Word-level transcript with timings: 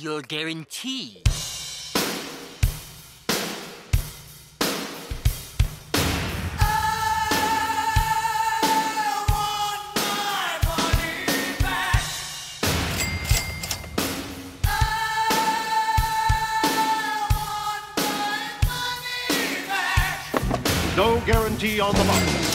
your 0.00 0.22
guarantee. 0.22 1.22
No 20.96 21.20
guarantee 21.26 21.80
on 21.80 21.94
the 21.94 22.04
box. 22.04 22.51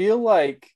Feel 0.00 0.18
like 0.18 0.66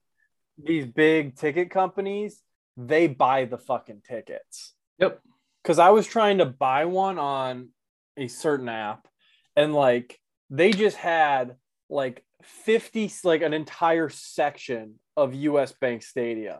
these 0.62 0.84
big 0.84 1.34
ticket 1.34 1.70
companies 1.70 2.42
they 2.76 3.06
buy 3.06 3.46
the 3.46 3.56
fucking 3.56 4.02
tickets. 4.06 4.74
Yep. 4.98 5.20
Because 5.62 5.78
I 5.78 5.90
was 5.90 6.06
trying 6.06 6.38
to 6.38 6.44
buy 6.44 6.84
one 6.84 7.18
on 7.18 7.70
a 8.18 8.28
certain 8.28 8.68
app, 8.68 9.08
and 9.56 9.72
like 9.72 10.20
they 10.50 10.72
just 10.72 10.98
had 10.98 11.56
like 11.88 12.22
50, 12.42 13.10
like 13.24 13.40
an 13.40 13.54
entire 13.54 14.10
section 14.10 14.96
of 15.16 15.32
US 15.34 15.72
Bank 15.72 16.02
Stadium. 16.02 16.58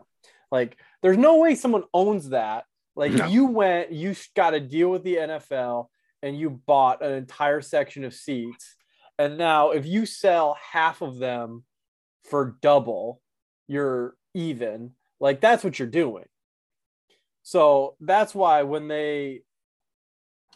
Like, 0.51 0.77
there's 1.03 1.17
no 1.17 1.37
way 1.37 1.53
someone 1.53 1.83
owns 1.93 2.29
that. 2.29 2.63
Like, 2.95 3.11
No. 3.11 3.27
you 3.27 3.45
went, 3.45 3.91
you 3.91 4.15
got 4.35 4.51
to 4.51 4.59
deal 4.59 4.89
with 4.89 5.03
the 5.03 5.17
NFL, 5.17 5.89
and 6.23 6.39
you 6.39 6.49
bought 6.49 7.03
an 7.03 7.13
entire 7.13 7.61
section 7.61 8.05
of 8.05 8.13
seats. 8.13 8.75
And 9.19 9.37
now, 9.37 9.71
if 9.71 9.85
you 9.85 10.05
sell 10.07 10.57
half 10.71 11.01
of 11.01 11.19
them 11.19 11.63
for 12.29 12.57
double, 12.61 13.21
you're 13.67 14.15
even. 14.33 14.91
Like 15.19 15.41
that's 15.41 15.63
what 15.63 15.79
you're 15.79 15.87
doing. 15.87 16.25
So 17.43 17.95
that's 17.99 18.33
why 18.33 18.63
when 18.63 18.87
they 18.87 19.41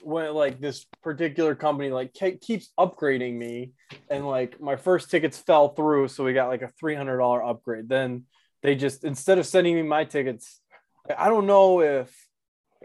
when 0.02 0.34
like 0.34 0.59
this 0.59 0.86
particular 1.03 1.56
company 1.56 1.89
like 1.89 2.14
ke- 2.14 2.39
keeps 2.42 2.70
upgrading 2.80 3.38
me 3.38 3.72
and 4.09 4.28
like 4.28 4.59
my 4.61 4.76
first 4.76 5.11
tickets 5.11 5.38
fell 5.38 5.70
through 5.70 6.08
so 6.08 6.23
we 6.23 6.34
got 6.34 6.48
like 6.48 6.61
a 6.61 6.72
$300 6.81 7.50
upgrade 7.50 7.89
then 7.89 8.23
they 8.64 8.76
just 8.76 9.04
instead 9.04 9.38
of 9.38 9.45
sending 9.45 9.76
me 9.76 9.81
my 9.81 10.06
tickets 10.06 10.61
i 11.17 11.28
don't 11.28 11.48
know 11.48 11.81
if 11.81 12.28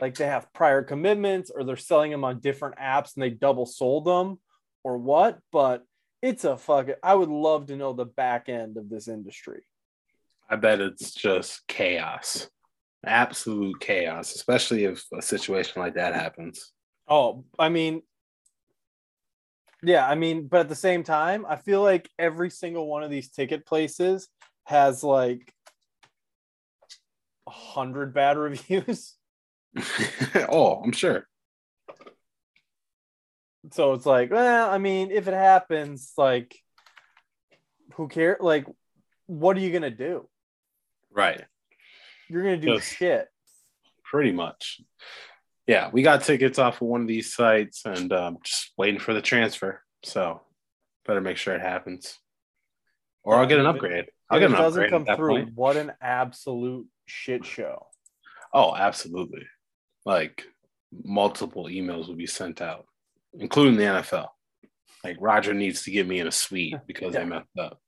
like 0.00 0.16
they 0.16 0.26
have 0.26 0.52
prior 0.52 0.82
commitments 0.82 1.50
or 1.54 1.62
they're 1.62 1.76
selling 1.76 2.10
them 2.10 2.24
on 2.24 2.40
different 2.40 2.76
apps 2.78 3.14
and 3.14 3.22
they 3.22 3.30
double 3.30 3.66
sold 3.66 4.04
them 4.04 4.38
or 4.82 4.98
what 4.98 5.38
but 5.52 5.84
it's 6.24 6.44
a 6.44 6.56
fucking 6.56 6.94
i 7.02 7.14
would 7.14 7.28
love 7.28 7.66
to 7.66 7.76
know 7.76 7.92
the 7.92 8.04
back 8.04 8.48
end 8.48 8.76
of 8.76 8.88
this 8.88 9.08
industry 9.08 9.62
I 10.48 10.56
bet 10.56 10.80
it's 10.80 11.12
just 11.12 11.66
chaos, 11.66 12.48
absolute 13.04 13.80
chaos, 13.80 14.34
especially 14.34 14.84
if 14.84 15.04
a 15.12 15.22
situation 15.22 15.80
like 15.80 15.94
that 15.94 16.14
happens. 16.14 16.72
Oh, 17.08 17.44
I 17.58 17.70
mean, 17.70 18.02
yeah, 19.82 20.06
I 20.06 20.14
mean, 20.14 20.46
but 20.46 20.60
at 20.60 20.68
the 20.68 20.74
same 20.74 21.02
time, 21.02 21.46
I 21.48 21.56
feel 21.56 21.82
like 21.82 22.10
every 22.18 22.50
single 22.50 22.86
one 22.86 23.02
of 23.02 23.10
these 23.10 23.30
ticket 23.30 23.66
places 23.66 24.28
has 24.64 25.02
like 25.02 25.52
a 27.46 27.50
hundred 27.50 28.14
bad 28.14 28.36
reviews. 28.38 29.14
oh, 30.48 30.82
I'm 30.84 30.92
sure. 30.92 31.26
So 33.72 33.94
it's 33.94 34.06
like, 34.06 34.30
well, 34.30 34.70
I 34.70 34.78
mean, 34.78 35.10
if 35.10 35.26
it 35.28 35.34
happens, 35.34 36.12
like, 36.16 36.54
who 37.94 38.08
cares? 38.08 38.38
Like, 38.40 38.66
what 39.26 39.56
are 39.56 39.60
you 39.60 39.72
gonna 39.72 39.90
do? 39.90 40.28
Right. 41.10 41.42
You're 42.28 42.42
gonna 42.42 42.56
do 42.58 42.72
Yes. 42.74 42.84
shit. 42.84 43.28
Pretty 44.02 44.32
much. 44.32 44.80
Yeah, 45.66 45.88
we 45.92 46.02
got 46.02 46.22
tickets 46.22 46.58
off 46.58 46.82
of 46.82 46.88
one 46.88 47.00
of 47.00 47.08
these 47.08 47.34
sites 47.34 47.86
and 47.86 48.12
um, 48.12 48.38
just 48.44 48.72
waiting 48.76 49.00
for 49.00 49.14
the 49.14 49.22
transfer. 49.22 49.82
So 50.02 50.42
better 51.06 51.20
make 51.22 51.38
sure 51.38 51.54
it 51.54 51.62
happens. 51.62 52.18
Or 53.22 53.36
I'll 53.36 53.46
get 53.46 53.60
an 53.60 53.66
upgrade. 53.66 54.06
I'll 54.28 54.38
If 54.42 54.50
get 54.50 54.58
it 54.58 54.62
doesn't 54.62 54.82
upgrade 54.84 55.06
come 55.06 55.16
through, 55.16 55.28
point. 55.44 55.54
what 55.54 55.76
an 55.76 55.92
absolute 56.02 56.86
shit 57.06 57.46
show. 57.46 57.86
Oh, 58.52 58.74
absolutely. 58.76 59.46
Like 60.04 60.44
multiple 61.02 61.64
emails 61.64 62.08
will 62.08 62.14
be 62.16 62.26
sent 62.26 62.60
out, 62.60 62.86
including 63.38 63.76
the 63.76 63.84
NFL. 63.84 64.28
Like 65.02 65.16
Roger 65.20 65.52
needs 65.52 65.82
to 65.82 65.90
get 65.90 66.06
me 66.08 66.18
in 66.18 66.26
a 66.26 66.32
suite 66.32 66.76
because 66.86 67.14
I 67.14 67.24
messed 67.24 67.58
up. 67.58 67.78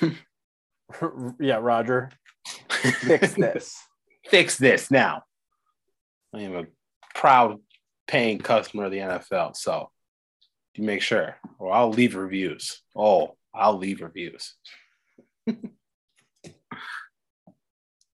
yeah, 1.40 1.58
Roger, 1.60 2.10
fix 2.70 3.34
this. 3.38 3.76
Fix 4.26 4.56
this 4.56 4.90
now. 4.90 5.22
I 6.34 6.40
am 6.40 6.56
a 6.56 6.64
proud 7.14 7.60
paying 8.06 8.38
customer 8.38 8.84
of 8.84 8.92
the 8.92 8.98
NFL. 8.98 9.56
So 9.56 9.90
you 10.74 10.84
make 10.84 11.02
sure, 11.02 11.36
or 11.58 11.72
I'll 11.72 11.90
leave 11.90 12.16
reviews. 12.16 12.80
Oh, 12.94 13.36
I'll 13.54 13.78
leave 13.78 14.00
reviews. 14.00 14.54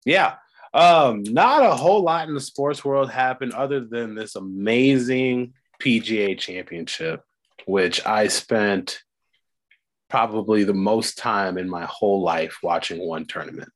yeah. 0.06 0.36
Um, 0.74 1.24
not 1.24 1.64
a 1.64 1.76
whole 1.76 2.04
lot 2.04 2.28
in 2.28 2.36
the 2.36 2.42
sports 2.42 2.84
world 2.86 3.10
happened 3.10 3.54
other 3.54 3.80
than 3.82 4.16
this 4.16 4.36
amazing 4.36 5.54
PGA 5.82 6.38
championship, 6.38 7.24
which 7.66 8.06
I 8.06 8.28
spent 8.28 9.02
probably 10.10 10.64
the 10.64 10.74
most 10.74 11.18
time 11.18 11.58
in 11.58 11.70
my 11.70 11.86
whole 11.86 12.22
life 12.22 12.58
watching 12.64 13.00
one 13.00 13.26
tournament. 13.26 13.70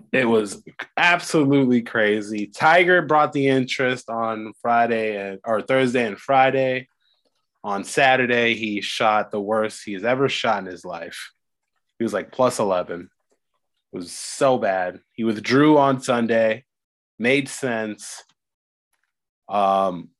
it 0.12 0.24
was 0.24 0.62
absolutely 0.96 1.82
crazy. 1.82 2.46
Tiger 2.46 3.02
brought 3.02 3.32
the 3.32 3.48
interest 3.48 4.10
on 4.10 4.52
Friday 4.60 5.16
and 5.16 5.40
or 5.44 5.62
Thursday 5.62 6.06
and 6.06 6.18
Friday. 6.18 6.88
On 7.62 7.82
Saturday, 7.82 8.54
he 8.54 8.82
shot 8.82 9.30
the 9.30 9.40
worst 9.40 9.82
he's 9.84 10.04
ever 10.04 10.28
shot 10.28 10.58
in 10.58 10.66
his 10.66 10.84
life. 10.84 11.32
He 11.98 12.04
was 12.04 12.12
like 12.12 12.30
plus 12.30 12.58
11. 12.58 13.08
It 13.92 13.96
was 13.96 14.12
so 14.12 14.58
bad. 14.58 15.00
He 15.12 15.24
withdrew 15.24 15.78
on 15.78 16.02
Sunday. 16.02 16.64
Made 17.18 17.48
sense. 17.48 18.22
Um, 19.48 20.10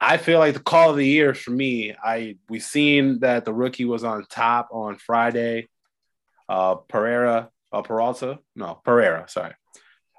I 0.00 0.18
feel 0.18 0.38
like 0.38 0.54
the 0.54 0.60
call 0.60 0.90
of 0.90 0.96
the 0.96 1.06
year 1.06 1.34
for 1.34 1.50
me. 1.50 1.94
I 2.02 2.36
we 2.48 2.60
seen 2.60 3.20
that 3.20 3.44
the 3.44 3.54
rookie 3.54 3.84
was 3.84 4.04
on 4.04 4.26
top 4.28 4.68
on 4.70 4.96
Friday. 4.96 5.68
Uh, 6.48 6.76
Pereira, 6.76 7.50
uh, 7.72 7.82
Peralta, 7.82 8.38
no 8.54 8.80
Pereira, 8.84 9.26
sorry. 9.28 9.54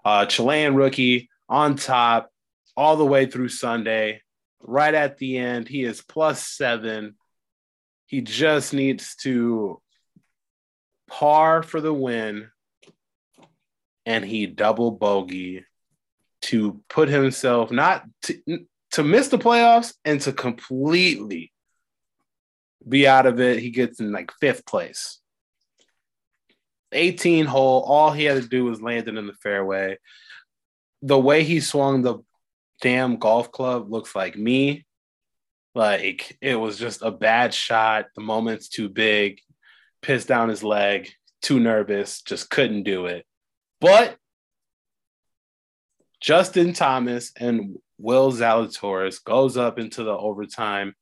Uh, 0.03 0.25
Chilean 0.25 0.75
rookie 0.75 1.29
on 1.47 1.75
top 1.75 2.29
all 2.75 2.97
the 2.97 3.05
way 3.05 3.25
through 3.25 3.49
Sunday. 3.49 4.21
Right 4.61 4.93
at 4.93 5.17
the 5.17 5.37
end, 5.37 5.67
he 5.67 5.83
is 5.83 6.01
plus 6.01 6.45
seven. 6.45 7.15
He 8.07 8.21
just 8.21 8.73
needs 8.73 9.15
to 9.17 9.81
par 11.07 11.61
for 11.61 11.79
the 11.79 11.93
win, 11.93 12.49
and 14.05 14.25
he 14.25 14.47
double 14.47 14.91
bogey 14.91 15.65
to 16.43 16.81
put 16.89 17.09
himself 17.09 17.71
not 17.71 18.03
to, 18.23 18.65
to 18.91 19.03
miss 19.03 19.27
the 19.27 19.37
playoffs 19.37 19.93
and 20.05 20.21
to 20.21 20.31
completely 20.33 21.51
be 22.87 23.07
out 23.07 23.25
of 23.25 23.39
it. 23.39 23.59
He 23.59 23.69
gets 23.69 23.99
in 23.99 24.11
like 24.11 24.31
fifth 24.39 24.65
place. 24.65 25.19
18 26.93 27.45
hole, 27.45 27.81
all 27.81 28.11
he 28.11 28.23
had 28.23 28.41
to 28.41 28.47
do 28.47 28.65
was 28.65 28.81
land 28.81 29.07
it 29.07 29.17
in 29.17 29.27
the 29.27 29.33
fairway. 29.33 29.97
The 31.01 31.19
way 31.19 31.43
he 31.43 31.59
swung 31.59 32.01
the 32.01 32.19
damn 32.81 33.17
golf 33.17 33.51
club 33.51 33.91
looks 33.91 34.15
like 34.15 34.37
me. 34.37 34.85
Like 35.75 36.37
it 36.41 36.55
was 36.55 36.77
just 36.77 37.01
a 37.01 37.11
bad 37.11 37.53
shot. 37.53 38.07
The 38.15 38.21
moment's 38.21 38.69
too 38.69 38.89
big, 38.89 39.41
pissed 40.01 40.27
down 40.27 40.49
his 40.49 40.63
leg, 40.63 41.09
too 41.41 41.59
nervous, 41.59 42.21
just 42.21 42.49
couldn't 42.49 42.83
do 42.83 43.05
it. 43.05 43.25
But 43.79 44.17
Justin 46.19 46.73
Thomas 46.73 47.31
and 47.37 47.77
Will 47.97 48.31
Zalatoris 48.31 49.23
goes 49.23 49.57
up 49.57 49.79
into 49.79 50.03
the 50.03 50.15
overtime, 50.15 50.95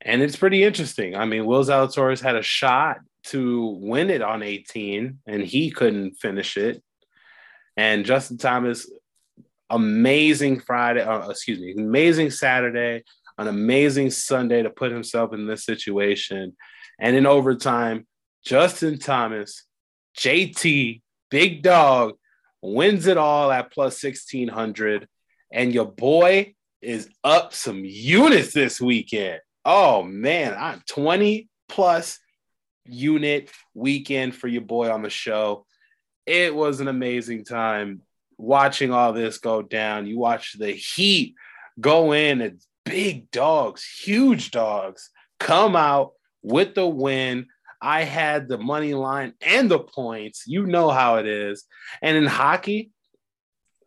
and 0.00 0.22
it's 0.22 0.36
pretty 0.36 0.64
interesting. 0.64 1.16
I 1.16 1.24
mean, 1.24 1.46
Will 1.46 1.64
Zalatoris 1.64 2.20
had 2.20 2.36
a 2.36 2.42
shot 2.42 2.98
to 3.24 3.78
win 3.80 4.10
it 4.10 4.22
on 4.22 4.42
18, 4.42 5.18
and 5.26 5.42
he 5.42 5.70
couldn't 5.70 6.14
finish 6.14 6.56
it. 6.56 6.82
And 7.76 8.04
Justin 8.04 8.38
Thomas, 8.38 8.90
amazing 9.70 10.60
Friday, 10.60 11.02
uh, 11.02 11.28
excuse 11.28 11.60
me, 11.60 11.74
amazing 11.76 12.30
Saturday, 12.30 13.04
an 13.38 13.48
amazing 13.48 14.10
Sunday 14.10 14.62
to 14.62 14.70
put 14.70 14.92
himself 14.92 15.32
in 15.32 15.46
this 15.46 15.64
situation. 15.64 16.56
And 16.98 17.16
in 17.16 17.26
overtime, 17.26 18.06
Justin 18.44 18.98
Thomas, 18.98 19.64
JT, 20.18 21.00
Big 21.30 21.62
Dog 21.62 22.14
wins 22.60 23.06
it 23.06 23.16
all 23.16 23.50
at 23.50 23.72
plus 23.72 24.02
1600. 24.02 25.08
And 25.52 25.72
your 25.72 25.86
boy 25.86 26.54
is 26.80 27.08
up 27.22 27.54
some 27.54 27.84
units 27.84 28.52
this 28.52 28.80
weekend. 28.80 29.40
Oh 29.64 30.02
man, 30.02 30.56
I'm 30.58 30.82
20 30.88 31.48
plus 31.68 32.18
unit 32.86 33.50
weekend 33.74 34.34
for 34.34 34.48
your 34.48 34.62
boy 34.62 34.90
on 34.90 35.02
the 35.02 35.10
show. 35.10 35.66
It 36.26 36.54
was 36.54 36.80
an 36.80 36.88
amazing 36.88 37.44
time 37.44 38.02
watching 38.38 38.92
all 38.92 39.12
this 39.12 39.38
go 39.38 39.62
down. 39.62 40.06
You 40.06 40.18
watch 40.18 40.58
the 40.58 40.72
Heat 40.72 41.34
go 41.80 42.12
in 42.12 42.40
and 42.40 42.60
big 42.84 43.30
dogs, 43.30 43.84
huge 43.84 44.50
dogs 44.50 45.10
come 45.38 45.76
out 45.76 46.12
with 46.42 46.74
the 46.74 46.86
win. 46.86 47.46
I 47.80 48.04
had 48.04 48.48
the 48.48 48.58
money 48.58 48.94
line 48.94 49.34
and 49.40 49.68
the 49.70 49.80
points. 49.80 50.44
You 50.46 50.66
know 50.66 50.90
how 50.90 51.16
it 51.16 51.26
is. 51.26 51.64
And 52.00 52.16
in 52.16 52.26
hockey, 52.26 52.91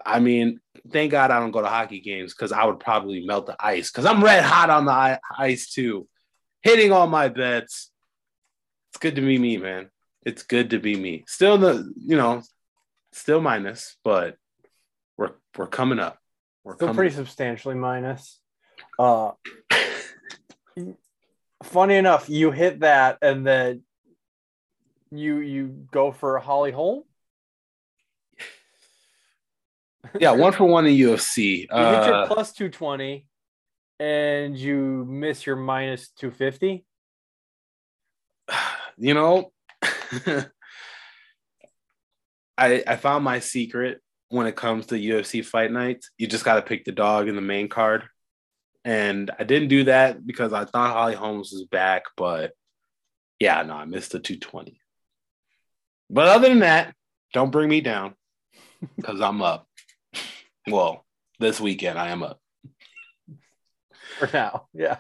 I 0.05 0.19
mean, 0.19 0.59
thank 0.91 1.11
God 1.11 1.31
I 1.31 1.39
don't 1.39 1.51
go 1.51 1.61
to 1.61 1.67
hockey 1.67 1.99
games 1.99 2.33
because 2.33 2.51
I 2.51 2.65
would 2.65 2.79
probably 2.79 3.25
melt 3.25 3.47
the 3.47 3.55
ice 3.59 3.91
because 3.91 4.05
I'm 4.05 4.23
red 4.23 4.43
hot 4.43 4.69
on 4.69 4.85
the 4.85 5.19
ice 5.37 5.71
too, 5.71 6.07
hitting 6.61 6.91
all 6.91 7.07
my 7.07 7.29
bets. 7.29 7.91
It's 8.91 8.99
good 8.99 9.15
to 9.15 9.21
be 9.21 9.39
me, 9.39 9.57
man. 9.57 9.89
It's 10.23 10.43
good 10.43 10.69
to 10.71 10.79
be 10.79 10.95
me. 10.95 11.23
Still 11.27 11.57
the, 11.57 11.91
you 11.97 12.15
know, 12.15 12.41
still 13.13 13.41
minus, 13.41 13.97
but 14.03 14.37
we're 15.17 15.31
we're 15.57 15.67
coming 15.67 15.99
up. 15.99 16.19
We're 16.63 16.75
Still 16.75 16.93
pretty 16.93 17.15
substantially 17.15 17.75
minus. 17.75 18.39
Uh, 18.97 19.31
funny 21.63 21.95
enough, 21.95 22.29
you 22.29 22.51
hit 22.51 22.81
that 22.81 23.17
and 23.21 23.45
then 23.45 23.83
you 25.11 25.37
you 25.37 25.87
go 25.91 26.11
for 26.11 26.39
Holly 26.39 26.71
Holm. 26.71 27.03
Yeah, 30.19 30.31
one 30.31 30.53
for 30.53 30.65
one 30.65 30.85
in 30.85 30.95
UFC. 30.95 31.61
You 31.61 31.67
uh, 31.71 32.03
hit 32.03 32.09
your 32.09 32.27
plus 32.27 32.53
two 32.53 32.69
twenty, 32.69 33.27
and 33.99 34.57
you 34.57 35.05
miss 35.07 35.45
your 35.45 35.55
minus 35.55 36.09
two 36.09 36.31
fifty. 36.31 36.85
You 38.97 39.13
know, 39.13 39.51
I 42.57 42.83
I 42.87 42.95
found 42.95 43.23
my 43.23 43.39
secret 43.39 44.01
when 44.29 44.47
it 44.47 44.55
comes 44.55 44.87
to 44.87 44.95
UFC 44.95 45.43
fight 45.45 45.71
nights. 45.71 46.11
You 46.17 46.27
just 46.27 46.45
got 46.45 46.55
to 46.55 46.61
pick 46.61 46.85
the 46.85 46.91
dog 46.91 47.27
in 47.27 47.35
the 47.35 47.41
main 47.41 47.69
card. 47.69 48.03
And 48.83 49.31
I 49.39 49.43
didn't 49.43 49.69
do 49.69 49.85
that 49.85 50.25
because 50.25 50.53
I 50.53 50.65
thought 50.65 50.93
Holly 50.93 51.15
Holmes 51.15 51.51
was 51.51 51.63
back, 51.63 52.03
but 52.15 52.51
yeah, 53.39 53.63
no, 53.63 53.73
I 53.73 53.85
missed 53.85 54.11
the 54.11 54.19
220. 54.19 54.79
But 56.09 56.27
other 56.27 56.49
than 56.49 56.59
that, 56.59 56.93
don't 57.33 57.51
bring 57.51 57.67
me 57.67 57.81
down 57.81 58.13
because 58.95 59.21
I'm 59.21 59.41
up. 59.41 59.67
Well, 60.67 61.05
this 61.39 61.59
weekend 61.59 61.99
I 61.99 62.09
am 62.09 62.23
up. 62.23 62.39
For 64.19 64.29
now, 64.31 64.67
yeah. 64.73 64.99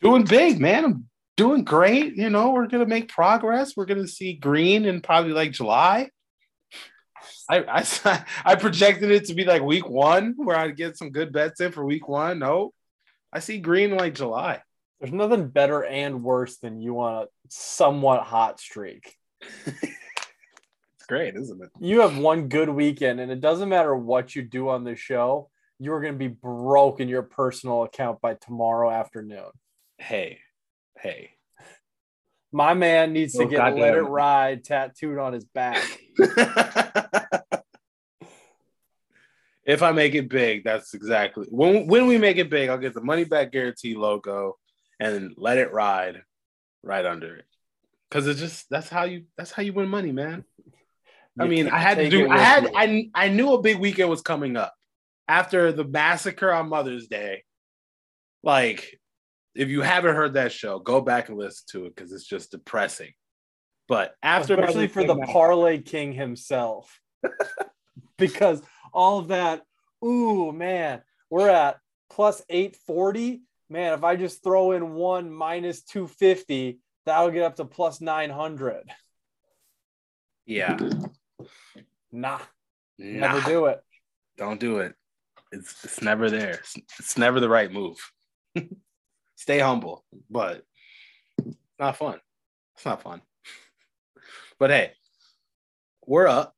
Doing 0.00 0.24
big, 0.24 0.60
man. 0.60 0.84
I'm 0.84 1.08
doing 1.36 1.64
great. 1.64 2.16
You 2.16 2.30
know, 2.30 2.50
we're 2.50 2.66
gonna 2.66 2.86
make 2.86 3.08
progress. 3.08 3.76
We're 3.76 3.86
gonna 3.86 4.08
see 4.08 4.34
green 4.34 4.84
in 4.84 5.00
probably 5.00 5.32
like 5.32 5.52
July. 5.52 6.10
I, 7.48 7.84
I 8.04 8.24
I 8.44 8.54
projected 8.56 9.10
it 9.10 9.26
to 9.26 9.34
be 9.34 9.44
like 9.44 9.62
week 9.62 9.88
one 9.88 10.34
where 10.36 10.56
I'd 10.56 10.76
get 10.76 10.96
some 10.96 11.10
good 11.10 11.32
bets 11.32 11.60
in 11.60 11.72
for 11.72 11.84
week 11.84 12.08
one. 12.08 12.38
No, 12.38 12.72
I 13.32 13.40
see 13.40 13.58
green 13.58 13.96
like 13.96 14.14
July. 14.14 14.62
There's 15.00 15.12
nothing 15.12 15.48
better 15.48 15.84
and 15.84 16.24
worse 16.24 16.58
than 16.58 16.80
you 16.80 16.94
want 16.94 17.24
a 17.24 17.28
somewhat 17.48 18.22
hot 18.22 18.60
streak. 18.60 19.14
great, 21.08 21.34
isn't 21.34 21.62
it? 21.62 21.70
You 21.80 22.02
have 22.02 22.18
one 22.18 22.48
good 22.48 22.68
weekend, 22.68 23.18
and 23.20 23.32
it 23.32 23.40
doesn't 23.40 23.68
matter 23.68 23.96
what 23.96 24.36
you 24.36 24.42
do 24.42 24.68
on 24.68 24.84
the 24.84 24.94
show, 24.94 25.50
you 25.78 25.92
are 25.92 26.00
going 26.00 26.14
to 26.14 26.18
be 26.18 26.28
broke 26.28 27.00
in 27.00 27.08
your 27.08 27.22
personal 27.22 27.82
account 27.84 28.20
by 28.20 28.34
tomorrow 28.34 28.90
afternoon. 28.90 29.50
Hey, 29.96 30.40
hey. 31.00 31.30
My 32.50 32.74
man 32.74 33.12
needs 33.12 33.36
oh, 33.36 33.44
to 33.44 33.50
get 33.50 33.76
Let 33.76 33.94
It 33.94 34.02
Ride 34.02 34.64
tattooed 34.64 35.18
on 35.18 35.32
his 35.34 35.44
back. 35.44 35.84
if 39.64 39.82
I 39.82 39.92
make 39.92 40.14
it 40.14 40.30
big, 40.30 40.64
that's 40.64 40.94
exactly 40.94 41.46
when 41.50 41.86
when 41.86 42.06
we 42.06 42.16
make 42.16 42.38
it 42.38 42.48
big, 42.48 42.70
I'll 42.70 42.78
get 42.78 42.94
the 42.94 43.02
money 43.02 43.24
back 43.24 43.52
guarantee 43.52 43.94
logo 43.94 44.56
and 44.98 45.34
let 45.36 45.58
it 45.58 45.72
ride 45.72 46.22
right 46.82 47.04
under 47.04 47.36
it. 47.36 47.44
Cause 48.10 48.26
it's 48.26 48.40
just 48.40 48.70
that's 48.70 48.88
how 48.88 49.04
you 49.04 49.24
that's 49.36 49.52
how 49.52 49.62
you 49.62 49.74
win 49.74 49.88
money, 49.88 50.12
man. 50.12 50.44
You 51.38 51.44
I 51.44 51.48
mean, 51.48 51.68
I 51.68 51.78
had 51.78 51.98
to 51.98 52.08
do 52.08 52.28
I 52.28 52.38
had 52.38 52.70
I 52.74 53.10
I 53.14 53.28
knew 53.28 53.52
a 53.52 53.62
big 53.62 53.78
weekend 53.78 54.10
was 54.10 54.22
coming 54.22 54.56
up 54.56 54.74
after 55.28 55.72
the 55.72 55.84
massacre 55.84 56.52
on 56.52 56.68
Mother's 56.68 57.06
Day. 57.06 57.44
Like, 58.42 58.98
if 59.54 59.68
you 59.68 59.82
haven't 59.82 60.14
heard 60.14 60.34
that 60.34 60.52
show, 60.52 60.78
go 60.78 61.00
back 61.00 61.28
and 61.28 61.38
listen 61.38 61.64
to 61.70 61.86
it 61.86 61.94
because 61.94 62.12
it's 62.12 62.26
just 62.26 62.50
depressing. 62.50 63.12
But 63.88 64.14
after 64.22 64.54
especially 64.54 64.88
for 64.88 65.04
the 65.04 65.16
parlay 65.16 65.78
king 65.78 66.12
himself. 66.12 67.00
because 68.18 68.62
all 68.92 69.18
of 69.18 69.28
that. 69.28 69.62
Ooh, 70.04 70.52
man, 70.52 71.02
we're 71.30 71.48
at 71.48 71.78
plus 72.10 72.42
840. 72.48 73.42
Man, 73.68 73.92
if 73.94 74.04
I 74.04 74.16
just 74.16 74.42
throw 74.42 74.72
in 74.72 74.94
one 74.94 75.30
minus 75.30 75.82
250, 75.82 76.78
that'll 77.04 77.30
get 77.30 77.42
up 77.42 77.56
to 77.56 77.64
plus 77.64 78.00
900. 78.00 78.84
Yeah. 80.46 80.78
Nah. 82.12 82.38
nah. 82.98 83.32
Never 83.32 83.40
do 83.48 83.66
it. 83.66 83.80
Don't 84.36 84.60
do 84.60 84.78
it. 84.78 84.94
It's 85.52 85.84
it's 85.84 86.02
never 86.02 86.30
there. 86.30 86.54
It's, 86.54 86.76
it's 86.98 87.18
never 87.18 87.40
the 87.40 87.48
right 87.48 87.72
move. 87.72 87.96
Stay 89.36 89.58
humble, 89.58 90.04
but 90.30 90.64
not 91.78 91.96
fun. 91.96 92.20
It's 92.76 92.84
not 92.84 93.02
fun. 93.02 93.20
But 94.60 94.70
hey, 94.70 94.90
we're 96.04 96.26
up. 96.26 96.52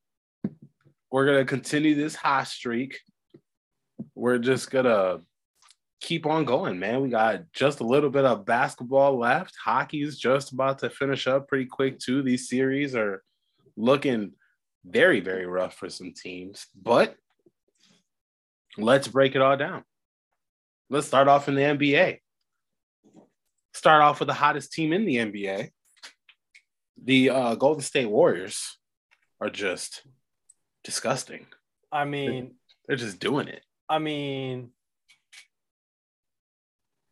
We're 1.11 1.27
gonna 1.27 1.45
continue 1.45 1.93
this 1.93 2.15
hot 2.15 2.47
streak. 2.47 2.97
We're 4.15 4.39
just 4.39 4.71
gonna 4.71 5.19
keep 6.01 6.25
on 6.25 6.45
going, 6.45 6.79
man. 6.79 7.01
We 7.01 7.09
got 7.09 7.43
just 7.53 7.79
a 7.79 7.85
little 7.85 8.09
bit 8.09 8.25
of 8.25 8.43
basketball 8.43 9.19
left. 9.19 9.53
Hockey's 9.63 10.17
just 10.17 10.51
about 10.51 10.79
to 10.79 10.89
finish 10.89 11.27
up 11.27 11.47
pretty 11.47 11.65
quick 11.65 11.99
too. 11.99 12.23
These 12.23 12.49
series 12.49 12.95
are 12.95 13.23
looking 13.77 14.31
very, 14.85 15.19
very 15.19 15.45
rough 15.45 15.75
for 15.75 15.89
some 15.89 16.13
teams, 16.13 16.67
but 16.75 17.15
let's 18.77 19.07
break 19.07 19.35
it 19.35 19.41
all 19.41 19.57
down. 19.57 19.83
Let's 20.89 21.07
start 21.07 21.27
off 21.27 21.47
in 21.47 21.55
the 21.55 21.61
NBA. 21.61 22.19
Start 23.73 24.01
off 24.01 24.19
with 24.19 24.27
the 24.27 24.33
hottest 24.33 24.73
team 24.73 24.91
in 24.91 25.05
the 25.05 25.17
NBA. 25.17 25.69
The 27.03 27.29
uh, 27.29 27.55
Golden 27.55 27.81
State 27.81 28.09
Warriors 28.09 28.77
are 29.39 29.49
just 29.49 30.03
disgusting. 30.83 31.45
I 31.91 32.05
mean, 32.05 32.55
they're, 32.87 32.97
they're 32.97 33.05
just 33.05 33.19
doing 33.19 33.47
it. 33.47 33.63
I 33.87 33.99
mean, 33.99 34.71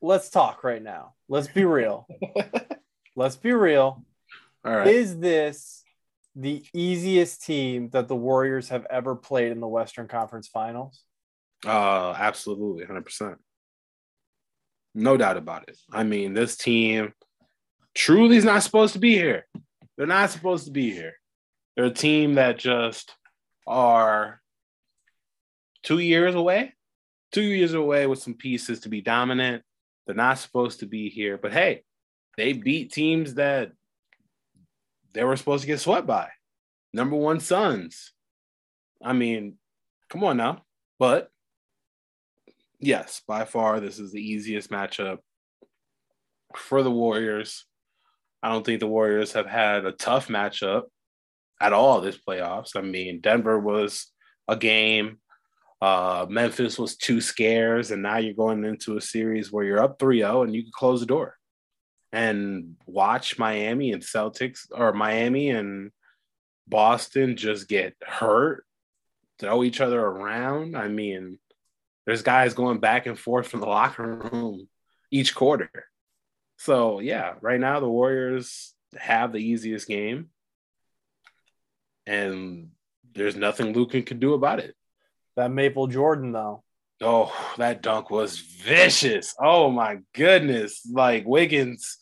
let's 0.02 0.30
talk 0.30 0.64
right 0.64 0.82
now. 0.82 1.14
Let's 1.28 1.48
be 1.48 1.66
real. 1.66 2.08
let's 3.16 3.36
be 3.36 3.54
real. 3.54 4.04
All 4.66 4.76
right. 4.76 4.88
Is 4.88 5.18
this 5.18 5.84
the 6.36 6.64
easiest 6.74 7.44
team 7.44 7.90
that 7.90 8.08
the 8.08 8.16
Warriors 8.16 8.70
have 8.70 8.86
ever 8.90 9.16
played 9.16 9.52
in 9.52 9.60
the 9.60 9.68
Western 9.68 10.08
Conference 10.08 10.48
Finals? 10.48 11.04
Uh, 11.66 12.14
absolutely, 12.18 12.86
100%. 12.86 13.36
No 14.96 15.18
doubt 15.18 15.38
about 15.38 15.68
it. 15.68 15.78
I 15.92 16.04
mean, 16.04 16.34
this 16.34 16.58
team 16.58 17.14
truly 17.94 18.38
is 18.38 18.46
not 18.46 18.64
supposed 18.64 18.94
to 18.94 19.00
be 19.00 19.16
here. 19.16 19.46
They're 19.98 20.08
not 20.08 20.30
supposed 20.30 20.66
to 20.66 20.72
be 20.72 20.92
here. 20.92 21.14
They're 21.76 21.86
a 21.86 21.92
team 21.92 22.36
that 22.36 22.58
just 22.58 23.14
are 23.68 24.42
two 25.84 26.00
years 26.00 26.36
away, 26.36 26.74
two 27.32 27.42
years 27.42 27.74
away 27.74 28.08
with 28.08 28.20
some 28.20 28.34
pieces 28.34 28.82
to 28.82 28.90
be 28.90 29.02
dominant. 29.02 29.64
They're 30.06 30.16
not 30.16 30.40
supposed 30.40 30.80
to 30.80 30.86
be 30.86 31.10
here, 31.10 31.38
but 31.38 31.54
hey, 31.54 31.84
they 32.38 32.54
beat 32.54 32.92
teams 32.92 33.36
that 33.36 33.72
they 35.14 35.24
were 35.24 35.36
supposed 35.36 35.62
to 35.62 35.68
get 35.68 35.80
swept 35.80 36.08
by. 36.08 36.30
Number 36.94 37.16
one 37.16 37.40
Suns. 37.40 38.14
I 39.04 39.14
mean, 39.14 39.58
come 40.10 40.24
on 40.24 40.38
now. 40.38 40.64
But 40.98 41.30
yes, 42.80 43.22
by 43.28 43.46
far, 43.46 43.80
this 43.80 44.00
is 44.00 44.12
the 44.12 44.22
easiest 44.22 44.70
matchup 44.70 45.20
for 46.56 46.84
the 46.84 46.92
Warriors. 46.92 47.66
I 48.42 48.50
don't 48.50 48.66
think 48.66 48.80
the 48.80 48.88
Warriors 48.88 49.34
have 49.34 49.48
had 49.48 49.86
a 49.86 49.92
tough 49.92 50.28
matchup 50.28 50.84
at 51.62 51.74
all 51.74 52.02
this 52.02 52.18
playoffs. 52.18 52.76
I 52.76 52.82
mean, 52.82 53.20
Denver 53.20 53.60
was 53.60 54.08
a 54.48 54.56
game. 54.56 55.20
Uh, 55.82 56.26
Memphis 56.30 56.78
was 56.78 56.98
two 56.98 57.22
scares, 57.22 57.92
and 57.92 58.02
now 58.02 58.18
you're 58.18 58.34
going 58.34 58.66
into 58.66 58.98
a 58.98 59.02
series 59.02 59.52
where 59.52 59.64
you're 59.64 59.84
up 59.84 59.98
3 60.00 60.20
0 60.20 60.44
and 60.44 60.54
you 60.54 60.64
can 60.64 60.72
close 60.74 61.00
the 61.00 61.06
door. 61.06 61.39
And 62.12 62.76
watch 62.86 63.38
Miami 63.38 63.92
and 63.92 64.02
Celtics 64.02 64.68
or 64.72 64.94
Miami 64.94 65.50
and 65.50 65.92
Boston 66.68 67.36
just 67.36 67.68
get 67.68 67.96
hurt, 68.02 68.66
throw 69.40 69.64
each 69.64 69.82
other 69.82 70.00
around. 70.00 70.76
I 70.76 70.88
mean, 70.88 71.40
there's 72.06 72.22
guys 72.22 72.54
going 72.54 72.80
back 72.80 73.06
and 73.06 73.18
forth 73.18 73.48
from 73.48 73.60
the 73.60 73.68
locker 73.68 74.16
room 74.16 74.68
each 75.12 75.36
quarter. 75.36 75.72
So 76.58 77.00
yeah, 77.00 77.36
right 77.42 77.60
now 77.60 77.80
the 77.80 77.90
Warriors 77.90 78.74
have 78.98 79.32
the 79.32 79.40
easiest 79.40 79.88
game, 79.88 80.30
and 82.06 82.72
there's 83.14 83.36
nothing 83.36 83.74
Luka 83.74 84.02
can 84.02 84.20
do 84.20 84.34
about 84.34 84.60
it. 84.60 84.76
That 85.36 85.52
Maple 85.52 85.88
Jordan 85.88 86.32
though. 86.32 86.64
Oh, 87.02 87.34
that 87.58 87.82
dunk 87.82 88.10
was 88.10 88.40
vicious. 88.40 89.36
Oh 89.42 89.72
my 89.72 90.00
goodness. 90.14 90.82
Like 90.92 91.26
Wiggins 91.26 91.98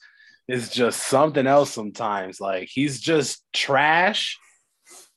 is 0.48 0.70
just 0.70 1.04
something 1.04 1.46
else 1.46 1.72
sometimes. 1.72 2.42
Like 2.42 2.70
he's 2.72 3.00
just 3.00 3.44
trash, 3.54 4.39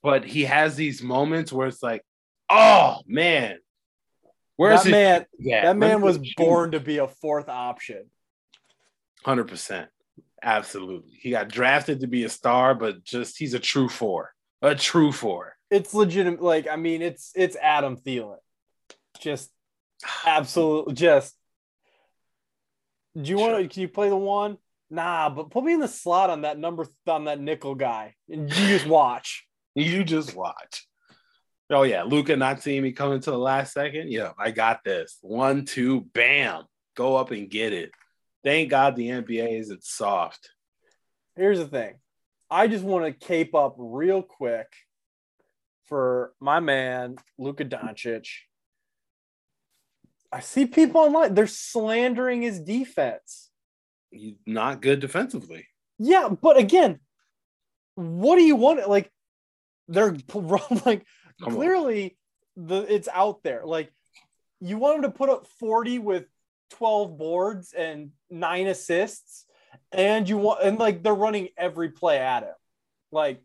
but 0.02 0.25
he 0.25 0.44
has 0.44 0.76
these 0.76 1.02
moments 1.02 1.52
where 1.52 1.66
it's 1.68 1.82
like, 1.82 2.02
oh 2.50 2.99
man. 3.06 3.58
Where's 4.56 4.82
that 4.82 4.90
man? 4.90 5.26
Yeah, 5.38 5.62
That 5.64 5.78
man 5.78 6.02
was 6.02 6.18
born 6.37 6.72
to 6.72 6.80
be 6.80 6.99
a 6.99 7.08
fourth 7.08 7.49
option. 7.49 8.10
100%. 9.25 9.87
Absolutely. 10.42 11.12
He 11.18 11.30
got 11.30 11.49
drafted 11.49 12.00
to 12.00 12.06
be 12.06 12.25
a 12.25 12.28
star, 12.28 12.75
but 12.75 13.02
just 13.02 13.38
he's 13.38 13.54
a 13.54 13.58
true 13.58 13.88
four. 13.88 14.34
A 14.60 14.75
true 14.75 15.12
four. 15.12 15.56
It's 15.70 15.94
legitimate. 15.94 16.42
Like 16.42 16.66
I 16.68 16.76
mean, 16.76 17.00
it's 17.00 17.32
it's 17.34 17.56
Adam 17.56 17.96
Thielen. 17.96 18.37
Just 19.18 19.50
absolute. 20.25 20.95
Just. 20.95 21.35
Do 23.21 23.28
you 23.28 23.38
want 23.38 23.62
to? 23.62 23.69
Can 23.69 23.83
you 23.83 23.88
play 23.88 24.09
the 24.09 24.16
one? 24.16 24.59
Nah, 24.90 25.30
but 25.30 25.50
put 25.50 25.64
me 25.64 25.75
in 25.75 25.80
the 25.80 25.88
slot 25.88 26.30
on 26.30 26.42
that 26.42 26.59
number 26.59 26.87
on 27.07 27.25
that 27.25 27.40
nickel 27.40 27.75
guy, 27.75 28.14
and 28.28 28.49
you 28.50 28.66
just 28.66 28.87
watch. 28.87 29.47
You 29.76 30.02
just 30.02 30.35
watch. 30.35 30.85
Oh 31.71 31.85
yeah, 31.85 32.02
Luka 32.02 32.37
not 32.37 32.61
seeing 32.61 32.83
me 32.83 32.90
coming 32.90 33.21
to 33.21 33.30
the 33.30 33.38
last 33.38 33.73
second. 33.73 34.11
Yeah, 34.11 34.33
I 34.37 34.50
got 34.50 34.83
this. 34.83 35.16
One, 35.21 35.64
two, 35.64 36.00
bam. 36.12 36.64
Go 36.97 37.14
up 37.14 37.30
and 37.30 37.49
get 37.49 37.73
it. 37.73 37.92
Thank 38.42 38.71
God 38.71 38.97
the 38.97 39.09
NBA 39.09 39.61
isn't 39.61 39.85
soft. 39.85 40.50
Here's 41.37 41.61
the 41.61 41.69
thing. 41.69 41.95
I 42.50 42.66
just 42.66 42.85
want 42.85 43.04
to 43.04 43.26
cape 43.26 43.54
up 43.54 43.76
real 43.78 44.23
quick 44.23 44.66
for 45.85 46.33
my 46.40 46.59
man 46.59 47.16
Luka 47.38 47.64
Doncic. 47.64 48.26
I 50.32 50.40
see 50.40 50.66
people 50.66 51.00
online. 51.00 51.34
They're 51.34 51.46
slandering 51.46 52.42
his 52.42 52.60
defense. 52.60 53.50
He's 54.10 54.37
not 54.46 54.80
good 54.82 55.00
defensively. 55.00 55.66
Yeah, 55.99 56.28
but 56.28 56.56
again, 56.56 57.00
what 57.94 58.37
do 58.37 58.42
you 58.42 58.56
want? 58.56 58.88
Like, 58.88 59.10
they're 59.88 60.12
like 60.34 61.04
Come 61.42 61.49
on. 61.49 61.54
clearly 61.54 62.16
the 62.56 62.76
it's 62.92 63.08
out 63.12 63.42
there. 63.42 63.62
Like, 63.64 63.92
you 64.60 64.78
want 64.78 64.96
him 64.96 65.02
to 65.02 65.10
put 65.10 65.30
up 65.30 65.46
40 65.58 65.99
with 65.99 66.25
12 66.70 67.18
boards 67.18 67.72
and 67.72 68.10
nine 68.30 68.66
assists, 68.66 69.46
and 69.92 70.28
you 70.28 70.38
want 70.38 70.62
and 70.62 70.78
like 70.78 71.02
they're 71.02 71.14
running 71.14 71.49
every 71.56 71.90
play 71.90 72.18
at 72.18 72.44
him. 72.44 72.54
Like, 73.10 73.42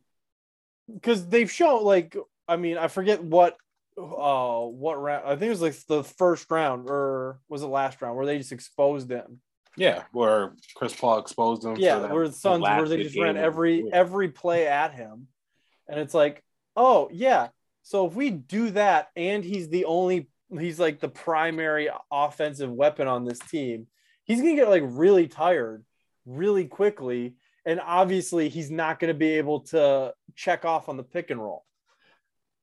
because 0.93 1.27
they've 1.27 1.51
shown 1.51 1.83
like 1.83 2.15
I 2.47 2.57
mean, 2.57 2.77
I 2.77 2.87
forget 2.87 3.23
what 3.23 3.57
uh 3.97 4.59
what 4.61 5.01
round 5.01 5.23
I 5.25 5.35
think 5.35 5.43
it 5.43 5.49
was 5.49 5.61
like 5.61 5.75
the 5.87 6.03
first 6.03 6.51
round 6.51 6.89
or 6.89 7.39
was 7.47 7.61
it 7.61 7.67
last 7.67 8.01
round 8.01 8.17
where 8.17 8.25
they 8.25 8.37
just 8.37 8.51
exposed 8.51 9.09
him. 9.09 9.39
Yeah, 9.77 10.03
where 10.11 10.53
Chris 10.75 10.95
Paul 10.95 11.19
exposed 11.19 11.65
him. 11.65 11.75
Yeah, 11.77 11.99
that 11.99 12.11
where 12.11 12.27
the 12.27 12.33
Suns 12.33 12.61
where 12.61 12.87
they 12.87 13.03
just 13.03 13.17
ran 13.17 13.37
every 13.37 13.91
every 13.91 14.29
play 14.29 14.67
at 14.67 14.93
him. 14.93 15.27
And 15.87 15.99
it's 15.99 16.13
like, 16.13 16.43
oh 16.75 17.09
yeah. 17.11 17.49
So 17.83 18.07
if 18.07 18.13
we 18.13 18.29
do 18.31 18.71
that 18.71 19.09
and 19.15 19.43
he's 19.43 19.69
the 19.69 19.85
only 19.85 20.29
he's 20.49 20.79
like 20.79 20.99
the 20.99 21.09
primary 21.09 21.89
offensive 22.11 22.71
weapon 22.71 23.07
on 23.07 23.25
this 23.25 23.39
team, 23.39 23.87
he's 24.23 24.39
gonna 24.39 24.55
get 24.55 24.69
like 24.69 24.83
really 24.85 25.27
tired 25.27 25.83
really 26.25 26.65
quickly. 26.65 27.35
And 27.65 27.79
obviously 27.79 28.49
he's 28.49 28.71
not 28.71 28.99
gonna 28.99 29.13
be 29.13 29.37
able 29.37 29.61
to 29.61 30.13
check 30.35 30.65
off 30.65 30.89
on 30.89 30.97
the 30.97 31.03
pick 31.03 31.29
and 31.31 31.41
roll. 31.41 31.65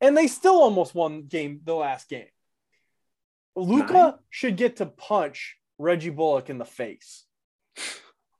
And 0.02 0.16
they 0.16 0.26
still 0.26 0.60
almost 0.60 0.94
won 0.94 1.22
game 1.22 1.60
the 1.64 1.74
last 1.74 2.08
game. 2.08 2.26
Luka 3.54 4.18
should 4.30 4.56
get 4.56 4.76
to 4.76 4.86
punch 4.86 5.56
Reggie 5.78 6.10
Bullock 6.10 6.50
in 6.50 6.58
the 6.58 6.64
face. 6.64 7.24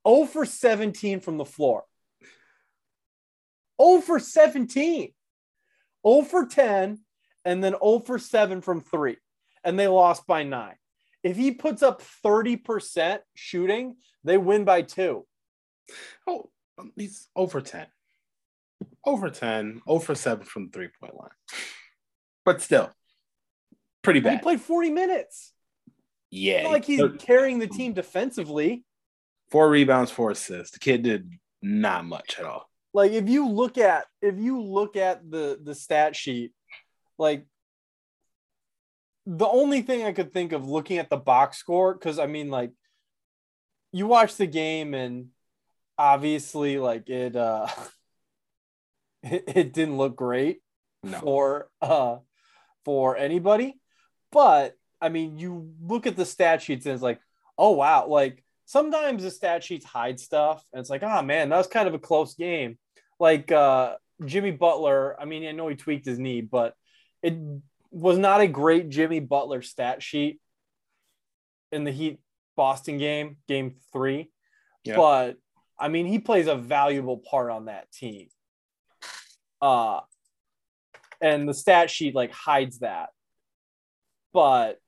0 0.07 0.27
for 0.27 0.45
17 0.45 1.21
from 1.21 1.39
the 1.39 1.45
floor. 1.45 1.85
0 3.81 4.01
for 4.01 4.19
17. 4.19 5.13
0 6.07 6.23
for 6.23 6.47
10, 6.47 6.99
and 7.45 7.65
then 7.65 7.75
0 7.83 8.01
for 8.01 8.19
7 8.19 8.61
from 8.61 8.81
three. 8.81 9.17
And 9.65 9.79
they 9.79 9.87
lost 9.87 10.27
by 10.27 10.43
nine. 10.43 10.75
If 11.23 11.37
he 11.37 11.53
puts 11.53 11.83
up 11.83 12.03
30% 12.25 13.21
shooting, 13.35 13.97
they 14.25 14.37
win 14.37 14.65
by 14.65 14.83
two. 14.83 15.27
Oh, 16.27 16.51
he's 16.97 17.29
over 17.37 17.61
10. 17.61 17.87
Over 19.05 19.31
10, 19.31 19.83
over 19.87 20.15
7 20.15 20.45
from 20.45 20.67
the 20.67 20.73
three 20.73 20.89
point 21.01 21.15
line. 21.15 21.31
But 22.45 22.61
still, 22.63 22.91
pretty 24.03 24.21
And 24.21 24.31
he 24.31 24.39
played 24.39 24.61
40 24.61 24.91
minutes. 24.91 25.53
yeah. 26.31 26.69
Like 26.69 26.85
he's 26.85 27.03
carrying 27.19 27.59
the 27.59 27.67
team 27.67 27.93
defensively. 27.93 28.85
four 29.51 29.69
rebounds, 29.69 30.11
four 30.11 30.31
assists. 30.31 30.73
The 30.73 30.79
kid 30.81 31.03
did 31.03 31.31
not 31.63 32.05
much 32.05 32.37
at 32.39 32.45
all. 32.45 32.69
like 32.95 33.13
if 33.13 33.29
you 33.29 33.49
look 33.49 33.79
at 33.79 34.05
if 34.21 34.37
you 34.39 34.61
look 34.61 34.97
at 34.97 35.31
the 35.31 35.59
the 35.63 35.75
stat 35.75 36.17
sheet 36.17 36.53
like 37.19 37.47
the 39.27 39.47
only 39.47 39.81
thing 39.83 40.03
i 40.05 40.11
could 40.11 40.33
think 40.33 40.51
of 40.53 40.69
looking 40.69 40.99
at 40.99 41.09
the 41.09 41.17
box 41.17 41.57
score 41.59 41.95
because 41.95 42.19
i 42.19 42.27
mean 42.27 42.51
like 42.51 42.73
you 43.93 44.09
watch 44.09 44.35
the 44.37 44.47
game 44.49 44.93
and 44.95 45.29
obviously 45.97 46.79
like 46.79 47.09
it 47.09 47.37
uh 47.37 47.69
it, 49.23 49.45
it 49.57 49.73
didn't 49.73 49.97
look 49.97 50.17
great 50.17 50.61
No. 51.03 51.19
for 51.21 51.71
uh 51.81 52.19
for 52.85 53.17
anybody. 53.17 53.79
But 54.31 54.77
i 55.01 55.09
mean 55.09 55.37
you 55.39 55.73
look 55.83 56.07
at 56.07 56.17
the 56.17 56.25
stat 56.27 56.63
sheets 56.63 56.87
and 56.87 56.95
it's 56.95 57.03
like 57.03 57.21
oh 57.59 57.71
wow. 57.71 58.07
Like 58.07 58.43
sometimes 58.67 59.23
the 59.23 59.31
stat 59.31 59.63
sheets 59.65 59.85
hide 59.85 60.19
stuff 60.21 60.65
and 60.73 60.81
it's 60.81 60.91
like 60.91 61.03
oh 61.03 61.23
man 61.23 61.49
that 61.51 61.59
was 61.59 61.67
kind 61.67 61.89
of 61.89 61.95
a 61.95 61.99
close 61.99 62.35
game. 62.35 62.79
Like 63.21 63.53
uh 63.53 63.97
jimmy 64.25 64.53
butler 64.53 65.21
i 65.21 65.25
mean 65.25 65.45
i 65.49 65.51
know 65.51 65.67
he 65.67 65.75
tweaked 65.75 66.07
his 66.07 66.19
knee 66.19 66.43
but 66.43 66.75
it 67.25 67.35
was 67.91 68.19
not 68.19 68.41
a 68.41 68.47
great 68.47 68.89
jimmy 68.89 69.19
butler 69.19 69.63
stat 69.63 70.01
sheet 70.01 70.39
in 71.73 71.83
the 71.83 71.91
heat 71.91 72.21
boston 72.57 72.99
game 72.99 73.37
game 73.49 73.75
three. 73.93 74.31
But 74.97 75.37
i 75.79 75.89
mean 75.89 76.07
he 76.07 76.19
plays 76.21 76.47
a 76.47 76.55
valuable 76.55 77.17
part 77.19 77.51
on 77.51 77.65
that 77.65 77.91
team 77.91 78.29
uh 79.63 80.01
and 81.23 81.49
the 81.49 81.55
stat 81.55 81.89
sheet 81.91 82.15
like 82.15 82.33
hides 82.33 82.81
that 82.81 83.09
but 84.35 84.79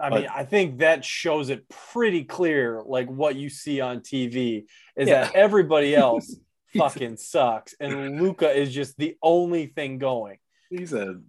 I 0.00 0.10
mean, 0.10 0.22
But- 0.22 0.30
I 0.30 0.44
think 0.44 0.78
that 0.78 1.04
shows 1.04 1.50
it 1.50 1.68
pretty 1.68 2.22
clear, 2.24 2.80
like 2.86 3.08
what 3.08 3.34
you 3.34 3.48
see 3.50 3.80
on 3.80 4.00
TV 4.00 4.66
is 4.96 5.08
Yeah. 5.08 5.24
that 5.24 5.34
everybody 5.46 5.94
else 5.94 6.36
fucking 6.76 7.16
sucks, 7.16 7.74
and 7.80 8.20
Luka 8.22 8.48
is 8.50 8.72
just 8.72 8.96
the 8.96 9.16
only 9.22 9.66
thing 9.66 9.98
going. 9.98 10.38
He 10.70 10.86
said, 10.86 11.24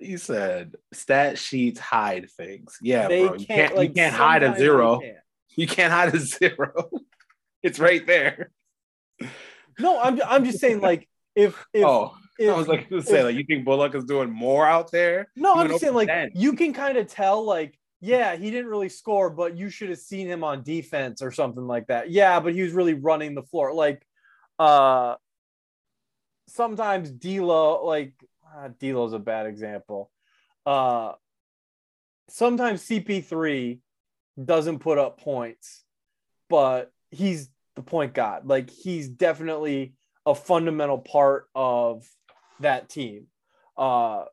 he 0.00 0.16
said, 0.16 0.76
stat 0.92 1.38
sheets 1.38 1.80
hide 1.80 2.30
things. 2.36 2.76
Yeah, 2.80 3.08
they 3.08 3.26
bro. 3.26 3.34
You 3.34 3.46
can't, 3.46 3.60
can't, 3.60 3.76
like 3.76 3.88
you 3.88 3.94
can't 3.94 4.14
hide 4.14 4.42
a 4.44 4.56
zero. 4.56 5.00
can't. 5.00 5.16
You 5.56 5.66
can't 5.66 5.92
hide 5.92 6.14
a 6.14 6.18
zero. 6.38 6.90
it's 7.64 7.80
right 7.80 8.06
there. 8.06 8.52
No, 9.78 10.00
I'm 10.00 10.20
I'm 10.26 10.44
just 10.44 10.58
saying, 10.58 10.80
like 10.80 11.08
if 11.34 11.64
if, 11.72 11.84
oh, 11.84 12.14
if 12.38 12.52
I 12.52 12.56
was 12.56 12.68
like 12.68 12.88
to 12.88 13.00
say, 13.02 13.18
if- 13.18 13.24
like, 13.26 13.34
you 13.36 13.44
think 13.44 13.64
Bullock 13.64 13.94
is 13.94 14.04
doing 14.04 14.30
more 14.30 14.66
out 14.66 14.90
there? 14.90 15.28
No, 15.36 15.54
I'm 15.54 15.68
just 15.68 15.80
saying, 15.80 15.94
like 15.94 16.08
10. 16.08 16.30
you 16.34 16.54
can 16.54 16.72
kind 16.72 16.98
of 16.98 17.06
tell, 17.08 17.44
like, 17.44 17.78
yeah, 18.00 18.36
he 18.36 18.50
didn't 18.50 18.70
really 18.70 18.88
score, 18.88 19.30
but 19.30 19.56
you 19.56 19.70
should 19.70 19.88
have 19.90 19.98
seen 19.98 20.26
him 20.28 20.44
on 20.44 20.62
defense 20.62 21.22
or 21.22 21.30
something 21.32 21.66
like 21.66 21.88
that. 21.88 22.10
Yeah, 22.10 22.40
but 22.40 22.54
he 22.54 22.62
was 22.62 22.72
really 22.72 22.94
running 22.94 23.34
the 23.34 23.42
floor. 23.42 23.72
Like, 23.74 24.06
uh, 24.58 25.16
sometimes 26.48 27.10
D'Lo, 27.10 27.84
like, 27.84 28.14
uh, 28.56 28.68
D'Lo's 28.78 29.12
a 29.12 29.18
bad 29.18 29.46
example. 29.46 30.10
Uh, 30.64 31.12
sometimes 32.28 32.82
CP3 32.86 33.80
doesn't 34.42 34.78
put 34.78 34.98
up 34.98 35.20
points, 35.20 35.84
but 36.48 36.92
he's 37.10 37.48
the 37.78 37.90
point 37.90 38.14
guard. 38.14 38.46
Like, 38.46 38.70
he's 38.70 39.08
definitely 39.08 39.94
a 40.26 40.34
fundamental 40.34 40.98
part 40.98 41.48
of 41.54 42.06
that 42.60 42.88
team. 42.88 43.26
Uh, 43.76 44.24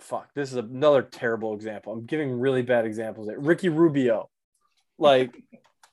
fuck, 0.00 0.32
this 0.34 0.50
is 0.50 0.56
another 0.56 1.02
terrible 1.02 1.54
example. 1.54 1.92
I'm 1.92 2.04
giving 2.04 2.38
really 2.38 2.62
bad 2.62 2.84
examples. 2.84 3.30
Ricky 3.36 3.68
Rubio, 3.68 4.28
like 4.98 5.34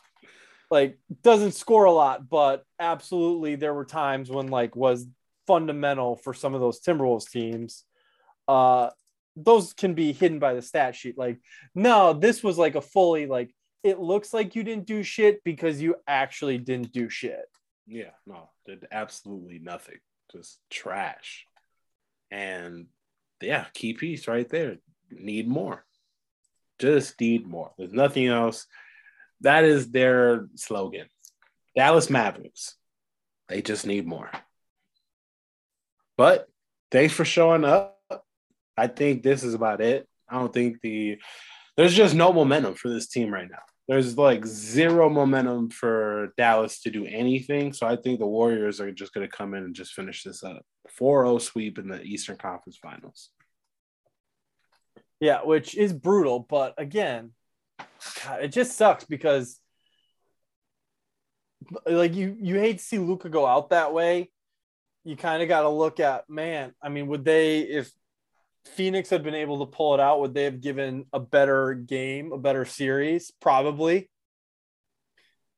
like 0.72 0.98
doesn't 1.22 1.54
score 1.54 1.86
a 1.86 1.92
lot, 1.92 2.30
but 2.30 2.64
absolutely 2.80 3.56
there 3.56 3.74
were 3.74 3.86
times 3.86 4.30
when 4.30 4.48
like 4.48 4.76
was 4.76 5.08
fundamental 5.48 6.16
for 6.16 6.34
some 6.34 6.54
of 6.54 6.62
those 6.62 6.82
Timberwolves 6.82 7.30
teams. 7.30 7.84
Uh 8.48 8.90
those 9.38 9.72
can 9.72 9.94
be 9.94 10.12
hidden 10.12 10.40
by 10.40 10.54
the 10.54 10.62
stat 10.62 10.94
sheet. 10.94 11.18
Like, 11.18 11.40
no, 11.74 12.12
this 12.12 12.44
was 12.44 12.58
like 12.58 12.76
a 12.76 12.82
fully 12.82 13.28
like 13.28 13.56
it 13.84 14.00
looks 14.00 14.34
like 14.34 14.56
you 14.56 14.64
didn't 14.64 14.86
do 14.86 15.04
shit 15.04 15.44
because 15.44 15.82
you 15.82 15.96
actually 16.08 16.58
didn't 16.58 16.92
do 16.92 17.10
shit. 17.10 17.46
Yeah, 17.88 18.12
no, 18.26 18.50
did 18.66 18.86
absolutely 18.92 19.60
nothing. 19.60 19.98
Just 20.32 20.60
trash. 20.70 21.46
And 22.30 22.88
yeah, 23.42 23.66
key 23.74 23.94
piece 23.94 24.28
right 24.28 24.48
there. 24.48 24.78
Need 25.10 25.48
more. 25.48 25.84
Just 26.80 27.20
need 27.20 27.46
more. 27.48 27.72
There's 27.78 27.92
nothing 27.92 28.28
else. 28.28 28.66
That 29.42 29.66
is 29.66 29.92
their 29.92 30.48
slogan. 30.56 31.08
Dallas 31.76 32.10
Mavericks. 32.10 32.76
They 33.50 33.62
just 33.62 33.86
need 33.86 34.06
more. 34.06 34.32
But 36.18 36.48
thanks 36.92 37.14
for 37.14 37.26
showing 37.26 37.66
up. 37.66 37.98
I 38.78 38.88
think 38.88 39.24
this 39.24 39.44
is 39.44 39.54
about 39.54 39.82
it. 39.82 40.08
I 40.30 40.36
don't 40.36 40.54
think 40.54 40.80
the 40.82 41.18
there's 41.76 41.94
just 41.94 42.16
no 42.16 42.32
momentum 42.32 42.76
for 42.76 42.90
this 42.90 43.08
team 43.08 43.34
right 43.34 43.50
now. 43.50 43.64
There's 43.92 44.18
like 44.18 44.46
zero 44.46 45.10
momentum 45.10 45.70
for 45.70 46.32
Dallas 46.38 46.82
to 46.84 46.90
do 46.90 47.06
anything. 47.06 47.74
So 47.74 47.86
I 47.86 47.98
think 47.98 48.20
the 48.20 48.26
Warriors 48.26 48.80
are 48.80 48.90
just 48.90 49.14
going 49.14 49.28
to 49.28 49.38
come 49.38 49.54
in 49.54 49.66
and 49.66 49.76
just 49.76 49.92
finish 49.92 50.24
this 50.24 50.46
up. 50.46 50.66
4 50.88 51.26
0 51.26 51.38
sweep 51.40 51.78
in 51.78 51.90
the 51.90 52.02
Eastern 52.02 52.38
Conference 52.38 52.80
Finals. 52.82 53.32
Yeah, 55.20 55.42
which 55.44 55.76
is 55.76 55.92
brutal. 55.92 56.40
But 56.40 56.76
again, 56.78 57.32
God, 58.24 58.44
it 58.44 58.54
just 58.54 58.78
sucks 58.78 59.04
because 59.04 59.60
like 61.86 62.16
you 62.16 62.38
you 62.40 62.60
hate 62.60 62.78
to 62.78 62.84
see 62.86 62.98
Luka 62.98 63.28
go 63.28 63.46
out 63.46 63.72
that 63.72 63.94
way. 63.94 64.32
You 65.04 65.18
kind 65.18 65.44
of 65.44 65.50
got 65.50 65.64
to 65.64 65.70
look 65.70 66.00
at 66.00 66.30
man. 66.30 66.74
I 66.82 66.88
mean, 66.88 67.08
would 67.08 67.26
they 67.26 67.60
if 67.60 67.92
Phoenix 68.66 69.10
had 69.10 69.24
been 69.24 69.36
able 69.36 69.66
to 69.66 69.72
pull 69.72 69.94
it 69.94 70.00
out, 70.00 70.20
would 70.20 70.34
they 70.34 70.44
have 70.44 70.62
given 70.62 71.06
a 71.12 71.20
better 71.20 71.74
game, 71.74 72.32
a 72.32 72.38
better 72.38 72.66
series? 72.66 73.32
Probably. 73.42 74.10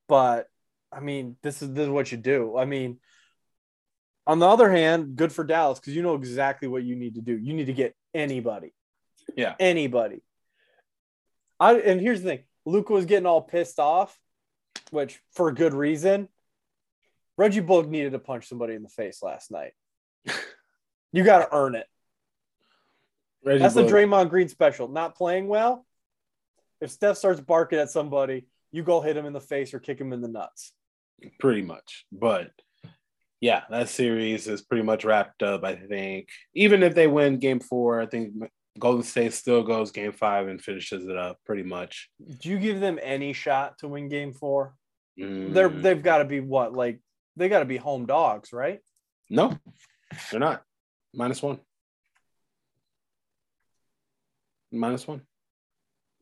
But 0.08 0.48
I 0.92 1.00
mean, 1.00 1.38
this 1.42 1.62
is 1.62 1.74
this 1.74 1.84
is 1.84 1.90
what 1.90 2.12
you 2.12 2.18
do. 2.18 2.58
I 2.58 2.66
mean, 2.66 3.00
on 4.26 4.40
the 4.40 4.48
other 4.48 4.70
hand, 4.70 5.16
good 5.16 5.34
for 5.34 5.44
Dallas 5.44 5.80
because 5.80 5.96
you 5.96 6.02
know 6.02 6.16
exactly 6.16 6.68
what 6.68 6.84
you 6.84 6.96
need 6.96 7.16
to 7.16 7.22
do. 7.22 7.38
You 7.38 7.54
need 7.54 7.66
to 7.66 7.74
get 7.74 7.96
anybody. 8.14 8.74
Yeah. 9.36 9.56
Anybody. 9.60 10.22
I 11.60 11.76
and 11.76 12.00
here's 12.00 12.22
the 12.22 12.30
thing. 12.30 12.44
Luka 12.66 12.94
was 12.94 13.06
getting 13.06 13.26
all 13.26 13.42
pissed 13.42 13.80
off, 13.80 14.18
which 14.92 15.20
for 15.34 15.50
a 15.50 15.54
good 15.54 15.74
reason. 15.74 16.30
Reggie 17.38 17.62
Bullock 17.62 17.88
needed 17.88 18.12
to 18.12 18.20
punch 18.20 18.48
somebody 18.48 18.76
in 18.76 18.84
the 18.84 18.90
face 18.90 19.24
last 19.24 19.52
night. 19.52 19.74
you 21.12 21.24
got 21.24 21.40
to 21.40 21.56
earn 21.56 21.76
it. 21.76 21.88
Reggie 23.44 23.60
That's 23.60 23.74
the 23.74 23.84
Bullock- 23.84 23.94
Draymond 24.10 24.30
Green 24.30 24.48
special. 24.50 24.88
Not 24.88 25.16
playing 25.16 25.48
well. 25.48 25.86
If 26.82 26.92
Steph 26.92 27.18
starts 27.18 27.40
barking 27.40 27.80
at 27.80 27.90
somebody, 27.90 28.46
you 28.72 28.84
go 28.84 29.02
hit 29.02 29.16
him 29.18 29.26
in 29.26 29.34
the 29.34 29.40
face 29.42 29.74
or 29.74 29.80
kick 29.80 30.00
him 30.00 30.14
in 30.14 30.22
the 30.22 30.28
nuts. 30.28 30.72
pretty 31.40 31.62
much. 31.62 32.06
But 32.12 32.52
yeah, 33.40 33.64
that 33.70 33.90
series 33.90 34.48
is 34.48 34.62
pretty 34.62 34.84
much 34.84 35.06
wrapped 35.06 35.44
up. 35.44 35.64
I 35.64 35.76
think 35.76 36.30
even 36.54 36.84
if 36.84 36.96
they 36.96 37.08
win 37.08 37.38
Game 37.40 37.60
Four, 37.60 38.02
I 38.02 38.06
think 38.06 38.34
Golden 38.80 39.04
State 39.04 39.34
still 39.34 39.64
goes 39.64 39.92
Game 39.92 40.12
Five 40.14 40.48
and 40.48 40.62
finishes 40.62 41.06
it 41.08 41.16
up 41.18 41.38
pretty 41.46 41.64
much. 41.64 42.10
Do 42.40 42.50
you 42.50 42.58
give 42.60 42.80
them 42.80 42.98
any 43.02 43.34
shot 43.34 43.78
to 43.80 43.88
win 43.88 44.10
Game 44.10 44.34
Four? 44.34 44.76
Mm, 45.20 45.54
They're 45.54 45.70
they've 45.70 46.02
got 46.02 46.18
to 46.20 46.26
be 46.26 46.40
what 46.40 46.74
like 46.74 47.00
they 47.36 47.48
got 47.50 47.60
to 47.60 47.66
be 47.66 47.78
home 47.78 48.06
dogs, 48.06 48.52
right? 48.54 48.80
no, 49.30 49.58
they're 50.32 50.40
not 50.40 50.64
minus 51.14 51.42
one. 51.42 51.60
Minus 54.74 55.08
one. 55.08 55.22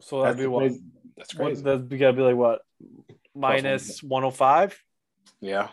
So 0.02 0.24
that'd 0.24 0.38
be 0.38 0.48
what? 0.48 0.60
crazy. 0.62 0.82
That's 1.18 1.36
What, 1.36 1.64
that'd 1.64 1.90
be, 1.90 1.98
gotta 1.98 2.14
be 2.14 2.22
like 2.22 2.36
what? 2.36 2.62
Minus 3.34 4.04
one 4.04 4.24
hundred 4.24 4.36
five. 4.36 4.80
Yeah. 5.40 5.70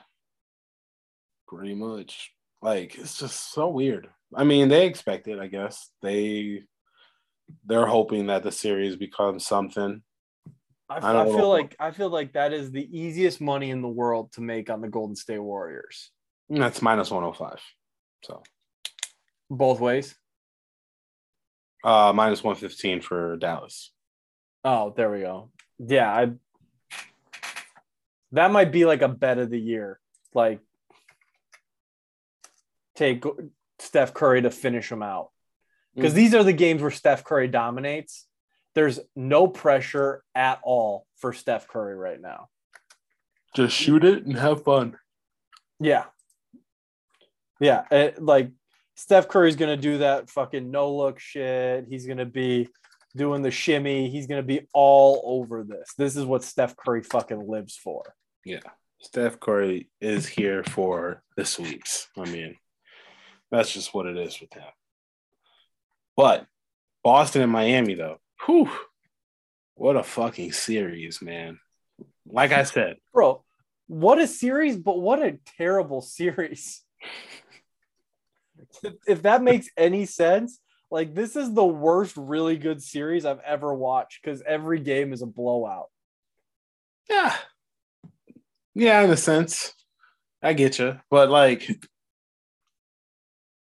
Pretty 1.48 1.74
much. 1.74 2.32
Like 2.62 2.96
it's 2.98 3.18
just 3.18 3.52
so 3.52 3.68
weird. 3.68 4.08
I 4.34 4.44
mean, 4.44 4.68
they 4.68 4.86
expect 4.86 5.26
it, 5.28 5.38
I 5.38 5.46
guess. 5.46 5.90
They 6.02 6.62
they're 7.64 7.86
hoping 7.86 8.26
that 8.26 8.42
the 8.42 8.52
series 8.52 8.96
becomes 8.96 9.46
something. 9.46 10.02
I, 10.90 10.96
I 10.98 11.22
I 11.22 11.24
feel 11.24 11.38
know. 11.38 11.48
like 11.50 11.76
I 11.80 11.90
feel 11.90 12.10
like 12.10 12.34
that 12.34 12.52
is 12.52 12.70
the 12.70 12.86
easiest 12.96 13.40
money 13.40 13.70
in 13.70 13.82
the 13.82 13.88
world 13.88 14.32
to 14.32 14.40
make 14.40 14.70
on 14.70 14.80
the 14.80 14.88
Golden 14.88 15.16
State 15.16 15.38
Warriors. 15.38 16.10
That's 16.50 16.82
minus 16.82 17.10
105. 17.10 17.60
So 18.24 18.42
Both 19.50 19.80
ways. 19.80 20.14
Uh 21.84 22.12
minus 22.14 22.42
115 22.42 23.00
for 23.00 23.36
Dallas. 23.36 23.92
Oh, 24.64 24.92
there 24.96 25.10
we 25.10 25.20
go. 25.20 25.50
Yeah, 25.78 26.12
I 26.12 26.32
that 28.32 28.50
might 28.50 28.72
be 28.72 28.84
like 28.84 29.02
a 29.02 29.08
bet 29.08 29.38
of 29.38 29.50
the 29.50 29.58
year. 29.60 30.00
Like 30.34 30.60
take 32.94 33.24
Steph 33.78 34.12
Curry 34.12 34.42
to 34.42 34.50
finish 34.50 34.90
him 34.90 35.02
out. 35.02 35.30
Because 35.94 36.12
Mm. 36.12 36.16
these 36.16 36.34
are 36.34 36.44
the 36.44 36.52
games 36.52 36.82
where 36.82 36.90
Steph 36.90 37.24
Curry 37.24 37.48
dominates. 37.48 38.26
There's 38.74 39.00
no 39.16 39.48
pressure 39.48 40.22
at 40.34 40.60
all 40.62 41.06
for 41.16 41.32
Steph 41.32 41.68
Curry 41.68 41.96
right 41.96 42.20
now. 42.20 42.48
Just 43.54 43.74
shoot 43.74 44.04
it 44.04 44.24
and 44.24 44.36
have 44.36 44.62
fun. 44.64 44.98
Yeah. 45.80 46.04
Yeah. 47.60 47.84
it- 47.90 48.22
like 48.22 48.50
Steph 48.98 49.28
Curry's 49.28 49.54
going 49.54 49.70
to 49.70 49.80
do 49.80 49.98
that 49.98 50.28
fucking 50.28 50.72
no 50.72 50.92
look 50.92 51.20
shit. 51.20 51.86
He's 51.88 52.04
going 52.04 52.18
to 52.18 52.26
be 52.26 52.68
doing 53.14 53.42
the 53.42 53.50
shimmy. 53.52 54.10
He's 54.10 54.26
going 54.26 54.42
to 54.42 54.46
be 54.46 54.66
all 54.72 55.22
over 55.24 55.62
this. 55.62 55.94
This 55.96 56.16
is 56.16 56.24
what 56.24 56.42
Steph 56.42 56.76
Curry 56.76 57.04
fucking 57.04 57.46
lives 57.46 57.76
for. 57.76 58.02
Yeah. 58.44 58.58
Steph 58.98 59.38
Curry 59.38 59.88
is 60.00 60.26
here 60.26 60.64
for 60.64 61.22
the 61.36 61.44
sweeps. 61.44 62.08
I 62.18 62.24
mean, 62.24 62.56
that's 63.52 63.72
just 63.72 63.94
what 63.94 64.06
it 64.06 64.16
is 64.16 64.40
with 64.40 64.52
him. 64.52 64.64
But 66.16 66.46
Boston 67.04 67.42
and 67.42 67.52
Miami, 67.52 67.94
though, 67.94 68.18
whew, 68.46 68.68
what 69.76 69.94
a 69.94 70.02
fucking 70.02 70.50
series, 70.50 71.22
man. 71.22 71.60
Like 72.26 72.50
I 72.50 72.64
said, 72.64 72.96
Bro, 73.14 73.44
what 73.86 74.18
a 74.18 74.26
series, 74.26 74.76
but 74.76 74.98
what 74.98 75.22
a 75.22 75.38
terrible 75.56 76.00
series. 76.00 76.82
if, 79.06 79.22
that 79.22 79.42
makes 79.42 79.68
any 79.76 80.06
sense, 80.06 80.60
like 80.90 81.14
this 81.14 81.36
is 81.36 81.52
the 81.52 81.64
worst 81.64 82.16
really 82.16 82.56
good 82.56 82.82
series 82.82 83.24
I've 83.24 83.40
ever 83.40 83.74
watched 83.74 84.20
because 84.22 84.42
every 84.46 84.80
game 84.80 85.12
is 85.12 85.22
a 85.22 85.26
blowout. 85.26 85.88
yeah, 87.08 87.34
yeah, 88.74 89.02
in 89.02 89.10
a 89.10 89.16
sense, 89.16 89.74
I 90.42 90.52
get 90.52 90.78
you. 90.78 90.98
But 91.10 91.30
like, 91.30 91.68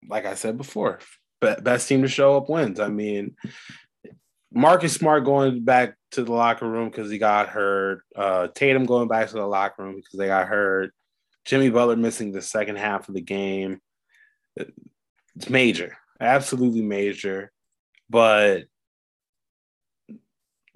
like 0.07 0.25
I 0.25 0.35
said 0.35 0.57
before, 0.57 0.99
be- 1.39 1.55
best 1.61 1.87
team 1.87 2.03
to 2.03 2.07
show 2.07 2.37
up 2.37 2.49
wins. 2.49 2.79
I 2.79 2.87
mean, 2.87 3.35
Marcus 4.53 4.93
Smart 4.93 5.25
going 5.25 5.63
back 5.63 5.95
to 6.11 6.23
the 6.23 6.33
locker 6.33 6.69
room 6.69 6.89
because 6.89 7.09
he 7.09 7.17
got 7.17 7.49
hurt. 7.49 8.03
Uh, 8.15 8.47
Tatum 8.53 8.85
going 8.85 9.07
back 9.07 9.29
to 9.29 9.35
the 9.35 9.45
locker 9.45 9.83
room 9.83 9.95
because 9.95 10.17
they 10.17 10.27
got 10.27 10.47
hurt. 10.47 10.93
Jimmy 11.45 11.69
Butler 11.69 11.95
missing 11.95 12.31
the 12.31 12.41
second 12.41 12.77
half 12.77 13.07
of 13.07 13.15
the 13.15 13.21
game. 13.21 13.79
It's 14.55 15.49
major, 15.49 15.97
absolutely 16.19 16.81
major. 16.81 17.51
But 18.09 18.63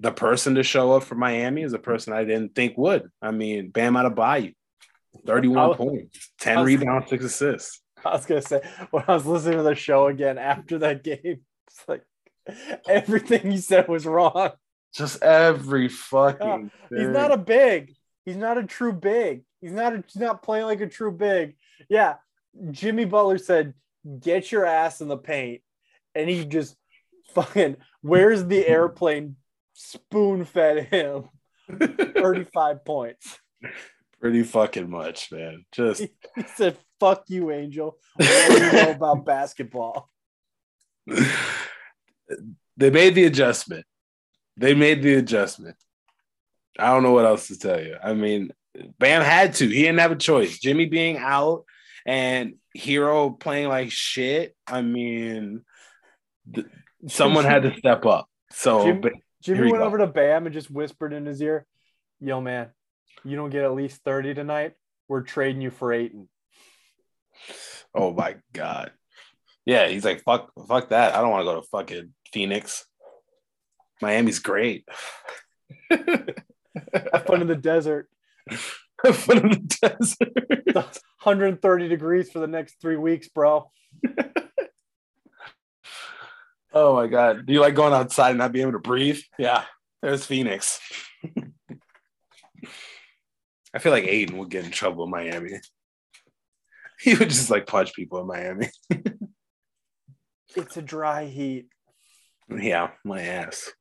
the 0.00 0.12
person 0.12 0.54
to 0.56 0.62
show 0.62 0.92
up 0.92 1.04
for 1.04 1.14
Miami 1.14 1.62
is 1.62 1.72
a 1.72 1.78
person 1.78 2.12
I 2.12 2.24
didn't 2.24 2.54
think 2.54 2.76
would. 2.76 3.10
I 3.22 3.30
mean, 3.30 3.70
Bam 3.70 3.94
Adebayo, 3.94 4.54
31 5.26 5.58
I 5.58 5.66
was- 5.68 5.76
points, 5.76 6.32
10 6.40 6.58
was- 6.58 6.66
rebounds, 6.66 7.08
six 7.10 7.24
assists. 7.24 7.82
I 8.04 8.10
was 8.12 8.26
gonna 8.26 8.42
say 8.42 8.60
when 8.90 9.04
I 9.08 9.14
was 9.14 9.26
listening 9.26 9.56
to 9.58 9.62
the 9.64 9.74
show 9.74 10.06
again 10.06 10.38
after 10.38 10.78
that 10.78 11.02
game, 11.02 11.40
it's 11.66 11.88
like 11.88 12.02
everything 12.88 13.50
you 13.50 13.58
said 13.58 13.88
was 13.88 14.06
wrong. 14.06 14.50
Just 14.94 15.22
every 15.22 15.88
fucking. 15.88 16.70
He's 16.90 17.08
not 17.08 17.32
a 17.32 17.36
big. 17.36 17.94
He's 18.24 18.36
not 18.36 18.58
a 18.58 18.64
true 18.64 18.92
big. 18.92 19.42
He's 19.60 19.72
not. 19.72 19.92
A, 19.94 20.04
he's 20.06 20.16
not 20.20 20.42
playing 20.42 20.66
like 20.66 20.80
a 20.80 20.86
true 20.86 21.10
big. 21.10 21.56
Yeah, 21.88 22.14
Jimmy 22.70 23.04
Butler 23.04 23.38
said, 23.38 23.74
"Get 24.20 24.50
your 24.52 24.64
ass 24.64 25.00
in 25.00 25.08
the 25.08 25.16
paint," 25.18 25.62
and 26.14 26.28
he 26.28 26.44
just 26.44 26.76
fucking. 27.34 27.76
Where's 28.02 28.44
the 28.44 28.66
airplane? 28.68 29.36
Spoon 29.74 30.44
fed 30.46 30.86
him 30.86 31.24
thirty-five 31.70 32.84
points. 32.84 33.38
pretty 34.20 34.42
fucking 34.42 34.88
much, 34.88 35.30
man. 35.30 35.64
Just 35.72 36.00
He 36.34 36.42
said, 36.54 36.78
"Fuck 36.98 37.24
you, 37.28 37.50
Angel. 37.50 37.98
What 38.16 38.48
do 38.48 38.64
you 38.64 38.72
know 38.72 38.90
about 38.92 39.24
basketball?" 39.26 40.10
they 42.76 42.90
made 42.90 43.14
the 43.14 43.24
adjustment. 43.24 43.84
They 44.56 44.74
made 44.74 45.02
the 45.02 45.14
adjustment. 45.14 45.76
I 46.78 46.86
don't 46.88 47.02
know 47.02 47.12
what 47.12 47.26
else 47.26 47.48
to 47.48 47.58
tell 47.58 47.80
you. 47.80 47.96
I 48.02 48.14
mean, 48.14 48.50
Bam 48.98 49.22
had 49.22 49.54
to. 49.56 49.68
He 49.68 49.82
didn't 49.82 49.98
have 50.00 50.12
a 50.12 50.16
choice. 50.16 50.58
Jimmy 50.58 50.86
being 50.86 51.16
out 51.18 51.64
and 52.06 52.54
Herro 52.76 53.38
playing 53.38 53.68
like 53.68 53.90
shit. 53.90 54.56
I 54.66 54.82
mean, 54.82 55.62
th- 56.54 56.66
someone 57.08 57.44
had 57.44 57.62
to 57.64 57.76
step 57.76 58.06
up. 58.06 58.28
So, 58.52 58.84
Jim- 58.84 59.02
Jimmy 59.42 59.72
went 59.72 59.82
go. 59.82 59.84
over 59.84 59.98
to 59.98 60.06
Bam 60.06 60.46
and 60.46 60.54
just 60.54 60.70
whispered 60.70 61.12
in 61.12 61.26
his 61.26 61.42
ear, 61.42 61.66
"Yo, 62.20 62.40
man, 62.40 62.68
you 63.24 63.36
don't 63.36 63.50
get 63.50 63.64
at 63.64 63.74
least 63.74 64.02
thirty 64.02 64.32
tonight. 64.32 64.74
We're 65.08 65.22
trading 65.22 65.60
you 65.60 65.70
for 65.70 65.92
Ayton." 65.92 66.28
oh 67.94 68.12
my 68.12 68.36
god, 68.52 68.92
yeah, 69.66 69.88
he's 69.88 70.04
like, 70.04 70.22
fuck, 70.22 70.52
fuck 70.68 70.90
that. 70.90 71.14
I 71.14 71.20
don't 71.20 71.30
want 71.30 71.40
to 71.42 71.52
go 71.52 71.60
to 71.60 71.66
fucking 71.66 72.14
Phoenix. 72.32 72.86
Miami's 74.00 74.38
great. 74.38 74.88
Have 75.90 77.26
fun 77.26 77.40
in 77.40 77.48
the 77.48 77.56
desert. 77.56 78.08
Foot 79.12 79.42
the 79.42 79.78
desert. 79.80 80.96
130 81.22 81.88
degrees 81.88 82.30
for 82.30 82.38
the 82.38 82.46
next 82.46 82.80
three 82.80 82.96
weeks, 82.96 83.28
bro. 83.28 83.70
Oh 86.78 86.94
my 86.94 87.06
god. 87.06 87.46
Do 87.46 87.54
you 87.54 87.60
like 87.62 87.74
going 87.74 87.94
outside 87.94 88.30
and 88.30 88.38
not 88.38 88.52
being 88.52 88.64
able 88.64 88.72
to 88.72 88.78
breathe? 88.78 89.18
Yeah. 89.38 89.64
There's 90.02 90.26
Phoenix. 90.26 90.78
I 93.72 93.78
feel 93.78 93.92
like 93.92 94.04
Ayton 94.04 94.36
would 94.36 94.50
get 94.50 94.66
in 94.66 94.70
trouble 94.72 95.04
in 95.04 95.10
Miami. 95.10 95.58
He 97.00 97.14
would 97.14 97.30
just 97.30 97.50
like 97.50 97.66
punch 97.66 97.94
people 97.94 98.20
in 98.20 98.26
Miami. 98.26 98.68
It's 100.54 100.76
a 100.76 100.82
dry 100.82 101.24
heat. 101.24 101.68
Yeah, 102.50 102.90
my 103.04 103.22
ass. 103.22 103.72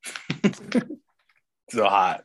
so 1.69 1.85
hot. 1.85 2.23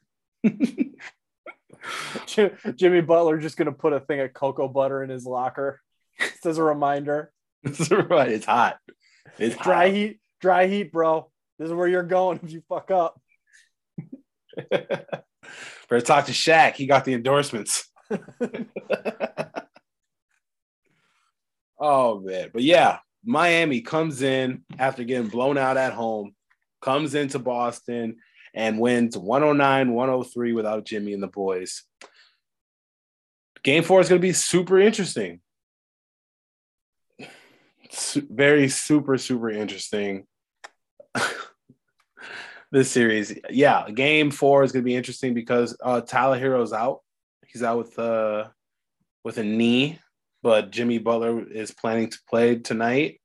Jim- 2.27 2.57
Jimmy 2.77 3.01
Butler 3.01 3.39
just 3.39 3.57
gonna 3.57 3.73
put 3.73 3.93
a 3.93 4.01
thing 4.01 4.21
of 4.21 4.33
cocoa 4.33 4.69
butter 4.69 5.03
in 5.03 5.11
his 5.11 5.25
locker 5.25 5.81
just 6.19 6.47
as 6.47 6.59
a 6.59 6.63
reminder. 6.63 7.33
It's 7.63 7.91
right. 7.91 8.31
It's 8.31 8.47
hot. 8.47 8.79
It's 9.39 9.57
Dry 9.57 9.87
hot. 9.87 9.95
heat, 9.95 10.21
dry 10.41 10.67
heat, 10.67 10.93
bro. 10.93 11.31
This 11.59 11.67
is 11.69 11.75
where 11.75 11.89
you're 11.89 12.03
going 12.03 12.41
if 12.43 12.53
you 12.53 12.63
fuck 12.69 12.91
up. 12.91 13.21
Better 14.71 16.01
talk 16.01 16.27
to 16.27 16.33
Shaq. 16.33 16.75
He 16.75 16.87
got 16.87 17.05
the 17.05 17.15
endorsements. 17.15 17.87
oh 21.79 22.21
man, 22.21 22.51
but 22.53 22.63
yeah, 22.63 22.99
Miami 23.25 23.81
comes 23.83 24.23
in 24.23 24.65
after 24.79 25.05
getting 25.05 25.29
blown 25.29 25.59
out 25.59 25.77
at 25.77 25.93
home, 25.93 26.35
comes 26.81 27.15
into 27.15 27.39
Boston 27.39 28.17
and 28.55 28.79
wins 28.79 29.17
109 29.17 29.93
103 29.93 30.53
without 30.53 30.85
Jimmy 30.85 31.13
and 31.13 31.23
the 31.23 31.29
boys. 31.29 31.85
Game 33.63 33.83
four 33.83 34.01
is 34.01 34.09
going 34.09 34.21
to 34.21 34.27
be 34.27 34.33
super 34.33 34.81
interesting. 34.81 35.41
Very 38.15 38.69
super, 38.69 39.19
super 39.19 39.51
interesting. 39.51 40.27
this 42.71 42.91
series. 42.91 43.37
Yeah, 43.51 43.91
game 43.91 44.31
four 44.31 44.63
is 44.63 44.73
going 44.73 44.83
to 44.83 44.89
be 44.89 44.97
interesting 44.97 45.35
because 45.35 45.77
uh, 45.83 46.01
Tyler 46.01 46.39
Herro's 46.39 46.73
out. 46.73 47.01
He's 47.47 47.63
out 47.63 47.79
with 47.79 47.99
uh, 47.99 48.49
with 49.25 49.39
a 49.39 49.45
knee, 49.45 49.99
but 50.43 50.71
Jimmy 50.71 50.99
Butler 50.99 51.47
is 51.47 51.73
planning 51.73 52.09
to 52.09 52.19
play 52.29 52.57
tonight. 52.57 53.21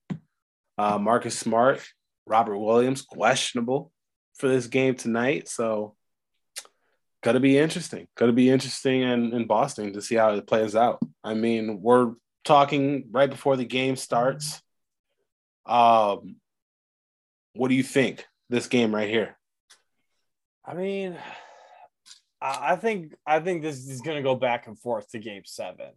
Uh, 0.78 0.98
Marcus 0.98 1.38
Smart, 1.38 1.88
Robert 2.26 2.58
Williams, 2.58 3.02
questionable 3.04 3.92
for 4.38 4.48
this 4.48 4.68
game 4.68 4.96
tonight. 4.96 5.48
So, 5.48 5.96
got 7.24 7.34
to 7.34 7.40
be 7.40 7.58
interesting. 7.58 8.08
Got 8.16 8.28
to 8.28 8.34
be 8.34 8.50
interesting 8.50 9.02
in, 9.02 9.34
in 9.34 9.48
Boston 9.48 9.94
to 9.94 10.02
see 10.02 10.16
how 10.16 10.34
it 10.34 10.48
plays 10.48 10.76
out. 10.76 11.00
I 11.24 11.34
mean, 11.34 11.82
we're 11.82 12.14
talking 12.44 13.08
right 13.12 13.30
before 13.30 13.58
the 13.58 13.66
game 13.66 13.96
starts. 13.96 14.62
Um, 15.66 16.36
what 17.54 17.70
do 17.70 17.76
you 17.76 17.84
think 17.84 18.26
this 18.50 18.68
game 18.68 18.94
right 18.94 19.10
here? 19.10 19.38
I 20.64 20.74
mean, 20.74 21.18
I 22.42 22.74
I 22.74 22.76
think 22.76 23.16
I 23.26 23.40
think 23.40 23.62
this 23.62 23.88
is 23.88 24.02
gonna 24.02 24.22
go 24.22 24.36
back 24.36 24.68
and 24.68 24.80
forth 24.80 25.10
to 25.12 25.20
game 25.20 25.44
seven. 25.46 25.92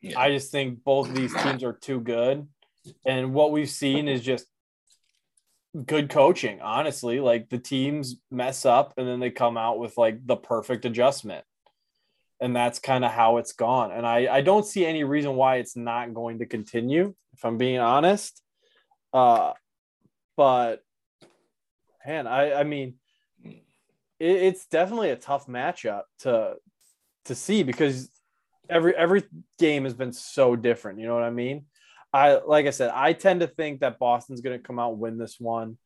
Yeah. 0.00 0.18
I 0.18 0.30
just 0.30 0.50
think 0.50 0.82
both 0.84 1.08
of 1.08 1.14
these 1.14 1.34
teams 1.42 1.62
are 1.62 1.72
too 1.72 2.00
good. 2.00 2.46
And 3.04 3.34
what 3.34 3.52
we've 3.52 3.68
seen 3.68 4.08
is 4.08 4.22
just 4.22 4.46
good 5.86 6.08
coaching, 6.10 6.60
honestly. 6.60 7.20
Like 7.20 7.48
the 7.48 7.58
teams 7.58 8.16
mess 8.30 8.64
up 8.64 8.94
and 8.96 9.06
then 9.06 9.20
they 9.20 9.30
come 9.30 9.56
out 9.56 9.78
with 9.78 9.96
like 9.96 10.26
the 10.26 10.36
perfect 10.36 10.84
adjustment. 10.84 11.44
And 12.40 12.56
that's 12.56 12.78
kind 12.78 13.04
of 13.04 13.10
how 13.10 13.36
it's 13.36 13.52
gone. 13.52 13.92
And 13.92 14.06
I, 14.06 14.26
I 14.36 14.40
don't 14.40 14.64
see 14.64 14.86
any 14.86 15.04
reason 15.04 15.36
why 15.36 15.56
it's 15.56 15.76
not 15.76 16.14
going 16.14 16.38
to 16.38 16.46
continue, 16.46 17.14
if 17.34 17.44
I'm 17.44 17.58
being 17.58 17.80
honest. 17.80 18.42
Uh, 19.12 19.52
but 20.36 20.82
man, 22.06 22.26
I, 22.26 22.54
I 22.54 22.64
mean, 22.64 22.94
it, 23.44 23.60
it's 24.18 24.66
definitely 24.66 25.10
a 25.10 25.16
tough 25.16 25.46
matchup 25.46 26.02
to 26.20 26.56
to 27.26 27.34
see 27.34 27.62
because 27.62 28.10
every 28.68 28.96
every 28.96 29.24
game 29.58 29.84
has 29.84 29.94
been 29.94 30.12
so 30.12 30.56
different. 30.56 30.98
You 30.98 31.06
know 31.06 31.14
what 31.14 31.24
I 31.24 31.30
mean? 31.30 31.66
I 32.12 32.40
like 32.46 32.66
I 32.66 32.70
said, 32.70 32.90
I 32.94 33.12
tend 33.12 33.40
to 33.40 33.46
think 33.46 33.80
that 33.80 33.98
Boston's 33.98 34.40
going 34.40 34.58
to 34.58 34.64
come 34.64 34.78
out 34.78 34.92
and 34.92 35.00
win 35.00 35.18
this 35.18 35.36
one. 35.38 35.78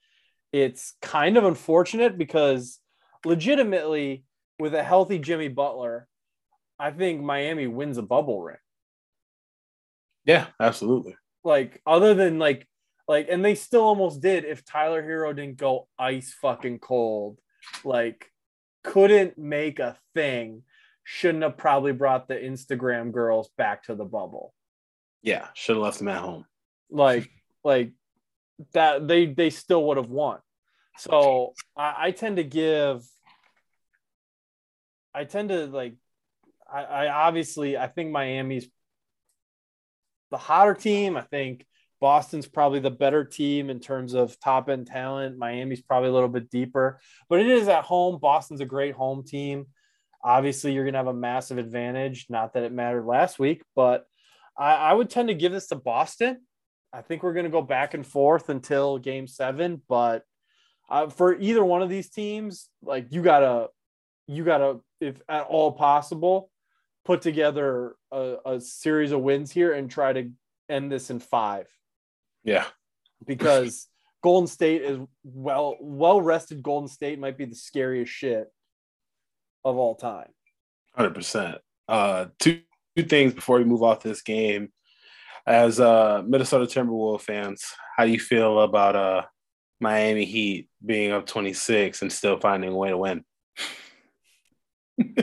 It's 0.52 0.94
kind 1.02 1.36
of 1.36 1.44
unfortunate 1.44 2.16
because 2.16 2.78
legitimately, 3.24 4.24
with 4.58 4.74
a 4.74 4.82
healthy 4.82 5.18
Jimmy 5.18 5.48
Butler, 5.48 6.08
I 6.78 6.90
think 6.90 7.22
Miami 7.22 7.66
wins 7.66 7.98
a 7.98 8.02
bubble 8.02 8.42
ring. 8.42 8.56
Yeah, 10.24 10.46
absolutely. 10.58 11.16
Like 11.42 11.82
other 11.86 12.14
than 12.14 12.38
like 12.38 12.66
like 13.06 13.28
and 13.30 13.44
they 13.44 13.54
still 13.54 13.82
almost 13.82 14.22
did 14.22 14.44
if 14.44 14.64
Tyler 14.64 15.02
Herro 15.02 15.34
didn't 15.36 15.58
go 15.58 15.88
ice 15.98 16.34
fucking 16.40 16.78
cold. 16.78 17.38
Like 17.84 18.30
couldn't 18.82 19.36
make 19.36 19.78
a 19.78 19.98
thing. 20.14 20.62
Shouldn't 21.04 21.42
have 21.42 21.58
probably 21.58 21.92
brought 21.92 22.28
the 22.28 22.34
Instagram 22.34 23.12
girls 23.12 23.50
back 23.58 23.84
to 23.84 23.94
the 23.94 24.04
bubble. 24.04 24.54
Yeah, 25.24 25.48
should 25.54 25.76
have 25.76 25.82
left 25.82 25.98
them 25.98 26.08
at 26.08 26.20
home. 26.20 26.44
like 26.90 27.28
like 27.64 27.92
that 28.74 29.08
they 29.08 29.26
they 29.26 29.50
still 29.50 29.84
would 29.86 29.96
have 29.96 30.10
won. 30.10 30.38
So 30.98 31.54
I, 31.76 31.94
I 31.98 32.10
tend 32.12 32.36
to 32.36 32.44
give 32.44 33.02
i 35.12 35.24
tend 35.24 35.48
to 35.48 35.66
like 35.66 35.94
I, 36.72 36.82
I 36.82 37.08
obviously 37.08 37.76
i 37.76 37.86
think 37.86 38.10
miami's 38.10 38.68
the 40.30 40.38
hotter 40.38 40.74
team. 40.74 41.16
I 41.16 41.22
think 41.22 41.64
boston's 42.00 42.46
probably 42.46 42.80
the 42.80 42.90
better 42.90 43.24
team 43.24 43.70
in 43.70 43.78
terms 43.80 44.12
of 44.14 44.38
top 44.40 44.68
end 44.68 44.86
talent. 44.88 45.38
Miami's 45.38 45.80
probably 45.80 46.08
a 46.08 46.12
little 46.12 46.28
bit 46.28 46.50
deeper 46.50 47.00
but 47.28 47.40
it 47.40 47.46
is 47.46 47.68
at 47.68 47.84
home. 47.84 48.18
Boston's 48.20 48.60
a 48.60 48.66
great 48.66 48.94
home 48.94 49.24
team. 49.24 49.66
Obviously 50.22 50.72
you're 50.72 50.84
going 50.84 50.94
to 50.94 50.98
have 50.98 51.06
a 51.06 51.14
massive 51.14 51.58
advantage. 51.58 52.26
Not 52.28 52.54
that 52.54 52.64
it 52.64 52.72
mattered 52.72 53.06
last 53.06 53.38
week 53.38 53.62
but 53.76 54.06
I, 54.58 54.74
I 54.74 54.92
would 54.92 55.10
tend 55.10 55.28
to 55.28 55.34
give 55.34 55.52
this 55.52 55.68
to 55.68 55.76
boston 55.76 56.38
I 56.94 57.02
think 57.02 57.24
we're 57.24 57.32
going 57.32 57.44
to 57.44 57.50
go 57.50 57.60
back 57.60 57.94
and 57.94 58.06
forth 58.06 58.48
until 58.48 58.98
game 58.98 59.26
seven, 59.26 59.82
but 59.88 60.22
uh, 60.88 61.08
for 61.08 61.36
either 61.40 61.64
one 61.64 61.82
of 61.82 61.88
these 61.88 62.08
teams, 62.08 62.68
like 62.82 63.08
you 63.10 63.20
gotta, 63.20 63.68
you 64.28 64.44
gotta, 64.44 64.78
if 65.00 65.20
at 65.28 65.42
all 65.46 65.72
possible, 65.72 66.50
put 67.04 67.20
together 67.20 67.96
a, 68.12 68.36
a 68.46 68.60
series 68.60 69.10
of 69.10 69.22
wins 69.22 69.50
here 69.50 69.72
and 69.72 69.90
try 69.90 70.12
to 70.12 70.30
end 70.68 70.92
this 70.92 71.10
in 71.10 71.18
five 71.18 71.66
Yeah, 72.44 72.66
because 73.26 73.88
Golden 74.22 74.46
State 74.46 74.82
is 74.82 75.00
well, 75.24 75.76
well 75.80 76.22
rested. 76.22 76.62
Golden 76.62 76.88
State 76.88 77.18
might 77.18 77.36
be 77.36 77.44
the 77.44 77.56
scariest 77.56 78.12
shit 78.12 78.46
of 79.64 79.76
all 79.76 79.96
time. 79.96 80.28
hundred 80.94 81.14
percent. 81.14 81.58
Uh, 81.88 82.26
two 82.38 82.60
two 82.96 83.04
things 83.04 83.32
before 83.34 83.58
we 83.58 83.64
move 83.64 83.82
off 83.82 84.02
this 84.02 84.22
game. 84.22 84.70
As 85.46 85.78
uh, 85.78 86.22
Minnesota 86.26 86.64
Timberwolves 86.64 87.20
fans, 87.20 87.64
how 87.96 88.06
do 88.06 88.10
you 88.10 88.18
feel 88.18 88.60
about 88.60 88.96
uh, 88.96 89.22
Miami 89.80 90.24
Heat 90.24 90.68
being 90.84 91.12
up 91.12 91.26
twenty 91.26 91.52
six 91.52 92.00
and 92.02 92.10
still 92.12 92.38
finding 92.38 92.70
a 92.70 92.76
way 92.76 92.88
to 92.88 92.98
win? 92.98 93.24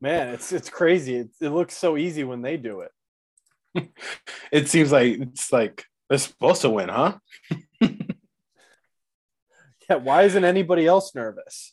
Man, 0.00 0.28
it's 0.34 0.52
it's 0.52 0.70
crazy. 0.70 1.16
It, 1.16 1.28
it 1.40 1.50
looks 1.50 1.76
so 1.76 1.96
easy 1.96 2.24
when 2.24 2.42
they 2.42 2.56
do 2.56 2.80
it. 2.80 2.90
it 4.52 4.68
seems 4.68 4.90
like 4.90 5.18
it's 5.20 5.52
like 5.52 5.84
they're 6.08 6.18
supposed 6.18 6.62
to 6.62 6.70
win, 6.70 6.88
huh? 6.88 7.18
Yeah, 9.88 9.96
why 9.96 10.24
isn't 10.24 10.44
anybody 10.44 10.86
else 10.86 11.14
nervous? 11.14 11.72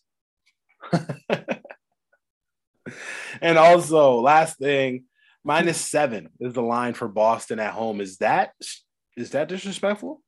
And 3.41 3.57
also, 3.57 4.19
last 4.19 4.57
thing, 4.57 5.05
minus 5.43 5.79
seven 5.79 6.29
is 6.39 6.53
the 6.53 6.61
line 6.61 6.93
for 6.93 7.07
Boston 7.07 7.59
at 7.59 7.73
home. 7.73 8.01
Is 8.01 8.17
that 8.17 8.53
is 9.17 9.31
that 9.31 9.47
disrespectful? 9.47 10.21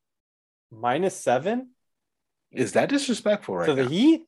Minus 0.71 1.15
seven 1.15 1.71
Is 2.51 2.73
that 2.73 2.89
disrespectful 2.89 3.57
right 3.57 3.65
to 3.67 3.73
the 3.75 3.83
now? 3.83 3.89
Heat. 3.89 4.21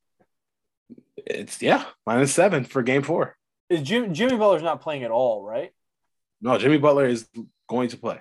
It's 1.17 1.61
yeah, 1.61 1.85
minus 2.05 2.33
seven 2.33 2.63
for 2.63 2.81
game 2.81 3.03
four. 3.03 3.35
Is 3.69 3.81
Jim, 3.83 4.13
Jimmy 4.13 4.37
Butler's 4.37 4.63
not 4.63 4.81
playing 4.81 5.03
at 5.03 5.11
all, 5.11 5.43
right? 5.43 5.71
No, 6.41 6.57
Jimmy 6.57 6.77
Butler 6.77 7.05
is 7.05 7.27
going 7.67 7.89
to 7.89 7.97
play. 7.97 8.19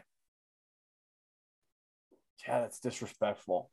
Yeah, 2.47 2.61
that's 2.61 2.81
disrespectful. 2.81 3.71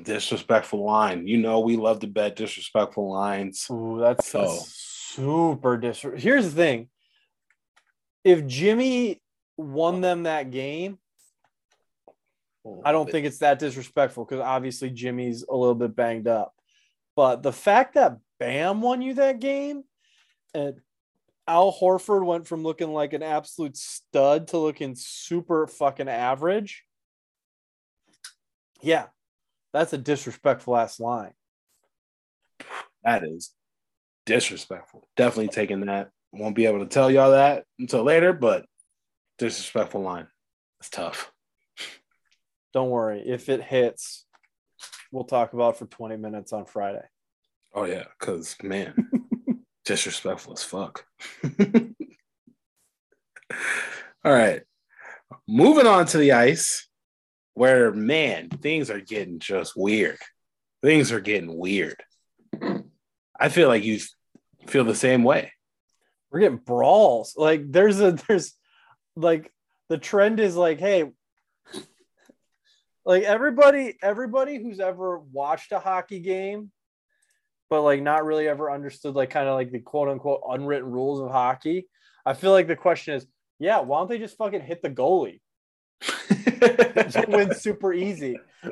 Disrespectful 0.00 0.84
line. 0.84 1.26
You 1.26 1.36
know 1.38 1.60
we 1.60 1.76
love 1.76 2.00
to 2.00 2.06
bet 2.06 2.36
disrespectful 2.36 3.10
lines. 3.12 3.66
Ooh, 3.70 3.98
that's, 4.00 4.28
So- 4.28 4.40
that's 4.42 4.91
super 5.14 5.76
disrespectful. 5.76 6.30
Here's 6.30 6.46
the 6.46 6.56
thing: 6.56 6.88
if 8.24 8.46
Jimmy 8.46 9.20
won 9.56 10.00
them 10.00 10.24
that 10.24 10.50
game, 10.50 10.98
I 12.84 12.92
don't 12.92 13.10
think 13.10 13.26
it's 13.26 13.38
that 13.38 13.58
disrespectful 13.58 14.24
because 14.24 14.40
obviously 14.40 14.90
Jimmy's 14.90 15.44
a 15.48 15.54
little 15.56 15.74
bit 15.74 15.96
banged 15.96 16.28
up. 16.28 16.54
But 17.16 17.42
the 17.42 17.52
fact 17.52 17.94
that 17.94 18.18
Bam 18.38 18.80
won 18.80 19.02
you 19.02 19.14
that 19.14 19.40
game 19.40 19.84
and 20.54 20.80
Al 21.46 21.72
Horford 21.72 22.24
went 22.24 22.46
from 22.46 22.62
looking 22.62 22.92
like 22.92 23.12
an 23.12 23.22
absolute 23.22 23.76
stud 23.76 24.48
to 24.48 24.58
looking 24.58 24.94
super 24.94 25.66
fucking 25.66 26.08
average. 26.08 26.84
Yeah, 28.80 29.06
that's 29.72 29.92
a 29.92 29.98
disrespectful 29.98 30.76
ass 30.76 31.00
line. 31.00 31.34
that 33.04 33.24
is 33.24 33.52
disrespectful. 34.26 35.08
Definitely 35.16 35.48
taking 35.48 35.80
that. 35.86 36.10
Won't 36.32 36.56
be 36.56 36.66
able 36.66 36.80
to 36.80 36.86
tell 36.86 37.10
y'all 37.10 37.32
that 37.32 37.64
until 37.78 38.02
later, 38.02 38.32
but 38.32 38.64
disrespectful 39.38 40.00
line. 40.00 40.28
It's 40.80 40.88
tough. 40.88 41.30
Don't 42.72 42.90
worry. 42.90 43.22
If 43.26 43.48
it 43.48 43.62
hits, 43.62 44.24
we'll 45.10 45.24
talk 45.24 45.52
about 45.52 45.74
it 45.74 45.78
for 45.78 45.86
20 45.86 46.16
minutes 46.16 46.52
on 46.52 46.64
Friday. 46.64 47.04
Oh 47.74 47.84
yeah, 47.84 48.04
because 48.18 48.56
man, 48.62 49.10
disrespectful 49.84 50.54
as 50.54 50.62
fuck. 50.62 51.04
All 54.24 54.32
right. 54.32 54.62
Moving 55.48 55.86
on 55.86 56.06
to 56.06 56.18
the 56.18 56.32
ice, 56.32 56.88
where 57.54 57.92
man, 57.92 58.48
things 58.48 58.90
are 58.90 59.00
getting 59.00 59.38
just 59.38 59.76
weird. 59.76 60.18
Things 60.82 61.12
are 61.12 61.20
getting 61.20 61.56
weird. 61.56 62.02
I 63.42 63.48
feel 63.48 63.66
like 63.66 63.82
you 63.82 63.98
feel 64.68 64.84
the 64.84 64.94
same 64.94 65.24
way. 65.24 65.52
We're 66.30 66.38
getting 66.38 66.58
brawls. 66.58 67.34
Like 67.36 67.72
there's 67.72 68.00
a 68.00 68.12
there's 68.12 68.54
like 69.16 69.50
the 69.88 69.98
trend 69.98 70.38
is 70.38 70.54
like, 70.54 70.78
hey, 70.78 71.10
like 73.04 73.24
everybody, 73.24 73.98
everybody 74.00 74.62
who's 74.62 74.78
ever 74.78 75.18
watched 75.18 75.72
a 75.72 75.80
hockey 75.80 76.20
game, 76.20 76.70
but 77.68 77.82
like 77.82 78.00
not 78.00 78.24
really 78.24 78.46
ever 78.46 78.70
understood 78.70 79.16
like 79.16 79.30
kind 79.30 79.48
of 79.48 79.54
like 79.54 79.72
the 79.72 79.80
quote 79.80 80.08
unquote 80.08 80.42
unwritten 80.48 80.88
rules 80.88 81.20
of 81.20 81.32
hockey. 81.32 81.88
I 82.24 82.34
feel 82.34 82.52
like 82.52 82.68
the 82.68 82.76
question 82.76 83.14
is, 83.14 83.26
yeah, 83.58 83.80
why 83.80 83.98
don't 83.98 84.08
they 84.08 84.18
just 84.18 84.36
fucking 84.36 84.60
hit 84.60 84.82
the 84.82 84.90
goalie? 84.90 85.40
It 86.64 87.28
wins 87.28 87.60
super 87.60 87.92
easy. 87.92 88.38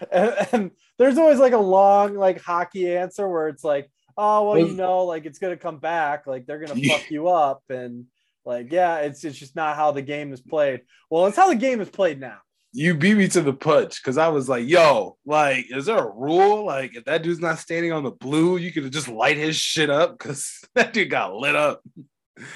and, 0.12 0.34
and 0.52 0.70
there's 0.98 1.18
always 1.18 1.38
like 1.38 1.52
a 1.52 1.58
long 1.58 2.14
like 2.14 2.40
hockey 2.40 2.94
answer 2.96 3.28
where 3.28 3.48
it's 3.48 3.64
like, 3.64 3.90
oh 4.16 4.48
well, 4.48 4.58
you 4.58 4.74
know, 4.74 5.04
like 5.04 5.26
it's 5.26 5.38
gonna 5.38 5.56
come 5.56 5.78
back, 5.78 6.26
like 6.26 6.46
they're 6.46 6.58
gonna 6.58 6.80
fuck 6.88 7.10
you 7.10 7.28
up, 7.28 7.62
and 7.68 8.06
like 8.44 8.72
yeah, 8.72 8.98
it's 8.98 9.24
it's 9.24 9.38
just 9.38 9.56
not 9.56 9.76
how 9.76 9.92
the 9.92 10.02
game 10.02 10.32
is 10.32 10.40
played. 10.40 10.82
Well, 11.10 11.26
it's 11.26 11.36
how 11.36 11.48
the 11.48 11.56
game 11.56 11.80
is 11.80 11.88
played 11.90 12.20
now. 12.20 12.38
you 12.72 12.94
beat 12.94 13.14
me 13.16 13.28
to 13.28 13.40
the 13.40 13.52
punch 13.52 14.02
because 14.02 14.16
I 14.16 14.28
was 14.28 14.48
like, 14.48 14.66
yo, 14.68 15.16
like, 15.26 15.66
is 15.70 15.86
there 15.86 15.98
a 15.98 16.10
rule? 16.10 16.64
Like, 16.64 16.96
if 16.96 17.04
that 17.04 17.22
dude's 17.22 17.40
not 17.40 17.58
standing 17.58 17.92
on 17.92 18.04
the 18.04 18.12
blue, 18.12 18.56
you 18.58 18.72
could 18.72 18.90
just 18.92 19.08
light 19.08 19.36
his 19.36 19.56
shit 19.56 19.90
up 19.90 20.16
because 20.16 20.60
that 20.74 20.92
dude 20.92 21.10
got 21.10 21.34
lit 21.34 21.56
up. 21.56 21.82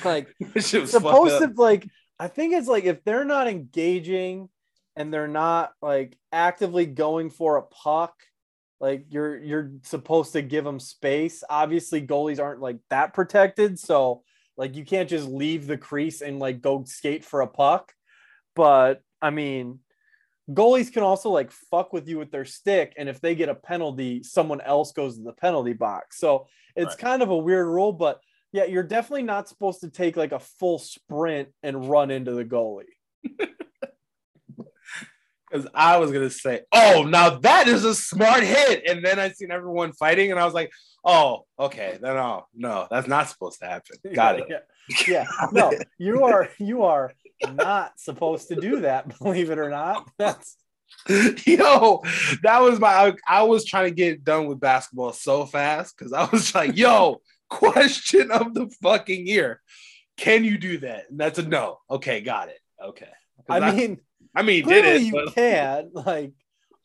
Like 0.04 0.34
This 0.54 0.68
shit 0.68 0.82
was 0.82 0.90
supposed 0.92 1.42
to 1.42 1.52
like 1.60 1.86
I 2.18 2.28
think 2.28 2.54
it's 2.54 2.68
like 2.68 2.84
if 2.84 3.04
they're 3.04 3.24
not 3.24 3.48
engaging 3.48 4.48
and 4.96 5.12
they're 5.12 5.28
not 5.28 5.72
like 5.82 6.16
actively 6.32 6.86
going 6.86 7.30
for 7.30 7.56
a 7.56 7.62
puck, 7.62 8.14
like 8.80 9.06
you're 9.10 9.36
you're 9.42 9.72
supposed 9.82 10.32
to 10.32 10.42
give 10.42 10.64
them 10.64 10.80
space. 10.80 11.42
Obviously, 11.48 12.06
goalies 12.06 12.40
aren't 12.40 12.60
like 12.60 12.78
that 12.90 13.14
protected, 13.14 13.78
so 13.78 14.22
like 14.56 14.76
you 14.76 14.84
can't 14.84 15.08
just 15.08 15.28
leave 15.28 15.66
the 15.66 15.78
crease 15.78 16.20
and 16.20 16.38
like 16.38 16.60
go 16.60 16.84
skate 16.84 17.24
for 17.24 17.40
a 17.40 17.46
puck. 17.46 17.92
But 18.54 19.02
I 19.20 19.30
mean, 19.30 19.80
goalies 20.50 20.92
can 20.92 21.02
also 21.02 21.30
like 21.30 21.50
fuck 21.50 21.92
with 21.92 22.08
you 22.08 22.18
with 22.18 22.30
their 22.30 22.44
stick, 22.44 22.94
and 22.96 23.08
if 23.08 23.20
they 23.20 23.34
get 23.34 23.48
a 23.48 23.54
penalty, 23.54 24.22
someone 24.22 24.60
else 24.60 24.92
goes 24.92 25.16
to 25.16 25.24
the 25.24 25.32
penalty 25.32 25.72
box. 25.72 26.18
So 26.18 26.46
it's 26.76 26.94
Right. 26.94 26.98
kind 26.98 27.22
of 27.22 27.30
a 27.30 27.38
weird 27.38 27.66
rule, 27.66 27.92
but 27.92 28.20
yeah, 28.52 28.64
you're 28.64 28.84
definitely 28.84 29.24
not 29.24 29.48
supposed 29.48 29.80
to 29.80 29.90
take 29.90 30.16
like 30.16 30.32
a 30.32 30.38
full 30.38 30.78
sprint 30.78 31.48
and 31.64 31.88
run 31.88 32.12
into 32.12 32.32
the 32.32 32.44
goalie. 32.44 32.84
Because 35.54 35.70
I 35.72 35.98
was 35.98 36.10
gonna 36.10 36.30
say, 36.30 36.62
oh, 36.72 37.06
now 37.08 37.38
that 37.38 37.68
is 37.68 37.84
a 37.84 37.94
smart 37.94 38.42
hit, 38.42 38.82
and 38.88 39.04
then 39.04 39.20
I 39.20 39.30
seen 39.30 39.52
everyone 39.52 39.92
fighting, 39.92 40.32
and 40.32 40.40
I 40.40 40.44
was 40.44 40.52
like, 40.52 40.72
oh, 41.04 41.44
okay, 41.60 41.96
then 42.00 42.16
no, 42.16 42.46
no, 42.56 42.88
that's 42.90 43.06
not 43.06 43.28
supposed 43.28 43.60
to 43.60 43.66
happen. 43.66 43.96
Got 44.14 44.40
it. 44.40 44.46
Yeah. 44.50 44.58
Yeah. 45.06 45.26
No, 45.52 45.72
you 45.96 46.24
are 46.24 46.48
you 46.58 46.82
are 46.82 47.12
not 47.52 48.00
supposed 48.00 48.48
to 48.48 48.56
do 48.56 48.80
that, 48.80 49.16
believe 49.22 49.50
it 49.50 49.60
or 49.60 49.70
not. 49.70 50.10
That's 50.18 50.56
yo, 51.46 52.02
that 52.42 52.60
was 52.60 52.80
my. 52.80 52.88
I, 52.88 53.12
I 53.28 53.42
was 53.44 53.64
trying 53.64 53.90
to 53.90 53.94
get 53.94 54.24
done 54.24 54.46
with 54.46 54.58
basketball 54.58 55.12
so 55.12 55.46
fast 55.46 55.96
because 55.96 56.12
I 56.12 56.24
was 56.32 56.52
like, 56.52 56.76
yo, 56.76 57.20
question 57.48 58.32
of 58.32 58.54
the 58.54 58.68
fucking 58.82 59.28
year, 59.28 59.60
can 60.16 60.42
you 60.42 60.58
do 60.58 60.78
that? 60.78 61.10
And 61.10 61.20
that's 61.20 61.38
a 61.38 61.42
no. 61.42 61.78
Okay, 61.88 62.22
got 62.22 62.48
it. 62.48 62.58
okay 62.82 63.10
I 63.48 63.72
mean, 63.72 64.00
I 64.34 64.42
mean, 64.42 64.64
he 64.64 64.70
did 64.70 64.84
it. 64.84 65.02
you 65.02 65.12
but- 65.12 65.34
can. 65.34 65.90
Like 65.92 66.32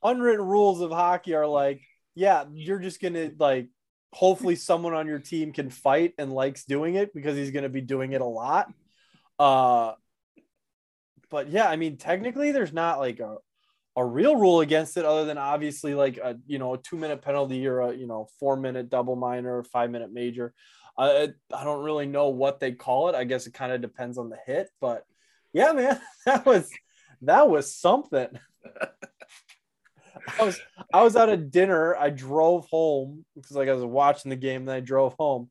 unwritten 0.03 0.45
rules 0.45 0.81
of 0.81 0.91
hockey 0.91 1.33
are 1.33 1.47
like, 1.47 1.81
yeah, 2.15 2.45
you're 2.53 2.79
just 2.79 3.01
gonna 3.01 3.31
like 3.37 3.69
hopefully 4.11 4.55
someone 4.55 4.93
on 4.93 5.07
your 5.07 5.19
team 5.19 5.51
can 5.53 5.69
fight 5.69 6.13
and 6.17 6.33
likes 6.33 6.65
doing 6.65 6.95
it 6.95 7.13
because 7.13 7.37
he's 7.37 7.51
gonna 7.51 7.69
be 7.69 7.81
doing 7.81 8.13
it 8.13 8.21
a 8.21 8.25
lot. 8.25 8.71
Uh 9.37 9.93
but 11.29 11.49
yeah, 11.49 11.67
I 11.67 11.75
mean 11.75 11.97
technically 11.97 12.51
there's 12.51 12.73
not 12.73 12.99
like 12.99 13.19
a 13.19 13.37
a 13.95 14.05
real 14.05 14.35
rule 14.35 14.61
against 14.61 14.97
it 14.97 15.05
other 15.05 15.25
than 15.25 15.37
obviously 15.37 15.93
like 15.93 16.17
a 16.17 16.37
you 16.47 16.57
know 16.57 16.73
a 16.73 16.77
two 16.77 16.95
minute 16.95 17.21
penalty 17.21 17.67
or 17.67 17.81
a 17.81 17.93
you 17.93 18.07
know 18.07 18.27
four 18.39 18.55
minute 18.55 18.89
double 18.89 19.15
minor 19.15 19.57
or 19.57 19.63
five 19.63 19.91
minute 19.91 20.11
major 20.13 20.53
uh, 20.97 21.27
i 21.53 21.63
don't 21.63 21.83
really 21.83 22.05
know 22.05 22.29
what 22.29 22.59
they 22.61 22.71
call 22.71 23.09
it 23.09 23.15
i 23.15 23.25
guess 23.25 23.45
it 23.45 23.53
kind 23.53 23.73
of 23.73 23.81
depends 23.81 24.17
on 24.17 24.29
the 24.29 24.37
hit 24.45 24.69
but 24.79 25.05
yeah 25.51 25.73
man 25.73 25.99
that 26.25 26.45
was 26.45 26.69
that 27.21 27.49
was 27.49 27.73
something. 27.73 28.27
I 30.39 30.43
was 30.43 30.59
i 30.93 31.03
was 31.03 31.15
out 31.15 31.29
at 31.29 31.51
dinner. 31.51 31.95
I 31.95 32.09
drove 32.09 32.67
home 32.69 33.25
because 33.35 33.55
like 33.55 33.69
i 33.69 33.73
was 33.73 33.83
watching 33.83 34.29
the 34.29 34.35
game 34.35 34.65
then 34.65 34.75
i 34.75 34.79
drove 34.79 35.15
home. 35.17 35.49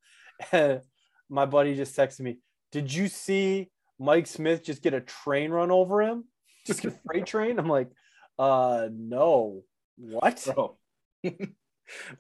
And 0.53 0.81
my 1.29 1.47
buddy 1.47 1.75
just 1.75 1.97
texted 1.97 2.21
me 2.21 2.39
did 2.71 2.93
you 2.93 3.09
see 3.09 3.71
mike 3.99 4.27
smith 4.27 4.63
just 4.65 4.83
get 4.83 4.95
a 4.95 5.01
train 5.01 5.51
run 5.51 5.71
over 5.71 6.03
him? 6.03 6.25
Just 6.67 6.85
a 6.85 6.95
freight 7.07 7.27
train? 7.33 7.59
I'm 7.59 7.69
like 7.69 7.91
uh 8.39 8.89
no. 8.93 9.63
What? 9.97 10.47
Bro. 10.55 10.77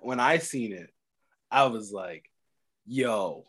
when 0.00 0.20
I 0.20 0.38
seen 0.38 0.72
it, 0.72 0.90
I 1.50 1.66
was 1.66 1.92
like, 1.92 2.28
yo, 2.86 3.46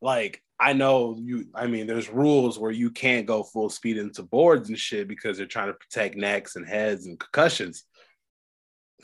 like 0.00 0.42
I 0.58 0.72
know 0.72 1.16
you. 1.18 1.46
I 1.54 1.66
mean, 1.66 1.86
there's 1.86 2.08
rules 2.08 2.58
where 2.58 2.70
you 2.70 2.90
can't 2.90 3.26
go 3.26 3.42
full 3.42 3.68
speed 3.68 3.98
into 3.98 4.22
boards 4.22 4.68
and 4.68 4.78
shit 4.78 5.06
because 5.06 5.36
they're 5.36 5.46
trying 5.46 5.68
to 5.68 5.74
protect 5.74 6.16
necks 6.16 6.56
and 6.56 6.66
heads 6.66 7.06
and 7.06 7.18
concussions. 7.18 7.84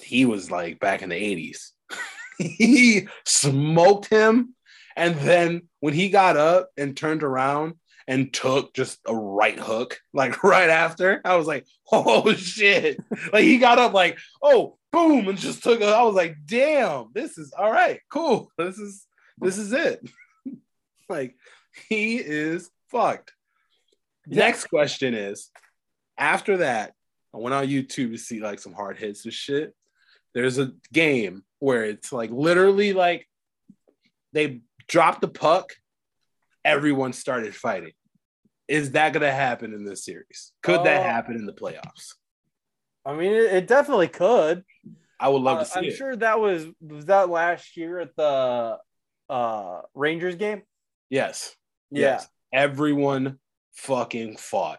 He 0.00 0.24
was 0.24 0.50
like 0.50 0.80
back 0.80 1.02
in 1.02 1.10
the 1.10 1.14
80s. 1.14 1.70
he 2.38 3.08
smoked 3.24 4.08
him. 4.08 4.54
And 4.96 5.16
then 5.16 5.68
when 5.80 5.94
he 5.94 6.08
got 6.08 6.36
up 6.36 6.70
and 6.76 6.96
turned 6.96 7.22
around 7.22 7.74
and 8.08 8.32
took 8.32 8.74
just 8.74 8.98
a 9.06 9.14
right 9.14 9.58
hook, 9.58 10.00
like 10.14 10.42
right 10.44 10.70
after, 10.70 11.20
I 11.24 11.36
was 11.36 11.46
like, 11.46 11.66
oh 11.92 12.32
shit. 12.34 12.98
like 13.32 13.44
he 13.44 13.58
got 13.58 13.78
up 13.78 13.92
like, 13.92 14.18
oh, 14.42 14.78
boom, 14.90 15.28
and 15.28 15.38
just 15.38 15.62
took 15.62 15.80
a, 15.80 15.86
I 15.86 16.02
was 16.02 16.14
like, 16.14 16.36
damn, 16.46 17.10
this 17.14 17.36
is 17.36 17.52
all 17.52 17.70
right, 17.70 18.00
cool. 18.10 18.50
This 18.56 18.78
is 18.78 19.06
this 19.38 19.58
is 19.58 19.72
it. 19.72 20.00
Like 21.12 21.36
he 21.88 22.16
is 22.16 22.70
fucked. 22.90 23.32
Yeah. 24.26 24.44
Next 24.46 24.66
question 24.66 25.14
is 25.14 25.50
after 26.18 26.58
that, 26.58 26.94
I 27.34 27.38
went 27.38 27.54
on 27.54 27.66
YouTube 27.66 28.12
to 28.12 28.18
see 28.18 28.40
like 28.40 28.58
some 28.58 28.72
hard 28.74 28.98
hits 28.98 29.24
and 29.24 29.32
shit. 29.32 29.74
There's 30.34 30.58
a 30.58 30.72
game 30.92 31.44
where 31.58 31.84
it's 31.84 32.12
like 32.12 32.30
literally 32.30 32.92
like 32.92 33.28
they 34.32 34.60
dropped 34.88 35.20
the 35.20 35.28
puck, 35.28 35.72
everyone 36.64 37.12
started 37.12 37.54
fighting. 37.54 37.92
Is 38.68 38.92
that 38.92 39.12
gonna 39.12 39.30
happen 39.30 39.74
in 39.74 39.84
this 39.84 40.04
series? 40.04 40.52
Could 40.62 40.84
that 40.84 41.00
Oh. 41.00 41.04
happen 41.04 41.34
in 41.36 41.46
the 41.46 41.52
playoffs? 41.52 42.14
I 43.04 43.14
mean, 43.14 43.32
it, 43.32 43.52
it 43.52 43.66
definitely 43.66 44.08
could. 44.08 44.64
I 45.18 45.28
would 45.28 45.42
love 45.42 45.58
Uh, 45.58 45.60
to 45.60 45.66
see 45.66 45.78
I'm 45.78 45.84
it. 45.86 45.96
sure 45.96 46.16
that 46.16 46.40
was 46.40 46.66
was 46.80 47.06
that 47.06 47.28
last 47.28 47.76
year 47.76 47.98
at 48.00 48.14
the 48.16 48.78
uh 49.28 49.82
Rangers 49.94 50.36
game. 50.36 50.62
Yes. 51.12 51.54
Yeah, 51.90 52.14
Yes. 52.14 52.28
Everyone 52.54 53.38
fucking 53.74 54.38
fought. 54.38 54.78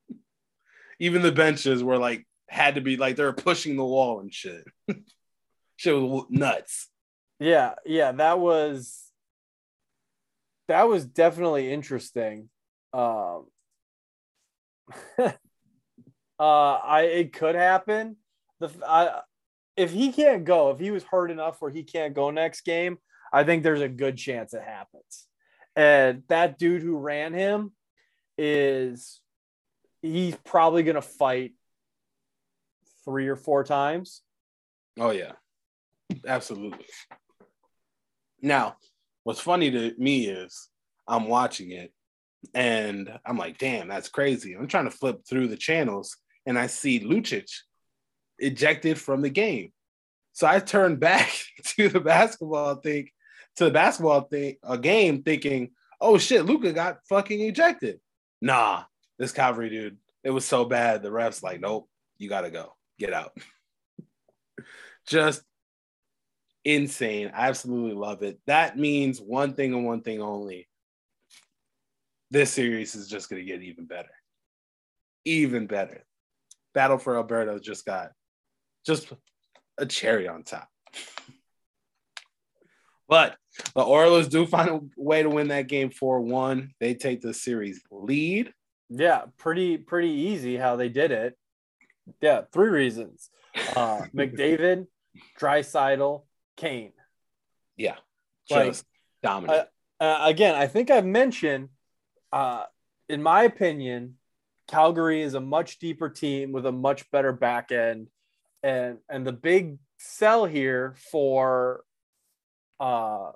Even 0.98 1.20
the 1.20 1.32
benches 1.32 1.84
were 1.84 1.98
like 1.98 2.26
had 2.48 2.76
to 2.76 2.80
be 2.80 2.96
like 2.96 3.16
they 3.16 3.24
were 3.24 3.34
pushing 3.34 3.76
the 3.76 3.84
wall 3.84 4.20
and 4.20 4.32
shit. 4.32 4.64
shit 5.76 5.94
was 5.94 6.24
nuts. 6.30 6.88
yeah, 7.38 7.74
yeah. 7.84 8.12
That 8.12 8.38
was 8.38 9.04
that 10.66 10.88
was 10.88 11.04
definitely 11.04 11.70
interesting. 11.70 12.48
Um, 12.94 13.48
uh, 15.18 15.28
I 16.40 17.02
it 17.02 17.34
could 17.34 17.54
happen. 17.54 18.16
The 18.60 18.70
I 18.86 19.20
if 19.76 19.92
he 19.92 20.10
can't 20.10 20.46
go, 20.46 20.70
if 20.70 20.80
he 20.80 20.90
was 20.90 21.04
hurt 21.04 21.30
enough 21.30 21.60
where 21.60 21.70
he 21.70 21.82
can't 21.82 22.14
go 22.14 22.30
next 22.30 22.62
game, 22.62 22.96
I 23.32 23.44
think 23.44 23.62
there's 23.62 23.80
a 23.80 23.88
good 23.88 24.16
chance 24.16 24.54
it 24.54 24.62
happens. 24.62 25.26
And 25.76 26.22
that 26.28 26.58
dude 26.58 26.82
who 26.82 26.98
ran 26.98 27.32
him 27.32 27.72
is 28.36 29.20
he's 30.02 30.36
probably 30.44 30.82
gonna 30.82 31.02
fight 31.02 31.52
three 33.04 33.28
or 33.28 33.36
four 33.36 33.64
times. 33.64 34.22
Oh 34.98 35.10
yeah. 35.10 35.32
Absolutely. 36.26 36.86
Now, 38.40 38.76
what's 39.24 39.40
funny 39.40 39.70
to 39.70 39.94
me 39.98 40.26
is 40.26 40.68
I'm 41.06 41.26
watching 41.26 41.72
it 41.72 41.92
and 42.54 43.10
I'm 43.26 43.36
like, 43.36 43.58
damn, 43.58 43.88
that's 43.88 44.08
crazy. 44.08 44.54
I'm 44.54 44.68
trying 44.68 44.84
to 44.84 44.90
flip 44.90 45.22
through 45.28 45.48
the 45.48 45.56
channels 45.56 46.16
and 46.46 46.58
I 46.58 46.66
see 46.66 47.00
Lucic 47.00 47.50
ejected 48.38 48.98
from 48.98 49.22
the 49.22 49.30
game. 49.30 49.72
So 50.32 50.46
I 50.46 50.60
turn 50.60 50.96
back 51.00 51.30
to 51.76 51.88
the 51.88 52.00
basketball 52.00 52.76
thing, 52.76 53.08
to 53.56 53.64
the 53.64 53.70
basketball 53.70 54.22
thing, 54.22 54.56
a 54.64 54.70
uh, 54.72 54.76
game 54.76 55.22
thinking, 55.22 55.70
oh 56.00 56.18
shit, 56.18 56.46
Luka 56.46 56.72
got 56.72 56.98
fucking 57.08 57.40
ejected. 57.40 58.00
Nah, 58.40 58.84
this 59.18 59.32
Calgary 59.32 59.70
dude, 59.70 59.98
it 60.22 60.30
was 60.30 60.44
so 60.44 60.64
bad. 60.64 61.02
The 61.02 61.10
refs 61.10 61.42
like, 61.42 61.60
nope, 61.60 61.88
you 62.18 62.28
gotta 62.28 62.50
go. 62.50 62.74
Get 62.98 63.12
out. 63.12 63.36
Just 65.06 65.42
insane. 66.64 67.30
I 67.34 67.48
absolutely 67.48 67.94
love 67.94 68.22
it. 68.22 68.38
That 68.46 68.76
means 68.76 69.20
one 69.20 69.54
thing 69.54 69.72
and 69.72 69.86
one 69.86 70.02
thing 70.02 70.20
only. 70.20 70.68
This 72.30 72.52
series 72.52 72.94
is 72.94 73.08
just 73.08 73.30
to 73.30 73.42
get 73.42 73.62
even 73.62 73.86
better. 73.86 74.10
Even 75.24 75.66
better. 75.66 76.04
Battle 76.74 76.98
for 76.98 77.16
Alberta 77.16 77.58
just 77.58 77.86
got 77.86 78.10
just 78.84 79.10
a 79.78 79.86
cherry 79.86 80.28
on 80.28 80.42
top. 80.42 80.68
But 83.08 83.36
the 83.74 83.84
Oilers 83.84 84.28
do 84.28 84.46
find 84.46 84.68
a 84.68 84.80
way 84.96 85.22
to 85.22 85.30
win 85.30 85.48
that 85.48 85.66
game 85.66 85.90
4 85.90 86.20
1. 86.20 86.74
They 86.78 86.94
take 86.94 87.20
the 87.20 87.34
series 87.34 87.82
lead. 87.90 88.52
Yeah, 88.90 89.24
pretty 89.36 89.76
pretty 89.76 90.10
easy 90.10 90.56
how 90.56 90.76
they 90.76 90.88
did 90.88 91.10
it. 91.10 91.36
Yeah, 92.20 92.42
three 92.52 92.68
reasons: 92.68 93.30
uh, 93.76 94.02
McDavid, 94.14 94.86
Draisaitl, 95.38 96.24
Kane. 96.56 96.92
Yeah. 97.76 97.96
Like, 98.50 98.68
Just 98.68 98.84
dominant. 99.22 99.68
Uh, 100.00 100.18
again, 100.22 100.54
I 100.54 100.66
think 100.66 100.90
I've 100.90 101.04
mentioned, 101.04 101.68
uh, 102.32 102.64
in 103.08 103.22
my 103.22 103.42
opinion, 103.42 104.14
Calgary 104.68 105.22
is 105.22 105.34
a 105.34 105.40
much 105.40 105.78
deeper 105.78 106.08
team 106.08 106.52
with 106.52 106.66
a 106.66 106.72
much 106.72 107.10
better 107.10 107.32
back 107.32 107.72
end, 107.72 108.08
and 108.62 108.98
and 109.08 109.26
the 109.26 109.32
big 109.32 109.78
sell 109.98 110.44
here 110.44 110.94
for 111.10 111.82
uh, 112.80 113.32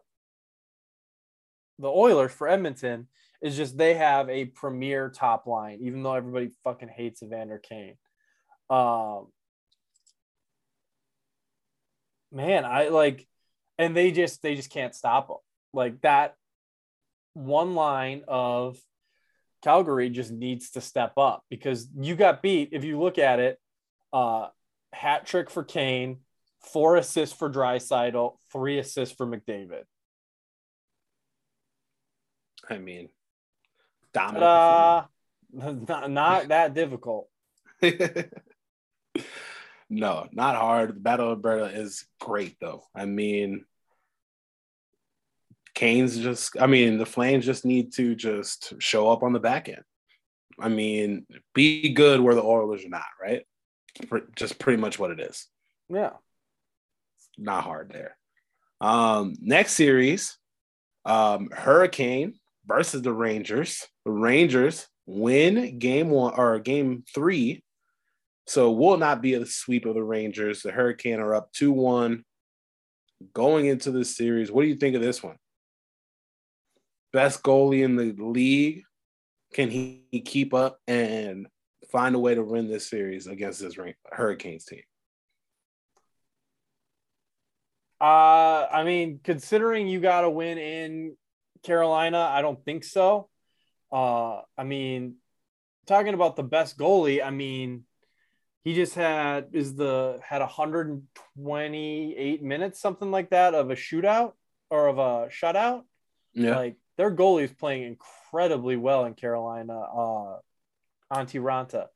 the 1.78 1.88
Oilers 1.88 2.33
for 2.33 2.48
Edmonton 2.48 3.09
is 3.40 3.57
just 3.57 3.76
they 3.76 3.94
have 3.94 4.28
a 4.31 4.46
premier 4.46 5.09
top 5.09 5.46
line, 5.46 5.81
even 5.83 6.02
though 6.02 6.14
everybody 6.14 6.50
fucking 6.64 6.88
hates 6.88 7.22
Evander 7.22 7.59
Kane. 7.59 7.96
Um, 8.70 9.26
man, 12.31 12.64
I 12.64 12.88
like, 12.88 13.26
and 13.78 13.96
they 13.96 14.12
just 14.12 14.42
they 14.42 14.55
just 14.55 14.70
can't 14.70 14.94
stop 14.94 15.28
them. 15.28 15.38
Like 15.72 16.00
that 16.02 16.37
one 17.35 17.74
line 17.74 18.22
of 18.28 18.78
Calgary 19.62 20.11
just 20.11 20.31
needs 20.31 20.70
to 20.70 20.81
step 20.81 21.14
up 21.16 21.44
because 21.50 21.88
you 21.98 22.14
got 22.14 22.42
beat. 22.42 22.70
If 22.72 22.85
you 22.85 23.00
look 23.00 23.18
at 23.18 23.40
it, 23.40 23.59
uh, 24.12 24.48
hat 24.92 25.26
trick 25.26 25.50
for 25.50 25.64
Kane, 25.64 26.18
four 26.64 26.96
assists 26.96 27.37
for 27.37 27.51
Draisaitl, 27.51 28.37
three 28.53 28.79
assists 28.79 29.14
for 29.14 29.27
McDavid. 29.27 29.85
I 32.68 32.79
mean, 32.79 33.09
dominant. 34.12 35.07
Not, 35.55 36.11
not 36.11 36.48
that 36.48 36.72
difficult. 36.72 37.29
no, 39.90 40.27
not 40.33 40.57
hard. 40.57 40.96
The 40.96 41.01
Battle 41.01 41.27
of 41.27 41.33
Alberta 41.33 41.66
is 41.79 42.07
great, 42.18 42.57
though. 42.59 42.85
I 42.94 43.05
mean, 43.05 43.66
Canes 45.75 46.18
just, 46.18 46.57
I 46.59 46.66
mean, 46.66 46.96
the 46.96 47.05
Flames 47.05 47.44
just 47.44 47.66
need 47.66 47.92
to 47.96 48.14
just 48.14 48.72
show 48.79 49.11
up 49.11 49.22
on 49.22 49.35
the 49.35 49.40
back 49.40 49.68
end. 49.68 49.85
I 50.59 50.70
mean, 50.70 51.27
be 51.55 51.92
good 51.92 52.20
where 52.20 52.35
the 52.35 52.42
Oilers 52.42 52.85
are 52.87 52.88
not, 52.88 53.05
right? 53.20 53.42
Just 54.37 54.59
pretty 54.59 54.81
much 54.81 54.98
what 54.98 55.11
it 55.11 55.20
is. 55.20 55.48
Yeah. 55.90 56.12
Not 57.38 57.64
hard 57.64 57.90
there. 57.92 58.16
Um, 58.81 59.35
next 59.40 59.73
series, 59.73 60.37
um, 61.05 61.51
Hurricane 61.53 62.35
versus 62.66 63.03
the 63.03 63.12
Rangers. 63.12 63.87
The 64.05 64.11
Rangers 64.11 64.87
win 65.07 65.79
game 65.79 66.11
one 66.11 66.35
or 66.37 66.59
game 66.59 67.05
three. 67.14 67.62
So 68.47 68.73
will 68.73 68.97
not 68.97 69.23
be 69.23 69.35
a 69.35 69.47
sweep 69.47 69.87
of 69.87 69.95
the 69.95 70.03
Rangers. 70.03 70.62
The 70.62 70.73
Hurricane 70.73 71.21
are 71.21 71.35
up 71.35 71.53
2 71.53 71.73
1 71.73 72.25
going 73.33 73.66
into 73.66 73.90
this 73.90 74.16
series. 74.16 74.51
What 74.51 74.62
do 74.62 74.68
you 74.68 74.77
think 74.77 74.97
of 74.97 75.03
this 75.03 75.23
one? 75.23 75.37
Best 77.12 77.42
goalie 77.42 77.85
in 77.85 77.97
the 77.97 78.14
league. 78.18 78.83
Can 79.55 79.71
he 79.71 80.23
keep 80.25 80.55
up 80.55 80.79
and 80.88 81.47
find 81.90 82.14
a 82.14 82.18
way 82.18 82.35
to 82.35 82.42
win 82.42 82.68
this 82.68 82.88
series 82.88 83.27
against 83.27 83.61
this 83.61 83.77
Hurricanes 84.11 84.64
team? 84.64 84.83
Uh, 88.03 88.67
I 88.73 88.83
mean, 88.83 89.21
considering 89.23 89.87
you 89.87 90.01
got 90.01 90.23
to 90.23 90.31
win 90.31 90.59
in 90.59 91.17
Carolina, 91.62 92.19
I 92.19 92.43
don't 92.43 92.62
think 92.65 92.83
so. 92.83 93.29
Uh, 93.93 94.41
I 94.59 94.65
mean, 94.65 95.19
talking 95.87 96.15
about 96.15 96.35
the 96.35 96.43
best 96.43 96.77
goalie, 96.77 97.25
I 97.25 97.31
mean, 97.31 97.85
he 98.65 98.75
just 98.75 98.97
had 98.97 99.51
is 99.53 99.77
the 99.77 100.19
had 100.23 100.41
128 100.41 102.43
minutes, 102.43 102.81
something 102.81 103.12
like 103.12 103.31
that, 103.31 103.55
of 103.55 103.71
a 103.71 103.77
shootout 103.77 104.33
or 104.69 104.88
of 104.88 104.99
a 104.99 105.29
shutout. 105.29 105.85
Yeah. 106.33 106.57
Like 106.57 106.79
their 106.97 107.15
goalie 107.15 107.45
is 107.45 107.53
playing 107.53 107.85
incredibly 107.85 108.77
well 108.77 109.05
in 109.05 109.15
Carolina. 109.15 109.79
Uh, 109.79 110.38
Antti 111.12 111.41
Raanta. 111.41 111.87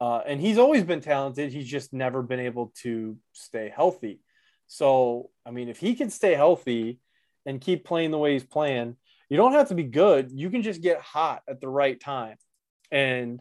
Uh, 0.00 0.20
and 0.26 0.40
he's 0.40 0.58
always 0.58 0.82
been 0.84 1.00
talented. 1.00 1.52
He's 1.52 1.68
just 1.68 1.92
never 1.92 2.22
been 2.22 2.40
able 2.40 2.72
to 2.82 3.16
stay 3.32 3.72
healthy. 3.74 4.20
So, 4.68 5.30
I 5.44 5.50
mean, 5.50 5.68
if 5.68 5.78
he 5.78 5.94
can 5.94 6.10
stay 6.10 6.34
healthy 6.34 7.00
and 7.44 7.60
keep 7.60 7.84
playing 7.84 8.10
the 8.10 8.18
way 8.18 8.34
he's 8.34 8.44
playing, 8.44 8.96
you 9.28 9.36
don't 9.36 9.52
have 9.52 9.68
to 9.68 9.74
be 9.74 9.84
good. 9.84 10.30
You 10.30 10.50
can 10.50 10.62
just 10.62 10.82
get 10.82 11.00
hot 11.00 11.42
at 11.48 11.60
the 11.60 11.68
right 11.68 11.98
time. 11.98 12.36
And 12.90 13.40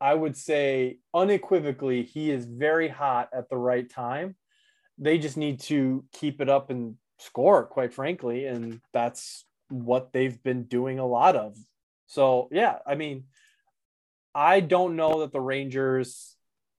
I 0.00 0.14
would 0.14 0.36
say 0.36 0.98
unequivocally, 1.12 2.04
he 2.04 2.30
is 2.30 2.44
very 2.44 2.88
hot 2.88 3.28
at 3.32 3.48
the 3.48 3.56
right 3.56 3.88
time. 3.88 4.36
They 4.98 5.18
just 5.18 5.36
need 5.36 5.60
to 5.62 6.04
keep 6.12 6.40
it 6.40 6.48
up 6.48 6.70
and 6.70 6.96
score, 7.18 7.66
quite 7.66 7.92
frankly. 7.92 8.46
And 8.46 8.80
that's 8.92 9.44
what 9.68 10.12
they've 10.12 10.40
been 10.42 10.64
doing 10.64 10.98
a 10.98 11.06
lot 11.06 11.36
of. 11.36 11.56
So, 12.06 12.48
yeah, 12.52 12.78
I 12.86 12.94
mean, 12.94 13.24
I 14.34 14.60
don't 14.60 14.96
know 14.96 15.20
that 15.20 15.32
the 15.32 15.40
Rangers 15.40 16.36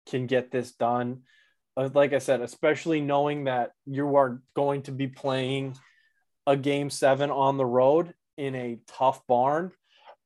can 0.09 0.27
get 0.27 0.51
this 0.51 0.73
done. 0.73 1.23
Uh, 1.79 1.89
Like 1.95 2.13
I 2.13 2.19
said, 2.19 2.41
especially 2.41 3.01
knowing 3.01 3.45
that 3.45 3.71
you 3.87 4.17
are 4.17 4.43
going 4.55 4.83
to 4.83 4.93
be 4.93 5.07
playing 5.07 5.77
a 6.47 6.57
game 6.57 6.91
seven 6.91 7.31
on 7.31 7.57
the 7.57 7.67
road 7.67 8.15
in 8.37 8.55
a 8.55 8.79
tough 8.89 9.27
barn. 9.27 9.73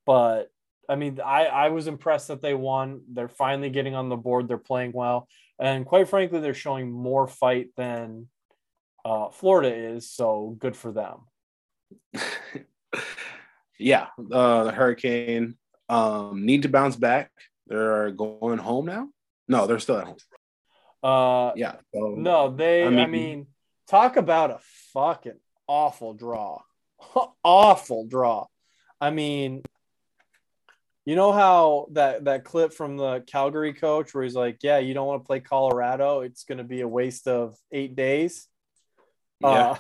But 0.06 0.50
I 0.88 0.96
mean, 0.96 1.20
I, 1.20 1.46
I 1.46 1.68
was 1.68 1.86
impressed 1.86 2.28
that 2.28 2.42
they 2.42 2.54
won. 2.54 3.02
They're 3.12 3.28
finally 3.28 3.70
getting 3.70 3.94
on 3.94 4.08
the 4.08 4.16
board. 4.16 4.48
They're 4.48 4.58
playing 4.58 4.92
well. 4.92 5.28
And 5.58 5.86
quite 5.86 6.08
frankly, 6.08 6.40
they're 6.40 6.54
showing 6.54 6.90
more 6.90 7.28
fight 7.28 7.68
than 7.76 8.28
uh, 9.04 9.30
Florida 9.30 9.74
is. 9.74 10.10
So 10.10 10.56
good 10.58 10.76
for 10.76 10.92
them. 10.92 11.18
yeah, 13.78 14.08
uh, 14.32 14.64
the 14.64 14.72
Hurricane 14.72 15.56
um, 15.88 16.44
need 16.44 16.62
to 16.62 16.68
bounce 16.68 16.96
back. 16.96 17.30
They're 17.66 18.10
going 18.10 18.58
home 18.58 18.86
now. 18.86 19.08
No, 19.48 19.66
they're 19.66 19.78
still 19.78 19.98
at 19.98 20.06
home. 20.06 20.16
Uh, 21.02 21.52
Yeah. 21.56 21.76
so- 21.92 22.14
no, 22.16 22.48
they. 22.54 22.82
I 22.84 22.86
I 22.86 22.90
mean- 22.90 23.10
mean, 23.10 23.46
talk 23.88 24.16
about 24.16 24.50
a 24.50 24.60
fucking 24.92 25.40
awful 25.66 26.14
draw. 26.14 26.62
awful 27.44 28.06
draw. 28.06 28.46
I 29.00 29.10
mean, 29.10 29.62
you 31.04 31.16
know 31.16 31.32
how 31.32 31.88
that 31.92 32.24
that 32.26 32.44
clip 32.44 32.72
from 32.72 32.96
the 32.96 33.24
Calgary 33.26 33.72
coach 33.74 34.14
where 34.14 34.22
he's 34.22 34.36
like, 34.36 34.62
"Yeah, 34.62 34.78
you 34.78 34.94
don't 34.94 35.08
want 35.08 35.22
to 35.22 35.26
play 35.26 35.40
Colorado. 35.40 36.20
It's 36.20 36.44
going 36.44 36.58
to 36.58 36.64
be 36.64 36.80
a 36.82 36.88
waste 36.88 37.26
of 37.26 37.56
eight 37.72 37.96
days." 37.96 38.46
Yeah. 39.40 39.48
Uh, 39.72 39.78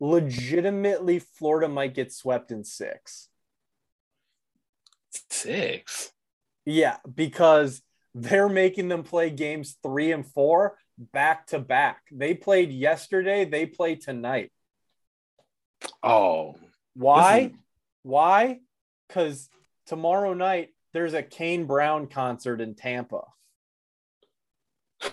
legitimately, 0.00 1.20
Florida 1.20 1.68
might 1.68 1.94
get 1.94 2.12
swept 2.12 2.50
in 2.50 2.62
six. 2.64 3.30
Six. 5.30 6.12
Yeah, 6.66 6.98
because 7.12 7.80
they're 8.22 8.48
making 8.48 8.88
them 8.88 9.02
play 9.04 9.30
games 9.30 9.76
three 9.82 10.12
and 10.12 10.26
four 10.26 10.76
back 10.98 11.46
to 11.48 11.58
back. 11.58 12.02
They 12.10 12.34
played 12.34 12.70
yesterday. 12.72 13.44
They 13.44 13.66
play 13.66 13.94
tonight. 13.94 14.50
Oh. 16.02 16.56
Why? 16.94 17.38
Is- 17.38 17.52
Why? 18.02 18.58
Because 19.06 19.48
tomorrow 19.86 20.34
night 20.34 20.70
there's 20.92 21.14
a 21.14 21.22
Kane 21.22 21.66
Brown 21.66 22.08
concert 22.08 22.60
in 22.60 22.74
Tampa. 22.74 23.22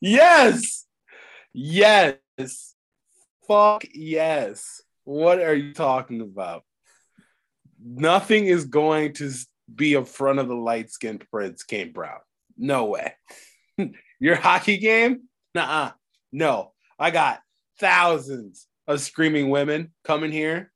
yes. 0.00 0.86
Yes. 1.52 2.74
Fuck 3.46 3.84
yes. 3.92 4.82
What 5.04 5.40
are 5.40 5.54
you 5.54 5.74
talking 5.74 6.20
about? 6.20 6.64
Nothing 7.82 8.46
is 8.46 8.64
going 8.66 9.14
to 9.14 9.32
be 9.74 9.94
in 9.94 10.04
front 10.04 10.38
of 10.38 10.48
the 10.48 10.54
light 10.54 10.90
skinned 10.90 11.24
Prince 11.30 11.62
Kane 11.62 11.92
Brown. 11.92 12.18
No 12.58 12.86
way. 12.86 13.14
Your 14.20 14.36
hockey 14.36 14.78
game? 14.78 15.22
Nuh 15.54 15.92
No. 16.32 16.72
I 16.98 17.10
got 17.10 17.40
thousands 17.78 18.66
of 18.86 19.00
screaming 19.00 19.48
women 19.50 19.92
coming 20.04 20.32
here. 20.32 20.70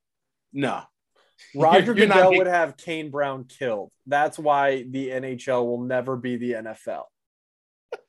No. 0.51 0.81
Roger 1.55 1.93
not 1.93 1.97
Goodell 1.97 2.23
getting- 2.31 2.37
would 2.39 2.47
have 2.47 2.77
Kane 2.77 3.11
Brown 3.11 3.43
killed. 3.45 3.91
That's 4.07 4.39
why 4.39 4.85
the 4.89 5.09
NHL 5.09 5.65
will 5.65 5.81
never 5.83 6.15
be 6.17 6.37
the 6.37 6.53
NFL. 6.53 7.03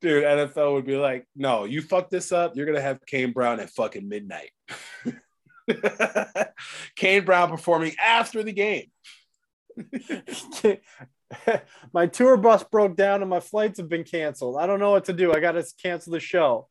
Dude, 0.00 0.24
NFL 0.24 0.74
would 0.74 0.86
be 0.86 0.96
like, 0.96 1.26
no, 1.34 1.64
you 1.64 1.80
fuck 1.82 2.10
this 2.10 2.30
up, 2.32 2.56
you're 2.56 2.66
gonna 2.66 2.80
have 2.80 3.04
Kane 3.06 3.32
Brown 3.32 3.58
at 3.60 3.70
fucking 3.70 4.08
midnight. 4.08 4.50
Kane 6.96 7.24
Brown 7.24 7.50
performing 7.50 7.94
after 8.02 8.42
the 8.42 8.52
game. 8.52 8.90
my 11.92 12.06
tour 12.06 12.36
bus 12.36 12.64
broke 12.64 12.96
down 12.96 13.22
and 13.22 13.30
my 13.30 13.40
flights 13.40 13.78
have 13.78 13.88
been 13.88 14.04
canceled. 14.04 14.56
I 14.56 14.66
don't 14.66 14.80
know 14.80 14.92
what 14.92 15.06
to 15.06 15.12
do. 15.12 15.32
I 15.32 15.40
got 15.40 15.52
to 15.52 15.64
cancel 15.82 16.12
the 16.12 16.20
show. 16.20 16.68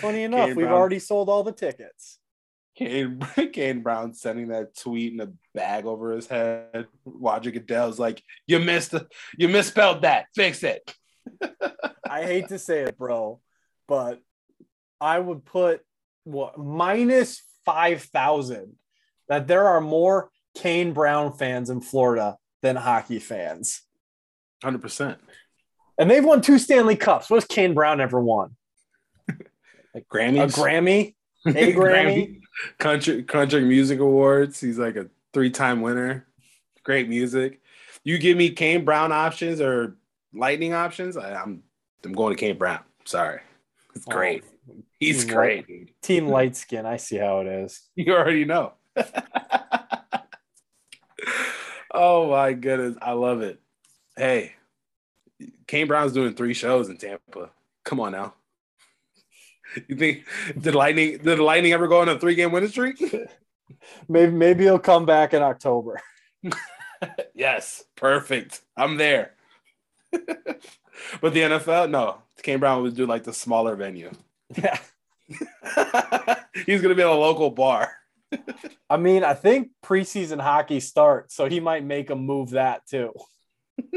Funny 0.00 0.22
enough, 0.22 0.48
Kane 0.48 0.56
we've 0.56 0.66
Brown. 0.66 0.78
already 0.78 0.98
sold 0.98 1.28
all 1.28 1.42
the 1.42 1.52
tickets. 1.52 2.18
Kane, 2.74 3.20
Kane 3.52 3.82
Brown 3.82 4.14
sending 4.14 4.48
that 4.48 4.76
tweet 4.76 5.12
in 5.12 5.20
a 5.20 5.32
bag 5.54 5.86
over 5.86 6.12
his 6.12 6.26
head. 6.26 6.86
Roger 7.04 7.50
Goodell's 7.50 7.98
like, 7.98 8.22
you 8.46 8.58
missed 8.58 8.94
you 9.38 9.48
misspelled 9.48 10.02
that. 10.02 10.26
Fix 10.34 10.62
it. 10.62 10.94
I 12.08 12.24
hate 12.24 12.48
to 12.48 12.58
say 12.58 12.80
it, 12.80 12.98
bro, 12.98 13.40
but 13.88 14.20
I 15.00 15.18
would 15.18 15.44
put 15.44 15.82
what 16.24 16.58
minus 16.58 17.42
5,000 17.64 18.74
that 19.28 19.46
there 19.46 19.66
are 19.66 19.80
more 19.80 20.30
Kane 20.54 20.92
Brown 20.92 21.32
fans 21.32 21.70
in 21.70 21.80
Florida 21.80 22.36
than 22.62 22.76
hockey 22.76 23.18
fans. 23.18 23.82
100%. 24.62 25.16
And 25.98 26.10
they've 26.10 26.24
won 26.24 26.40
two 26.40 26.58
Stanley 26.58 26.96
Cups. 26.96 27.30
What's 27.30 27.46
Kane 27.46 27.74
Brown 27.74 28.00
ever 28.00 28.20
won? 28.20 28.56
Grammys. 30.12 30.42
A 30.56 30.60
Grammy? 30.60 31.14
A 31.46 31.50
Grammy? 31.72 32.40
Country 32.78 33.22
Country 33.22 33.64
Music 33.64 33.98
Awards. 34.00 34.60
He's 34.60 34.78
like 34.78 34.96
a 34.96 35.08
three-time 35.32 35.80
winner. 35.80 36.26
Great 36.84 37.08
music. 37.08 37.60
You 38.04 38.18
give 38.18 38.36
me 38.36 38.50
Kane 38.50 38.84
Brown 38.84 39.12
options 39.12 39.60
or 39.60 39.96
Lightning 40.34 40.74
options, 40.74 41.16
I, 41.16 41.34
I'm 41.34 41.62
I'm 42.04 42.12
going 42.12 42.34
to 42.34 42.38
Kane 42.38 42.58
Brown. 42.58 42.80
Sorry, 43.04 43.40
it's 43.94 44.04
oh, 44.08 44.12
great. 44.12 44.42
Oh, 44.44 44.53
He's 44.98 45.24
Team 45.24 45.34
great. 45.34 45.66
dude. 45.66 45.90
Team 46.02 46.26
light 46.36 46.56
skin. 46.56 46.86
I 46.86 46.96
see 46.96 47.16
how 47.16 47.40
it 47.40 47.46
is. 47.46 47.82
You 47.94 48.14
already 48.14 48.44
know. 48.44 48.72
oh 51.92 52.30
my 52.30 52.52
goodness, 52.52 52.96
I 53.00 53.12
love 53.12 53.42
it. 53.42 53.60
Hey, 54.16 54.52
Kane 55.66 55.86
Brown's 55.88 56.12
doing 56.12 56.34
three 56.34 56.54
shows 56.54 56.88
in 56.88 56.96
Tampa. 56.96 57.50
Come 57.84 58.00
on 58.00 58.12
now. 58.12 58.34
You 59.88 59.96
think 59.96 60.24
did 60.56 60.76
Lightning 60.76 61.18
did 61.18 61.40
Lightning 61.40 61.72
ever 61.72 61.88
go 61.88 62.00
on 62.00 62.08
a 62.08 62.16
three 62.16 62.36
game 62.36 62.52
winning 62.52 62.68
streak? 62.68 63.02
Maybe 64.08 64.30
maybe 64.30 64.62
he'll 64.62 64.78
come 64.78 65.04
back 65.04 65.34
in 65.34 65.42
October. 65.42 66.00
yes, 67.34 67.82
perfect. 67.96 68.60
I'm 68.76 68.96
there. 68.98 69.32
but 70.12 71.34
the 71.34 71.40
NFL, 71.40 71.90
no. 71.90 72.18
Kane 72.40 72.60
Brown 72.60 72.82
would 72.82 72.94
do 72.94 73.04
like 73.04 73.24
the 73.24 73.32
smaller 73.32 73.74
venue. 73.74 74.12
Yeah. 74.56 74.78
He's 76.66 76.82
gonna 76.82 76.94
be 76.94 77.02
at 77.02 77.08
a 77.08 77.14
local 77.14 77.50
bar. 77.50 77.90
I 78.90 78.96
mean, 78.96 79.24
I 79.24 79.34
think 79.34 79.70
preseason 79.84 80.40
hockey 80.40 80.80
starts, 80.80 81.34
so 81.34 81.46
he 81.48 81.60
might 81.60 81.84
make 81.84 82.10
a 82.10 82.16
move 82.16 82.50
that 82.50 82.86
too. 82.86 83.12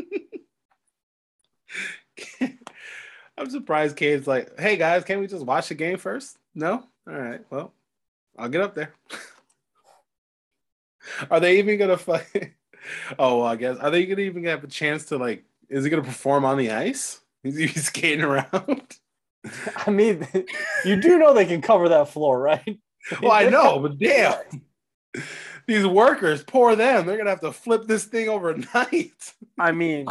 I'm 3.38 3.50
surprised 3.50 3.96
Kane's 3.96 4.28
like, 4.28 4.60
hey 4.60 4.78
guys, 4.78 5.04
can 5.04 5.20
we 5.20 5.28
just 5.28 5.46
watch 5.46 5.70
the 5.70 5.76
game 5.76 5.98
first? 5.98 6.38
No? 6.56 6.84
All 7.08 7.14
right, 7.14 7.42
well, 7.50 7.74
I'll 8.38 8.50
get 8.50 8.62
up 8.62 8.74
there. 8.74 8.94
are 11.30 11.40
they 11.40 11.60
even 11.60 11.78
gonna 11.78 11.98
fight? 11.98 12.54
Oh, 13.20 13.40
well, 13.40 13.48
I 13.48 13.56
guess 13.58 13.78
are 13.78 13.92
they 13.92 14.06
gonna 14.06 14.22
even 14.22 14.44
have 14.46 14.64
a 14.64 14.68
chance 14.68 15.06
to 15.06 15.18
like? 15.18 15.44
Is 15.70 15.84
he 15.84 15.90
gonna 15.90 16.04
perform 16.04 16.46
on 16.46 16.58
the 16.58 16.72
ice? 16.72 17.20
Is 17.44 17.58
he 17.58 17.68
skating 17.68 18.24
around? 18.24 18.98
I 19.88 19.92
mean, 19.92 20.28
you 20.86 21.00
do 21.00 21.18
know 21.18 21.34
they 21.34 21.46
can 21.46 21.62
cover 21.62 21.90
that 21.90 22.10
floor, 22.10 22.40
right? 22.40 22.80
well, 23.22 23.32
I 23.32 23.50
know, 23.50 23.80
but 23.80 23.98
damn, 23.98 24.36
these 25.68 25.86
workers, 25.86 26.44
poor 26.44 26.76
them. 26.76 27.06
They're 27.06 27.18
gonna 27.18 27.30
have 27.30 27.42
to 27.42 27.52
flip 27.52 27.86
this 27.86 28.06
thing 28.06 28.30
overnight. 28.30 29.34
I 29.60 29.72
mean, 29.72 30.08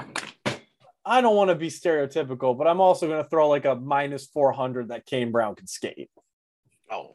I 1.07 1.21
don't 1.21 1.37
want 1.37 1.51
to 1.51 1.55
be 1.55 1.69
stereotypical, 1.69 2.59
but 2.59 2.67
I'm 2.67 2.81
also 2.81 3.07
going 3.07 3.23
to 3.23 3.29
throw 3.31 3.49
like 3.49 3.65
a 3.65 3.77
minus 3.77 4.27
400 4.27 4.89
that 4.89 5.07
Kane 5.07 5.31
Brown 5.31 5.55
can 5.55 5.69
skate. 5.69 6.11
Oh, 6.91 7.15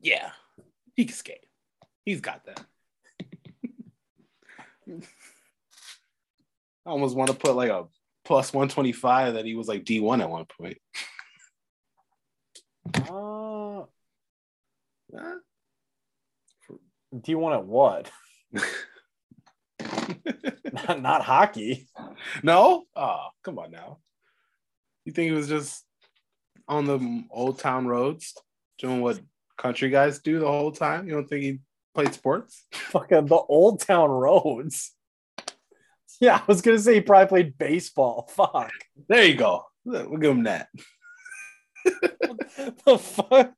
yeah, 0.00 0.32
he 0.96 1.04
can 1.04 1.14
skate. 1.14 1.46
He's 2.04 2.20
got 2.20 2.44
that. 2.46 2.64
I 6.84 6.90
almost 6.90 7.14
want 7.14 7.30
to 7.30 7.36
put 7.36 7.54
like 7.54 7.70
a 7.70 7.86
plus 8.30 8.52
125 8.52 9.34
that 9.34 9.44
he 9.44 9.56
was 9.56 9.66
like 9.66 9.82
D1 9.82 10.20
at 10.20 10.30
one 10.30 10.44
point. 10.44 10.78
Uh, 12.94 13.82
you 17.26 17.38
want 17.40 17.60
it 17.60 17.66
what? 17.66 18.08
not, 20.72 21.02
not 21.02 21.22
hockey. 21.22 21.88
no? 22.44 22.84
Oh, 22.94 23.26
come 23.42 23.58
on 23.58 23.72
now. 23.72 23.98
You 25.04 25.10
think 25.10 25.30
he 25.30 25.36
was 25.36 25.48
just 25.48 25.84
on 26.68 26.84
the 26.84 27.24
old 27.32 27.58
town 27.58 27.88
roads 27.88 28.34
doing 28.78 29.00
what 29.00 29.18
country 29.58 29.90
guys 29.90 30.20
do 30.20 30.38
the 30.38 30.46
whole 30.46 30.70
time? 30.70 31.08
You 31.08 31.14
don't 31.14 31.26
think 31.28 31.42
he 31.42 31.58
played 31.96 32.14
sports? 32.14 32.64
Fucking 32.70 33.26
the 33.26 33.34
old 33.34 33.80
town 33.80 34.08
roads. 34.08 34.94
Yeah, 36.22 36.36
I 36.36 36.42
was 36.46 36.60
going 36.60 36.76
to 36.76 36.82
say 36.82 36.94
he 36.94 37.00
probably 37.00 37.28
played 37.28 37.56
baseball. 37.56 38.28
Fuck. 38.36 38.70
There 39.08 39.24
you 39.24 39.36
go. 39.36 39.64
We'll 39.86 40.18
give 40.18 40.32
him 40.32 40.42
that. 40.42 40.68
the 41.84 42.98
fuck? 42.98 43.54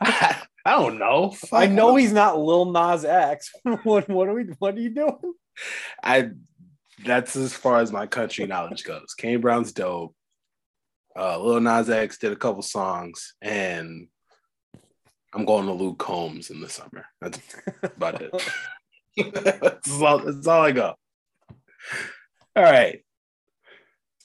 I, 0.00 0.36
don't 0.64 1.00
know. 1.00 1.34
I 1.52 1.66
know 1.66 1.96
he's 1.96 2.12
not 2.12 2.38
Lil 2.38 2.70
Nas 2.70 3.04
X. 3.04 3.50
what, 3.82 4.08
what 4.08 4.28
are 4.28 4.34
we? 4.34 4.44
What 4.60 4.76
are 4.76 4.80
you 4.80 4.90
doing? 4.90 5.34
I 6.04 6.30
that's 7.04 7.34
as 7.34 7.52
far 7.52 7.80
as 7.80 7.90
my 7.90 8.06
country 8.06 8.46
knowledge 8.46 8.84
goes. 8.84 9.14
Kane 9.14 9.40
Brown's 9.40 9.72
dope. 9.72 10.14
Uh, 11.16 11.42
Lil 11.42 11.60
Nas 11.60 11.90
X 11.90 12.18
did 12.18 12.30
a 12.30 12.36
couple 12.36 12.62
songs, 12.62 13.34
and 13.42 14.06
I'm 15.34 15.44
going 15.44 15.66
to 15.66 15.72
Luke 15.72 15.98
Combs 15.98 16.50
in 16.50 16.60
the 16.60 16.68
summer. 16.68 17.06
That's 17.20 17.40
about 17.82 18.22
it. 18.22 18.32
that's, 19.34 20.00
all, 20.00 20.18
that's 20.18 20.46
all 20.46 20.62
I 20.62 20.72
got. 20.72 20.96
All 22.56 22.62
right. 22.62 23.04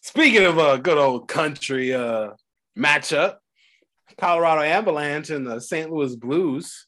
Speaking 0.02 0.46
of 0.46 0.58
a 0.58 0.78
good 0.78 0.98
old 0.98 1.28
country 1.28 1.94
uh, 1.94 2.32
matchup, 2.78 3.38
Colorado 4.18 4.62
Avalanche 4.62 5.30
and 5.30 5.46
the 5.46 5.60
St. 5.60 5.92
Louis 5.92 6.16
Blues 6.16 6.88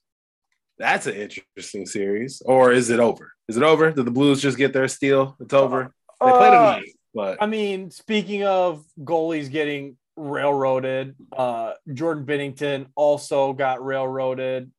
That's 0.78 1.06
an 1.08 1.16
interesting 1.16 1.86
series. 1.86 2.42
Or 2.46 2.72
is 2.72 2.90
it 2.90 3.00
over? 3.00 3.34
Is 3.48 3.58
it 3.58 3.64
over? 3.64 3.92
Did 3.92 4.06
the 4.06 4.12
Blues 4.12 4.42
just 4.42 4.58
get 4.58 4.72
their 4.74 4.88
steal? 4.88 5.36
It's 5.40 5.54
over. 5.54 5.94
They 6.24 6.32
played 6.32 6.54
Uh, 6.54 6.76
tonight, 6.76 6.94
but 7.14 7.38
I 7.42 7.46
mean, 7.46 7.92
speaking 7.92 8.44
of 8.44 8.86
goalies 9.00 9.52
getting 9.52 9.98
railroaded, 10.16 11.16
uh, 11.36 11.74
Jordan 11.94 12.26
Binnington 12.26 12.88
also 12.96 13.54
got 13.54 13.84
railroaded, 13.84 14.72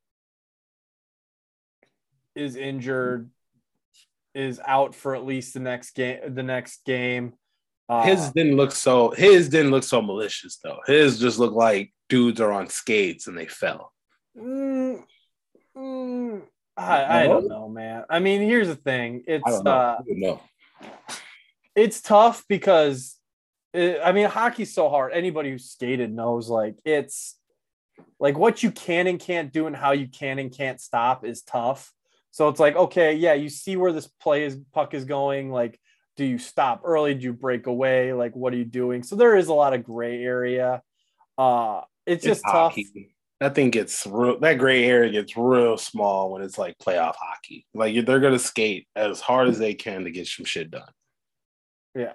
is 2.35 2.57
injured, 2.57 3.31
is 4.35 4.61
out 4.65 4.95
for 4.95 5.15
at 5.15 5.25
least 5.25 5.55
the 5.55 5.61
next 5.61 5.93
game. 5.93 6.35
The 6.35 6.43
next 6.43 6.85
game. 6.85 7.35
Uh, 7.89 8.05
his 8.05 8.31
didn't 8.31 8.57
look 8.57 8.71
so 8.71 9.11
his 9.11 9.49
didn't 9.49 9.73
look 9.73 9.83
so 9.83 10.01
malicious 10.01 10.59
though. 10.63 10.79
His 10.87 11.19
just 11.19 11.39
looked 11.39 11.57
like 11.57 11.93
dudes 12.09 12.41
are 12.41 12.53
on 12.53 12.69
skates 12.69 13.27
and 13.27 13.37
they 13.37 13.47
fell. 13.47 13.93
mm, 14.39 15.03
mm, 15.77 16.43
I, 16.77 17.23
I 17.23 17.27
don't 17.27 17.49
know, 17.49 17.69
man. 17.69 18.05
I 18.09 18.21
mean, 18.21 18.43
here's 18.43 18.69
the 18.69 18.77
thing. 18.77 19.25
It's 19.27 19.45
I 19.47 19.51
don't 19.51 19.65
know. 19.65 19.71
uh, 19.71 19.97
I 19.99 20.03
don't 20.07 20.21
know. 20.21 20.41
it's 21.75 22.01
tough 22.01 22.45
because 22.49 23.17
it, 23.75 24.01
I 24.05 24.13
mean 24.13 24.27
hockey's 24.27 24.73
so 24.73 24.89
hard. 24.89 25.13
Anybody 25.13 25.51
who 25.51 25.59
skated 25.59 26.13
knows 26.13 26.49
like 26.49 26.77
it's 26.85 27.37
like 28.19 28.39
what 28.39 28.63
you 28.63 28.71
can 28.71 29.07
and 29.07 29.19
can't 29.19 29.53
do 29.53 29.67
and 29.67 29.75
how 29.75 29.93
you 29.93 30.07
can 30.07 30.39
and 30.39 30.57
can't 30.57 30.81
stop 30.81 31.25
is 31.25 31.43
tough. 31.43 31.93
So 32.31 32.49
it's 32.49 32.61
like 32.61 32.77
okay, 32.77 33.15
yeah, 33.15 33.35
you 33.35 33.49
see 33.49 33.77
where 33.77 33.93
this 33.93 34.07
play 34.07 34.45
is 34.45 34.59
puck 34.73 34.95
is 34.95 35.05
going. 35.05 35.51
Like, 35.51 35.81
do 36.17 36.25
you 36.25 36.39
stop 36.39 36.83
early? 36.85 37.15
Do 37.15 37.25
you 37.25 37.33
break 37.33 37.67
away? 37.67 38.13
Like, 38.13 38.37
what 38.37 38.53
are 38.53 38.57
you 38.57 38.65
doing? 38.65 39.03
So 39.03 39.17
there 39.17 39.37
is 39.37 39.49
a 39.49 39.55
lot 39.55 39.75
of 39.75 39.85
gray 39.85 40.23
area. 40.23 40.83
Uh, 41.37 41.83
it's 42.07 42.25
just 42.25 42.43
It's 42.45 42.53
tough. 42.53 42.77
That 43.41 43.55
thing 43.55 43.71
gets 43.71 44.07
real. 44.07 44.39
That 44.39 44.59
gray 44.59 44.85
area 44.85 45.11
gets 45.11 45.37
real 45.37 45.79
small 45.79 46.31
when 46.33 46.43
it's 46.43 46.59
like 46.59 46.77
playoff 46.79 47.15
hockey. 47.19 47.67
Like 47.73 48.05
they're 48.05 48.21
gonna 48.21 48.39
skate 48.39 48.87
as 48.95 49.21
hard 49.21 49.49
as 49.49 49.59
they 49.59 49.75
can 49.75 50.05
to 50.05 50.11
get 50.11 50.27
some 50.27 50.45
shit 50.45 50.71
done. 50.71 50.91
Yeah. 51.95 52.13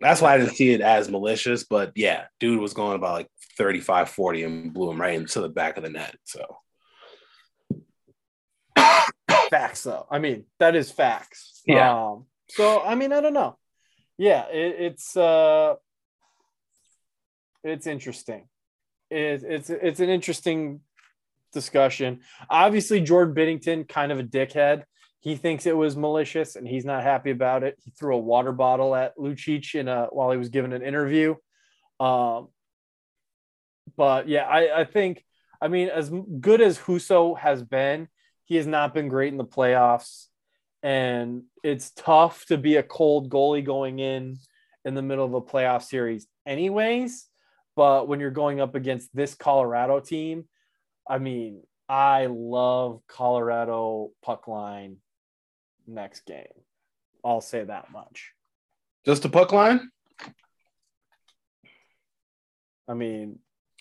That's 0.00 0.20
why 0.20 0.34
I 0.34 0.38
didn't 0.38 0.54
see 0.54 0.72
it 0.72 0.80
as 0.80 1.10
malicious. 1.10 1.64
But 1.64 1.92
yeah, 1.96 2.26
dude 2.38 2.60
was 2.60 2.74
going 2.74 2.96
about 2.96 3.14
like 3.14 3.28
35, 3.58 4.10
40 4.10 4.42
and 4.44 4.74
blew 4.74 4.90
him 4.90 5.00
right 5.00 5.14
into 5.14 5.40
the 5.40 5.48
back 5.48 5.76
of 5.76 5.82
the 5.82 5.90
net. 5.90 6.16
So 6.24 6.44
facts 9.56 9.82
though. 9.84 10.06
I 10.10 10.18
mean 10.18 10.44
that 10.58 10.76
is 10.76 10.90
facts. 10.90 11.62
Yeah. 11.66 11.92
um 11.92 12.26
so 12.48 12.82
i 12.82 12.94
mean 12.94 13.12
i 13.12 13.20
don't 13.20 13.32
know. 13.32 13.56
Yeah 14.18 14.46
it, 14.48 14.76
it's 14.78 15.16
uh 15.16 15.74
it's 17.64 17.86
interesting. 17.86 18.48
It, 19.10 19.42
it's 19.42 19.70
it's 19.70 20.00
an 20.00 20.08
interesting 20.08 20.80
discussion. 21.52 22.20
Obviously 22.50 23.00
jordan 23.00 23.34
binnington 23.34 23.88
kind 23.88 24.12
of 24.12 24.18
a 24.18 24.24
dickhead. 24.24 24.84
He 25.20 25.34
thinks 25.36 25.66
it 25.66 25.76
was 25.76 25.96
malicious 25.96 26.56
and 26.56 26.68
he's 26.68 26.84
not 26.84 27.02
happy 27.02 27.30
about 27.30 27.64
it. 27.64 27.76
He 27.82 27.90
threw 27.90 28.14
a 28.14 28.18
water 28.18 28.52
bottle 28.52 28.94
at 28.94 29.16
lucic 29.16 29.74
in 29.74 29.88
a 29.88 30.06
while 30.06 30.30
he 30.30 30.38
was 30.38 30.50
giving 30.50 30.72
an 30.72 30.82
interview. 30.82 31.34
Um 31.98 32.48
but 33.96 34.28
yeah 34.28 34.42
i 34.42 34.80
i 34.80 34.84
think 34.84 35.24
i 35.62 35.68
mean 35.68 35.88
as 35.88 36.10
good 36.40 36.60
as 36.60 36.76
husso 36.76 37.38
has 37.38 37.62
been 37.62 38.08
he 38.46 38.56
has 38.56 38.66
not 38.66 38.94
been 38.94 39.08
great 39.08 39.32
in 39.32 39.38
the 39.38 39.44
playoffs. 39.44 40.26
And 40.82 41.42
it's 41.62 41.90
tough 41.90 42.46
to 42.46 42.56
be 42.56 42.76
a 42.76 42.82
cold 42.82 43.28
goalie 43.28 43.64
going 43.64 43.98
in 43.98 44.38
in 44.84 44.94
the 44.94 45.02
middle 45.02 45.24
of 45.24 45.34
a 45.34 45.42
playoff 45.42 45.82
series 45.82 46.26
anyways. 46.46 47.26
But 47.74 48.08
when 48.08 48.20
you're 48.20 48.30
going 48.30 48.60
up 48.60 48.74
against 48.74 49.14
this 49.14 49.34
colorado 49.34 50.00
team 50.00 50.44
i 51.08 51.18
mean 51.18 51.62
i 51.88 52.26
love 52.26 53.00
colorado 53.06 54.10
puck 54.22 54.48
line 54.48 54.96
next 55.86 56.26
game. 56.26 56.46
I'll 57.24 57.40
say 57.40 57.64
that 57.64 57.90
much. 57.92 58.32
Just 59.04 59.24
a 59.24 59.28
puck 59.28 59.52
line. 59.52 59.90
i 62.88 62.94
mean 62.94 63.38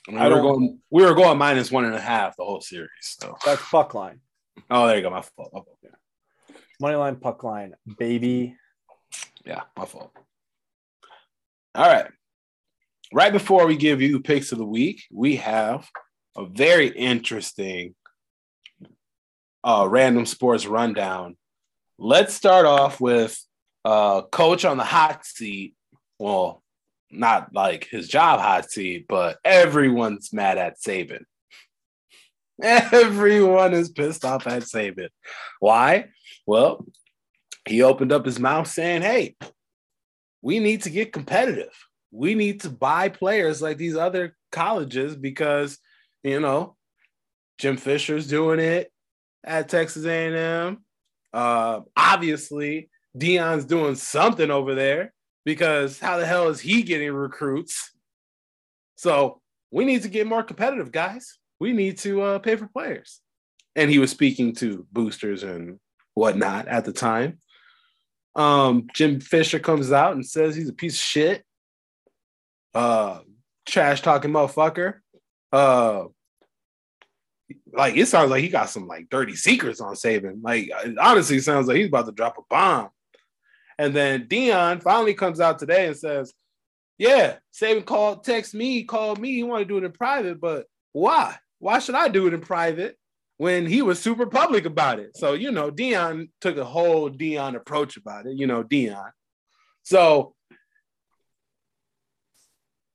I 0.08 0.12
mean, 0.12 0.24
we 0.24 0.30
were 0.30 0.42
going 0.42 0.80
we 0.92 1.04
were 1.04 1.16
going 1.16 1.38
minus 1.38 1.72
one 1.72 1.86
and 1.86 1.96
a 1.96 2.00
half 2.00 2.36
the 2.38 2.44
whole 2.44 2.62
series. 2.62 2.90
So. 3.02 3.36
That's 3.44 3.62
puck 3.70 3.94
line 3.94 4.20
oh 4.70 4.88
there 4.88 4.98
you 4.98 5.02
go, 5.02 5.10
my 5.10 5.22
fault. 5.22 5.52
My 5.54 5.60
fault. 5.62 5.78
money 6.80 6.96
line 6.96 7.16
puck 7.16 7.44
line 7.44 7.74
baby 7.98 8.56
Yeah, 9.46 9.62
my 9.78 9.86
fault. 9.86 10.12
All 11.76 11.88
right. 11.88 12.08
Right 13.14 13.34
before 13.34 13.68
we 13.68 13.76
give 13.78 14.02
you 14.02 14.20
picks 14.20 14.52
of 14.52 14.58
the 14.58 14.66
week, 14.66 15.04
we 15.12 15.36
have 15.38 15.88
a 16.36 16.46
very 16.46 16.88
interesting 16.88 17.96
uh, 19.64 19.88
random 19.90 20.26
sports 20.26 20.66
rundown. 20.66 21.38
Let's 21.98 22.34
start 22.34 22.66
off 22.66 23.00
with 23.00 23.38
uh, 23.84 24.22
coach 24.24 24.66
on 24.66 24.78
the 24.78 24.84
hot 24.84 25.26
seat. 25.26 25.76
Well, 26.20 26.62
not 27.12 27.54
like 27.54 27.88
his 27.90 28.08
job 28.08 28.40
hot 28.40 28.72
seat, 28.72 29.06
but 29.08 29.38
everyone's 29.44 30.34
mad 30.34 30.58
at 30.58 30.80
Saban. 30.80 31.26
Everyone 32.62 33.74
is 33.74 33.90
pissed 33.90 34.24
off 34.24 34.48
at 34.48 34.64
Saban. 34.64 35.10
Why? 35.60 36.10
Well, 36.46 36.86
he 37.68 37.82
opened 37.82 38.12
up 38.12 38.26
his 38.26 38.40
mouth 38.40 38.68
saying, 38.68 39.02
Hey, 39.02 39.36
we 40.42 40.60
need 40.60 40.84
to 40.84 40.90
get 40.90 41.14
competitive. 41.14 41.74
We 42.12 42.36
need 42.36 42.62
to 42.62 42.70
buy 42.70 43.10
players 43.10 43.62
like 43.62 43.78
these 43.78 43.96
other 43.96 44.38
colleges 44.52 45.16
because, 45.16 45.78
you 46.24 46.40
know, 46.40 46.76
Jim 47.58 47.78
Fisher's 47.78 48.28
doing 48.28 48.60
it 48.60 48.92
at 49.44 49.70
Texas 49.70 50.06
A&M. 50.06 50.78
Uh, 51.34 51.82
obviously, 51.98 52.90
Deion's 53.18 53.66
doing 53.66 53.96
something 53.96 54.52
over 54.52 54.76
there 54.76 55.14
because 55.46 56.00
how 56.00 56.18
the 56.18 56.26
hell 56.26 56.50
is 56.50 56.60
he 56.60 56.84
getting 56.84 57.12
recruits? 57.12 57.92
So 58.96 59.42
we 59.72 59.84
need 59.84 60.04
to 60.04 60.10
get 60.10 60.28
more 60.28 60.44
competitive, 60.44 60.92
guys. 60.92 61.38
We 61.66 61.74
need 61.74 61.98
to 62.02 62.22
uh, 62.22 62.38
pay 62.38 62.58
for 62.58 62.68
players. 62.68 63.22
And 63.76 63.90
he 63.90 63.98
was 63.98 64.12
speaking 64.12 64.54
to 64.58 64.86
boosters 64.92 65.42
and 65.42 65.80
whatnot 66.14 66.68
at 66.68 66.86
the 66.86 66.94
time. 66.94 67.40
Um, 68.36 68.86
Jim 68.94 69.20
Fisher 69.20 69.58
comes 69.58 69.92
out 69.92 70.14
and 70.14 70.24
says 70.24 70.56
he's 70.56 70.70
a 70.70 70.74
piece 70.74 70.94
of 70.94 71.00
shit. 71.00 71.44
Uh, 72.76 73.22
trash 73.66 74.04
talking 74.04 74.30
motherfucker. 74.30 75.00
Uh, 75.52 76.04
like 77.74 77.98
it 77.98 78.06
sounds 78.06 78.30
like 78.30 78.44
he 78.44 78.50
got 78.50 78.70
some 78.70 78.86
like 78.86 79.10
dirty 79.10 79.36
secrets 79.36 79.82
on 79.82 79.96
Saban. 79.96 80.44
Like 80.44 80.70
it 80.70 81.00
honestly 81.00 81.40
sounds 81.40 81.68
like 81.68 81.78
he's 81.78 81.88
about 81.88 82.06
to 82.06 82.12
drop 82.12 82.38
a 82.38 82.42
bomb. 82.48 82.90
And 83.80 83.96
then 83.96 84.28
Deion 84.28 84.84
finally 84.84 85.16
comes 85.16 85.40
out 85.40 85.58
today 85.58 85.88
and 85.88 85.98
says, 85.98 86.32
"Yeah, 87.00 87.38
Saban 87.60 87.86
called, 87.86 88.24
text 88.24 88.54
me, 88.54 88.84
called 88.84 89.18
me. 89.20 89.32
He 89.32 89.42
wanted 89.42 89.68
to 89.68 89.74
do 89.74 89.78
it 89.80 89.84
in 89.84 89.94
private, 89.94 90.40
but 90.40 90.68
why? 90.92 91.40
Why 91.60 91.80
should 91.80 91.96
I 91.96 92.08
do 92.08 92.28
it 92.28 92.34
in 92.34 92.42
private?" 92.42 92.98
when 93.38 93.66
he 93.66 93.82
was 93.82 94.00
super 94.00 94.26
public 94.26 94.66
about 94.66 95.00
it. 95.00 95.18
So, 95.18 95.34
you 95.34 95.52
know, 95.52 95.70
Deion 95.72 96.30
took 96.40 96.58
a 96.58 96.64
whole 96.64 97.10
Deion 97.10 97.56
approach 97.56 97.98
about 97.98 98.26
it, 98.28 98.38
you 98.38 98.48
know, 98.48 98.64
Deion. 98.64 99.12
So 99.84 100.36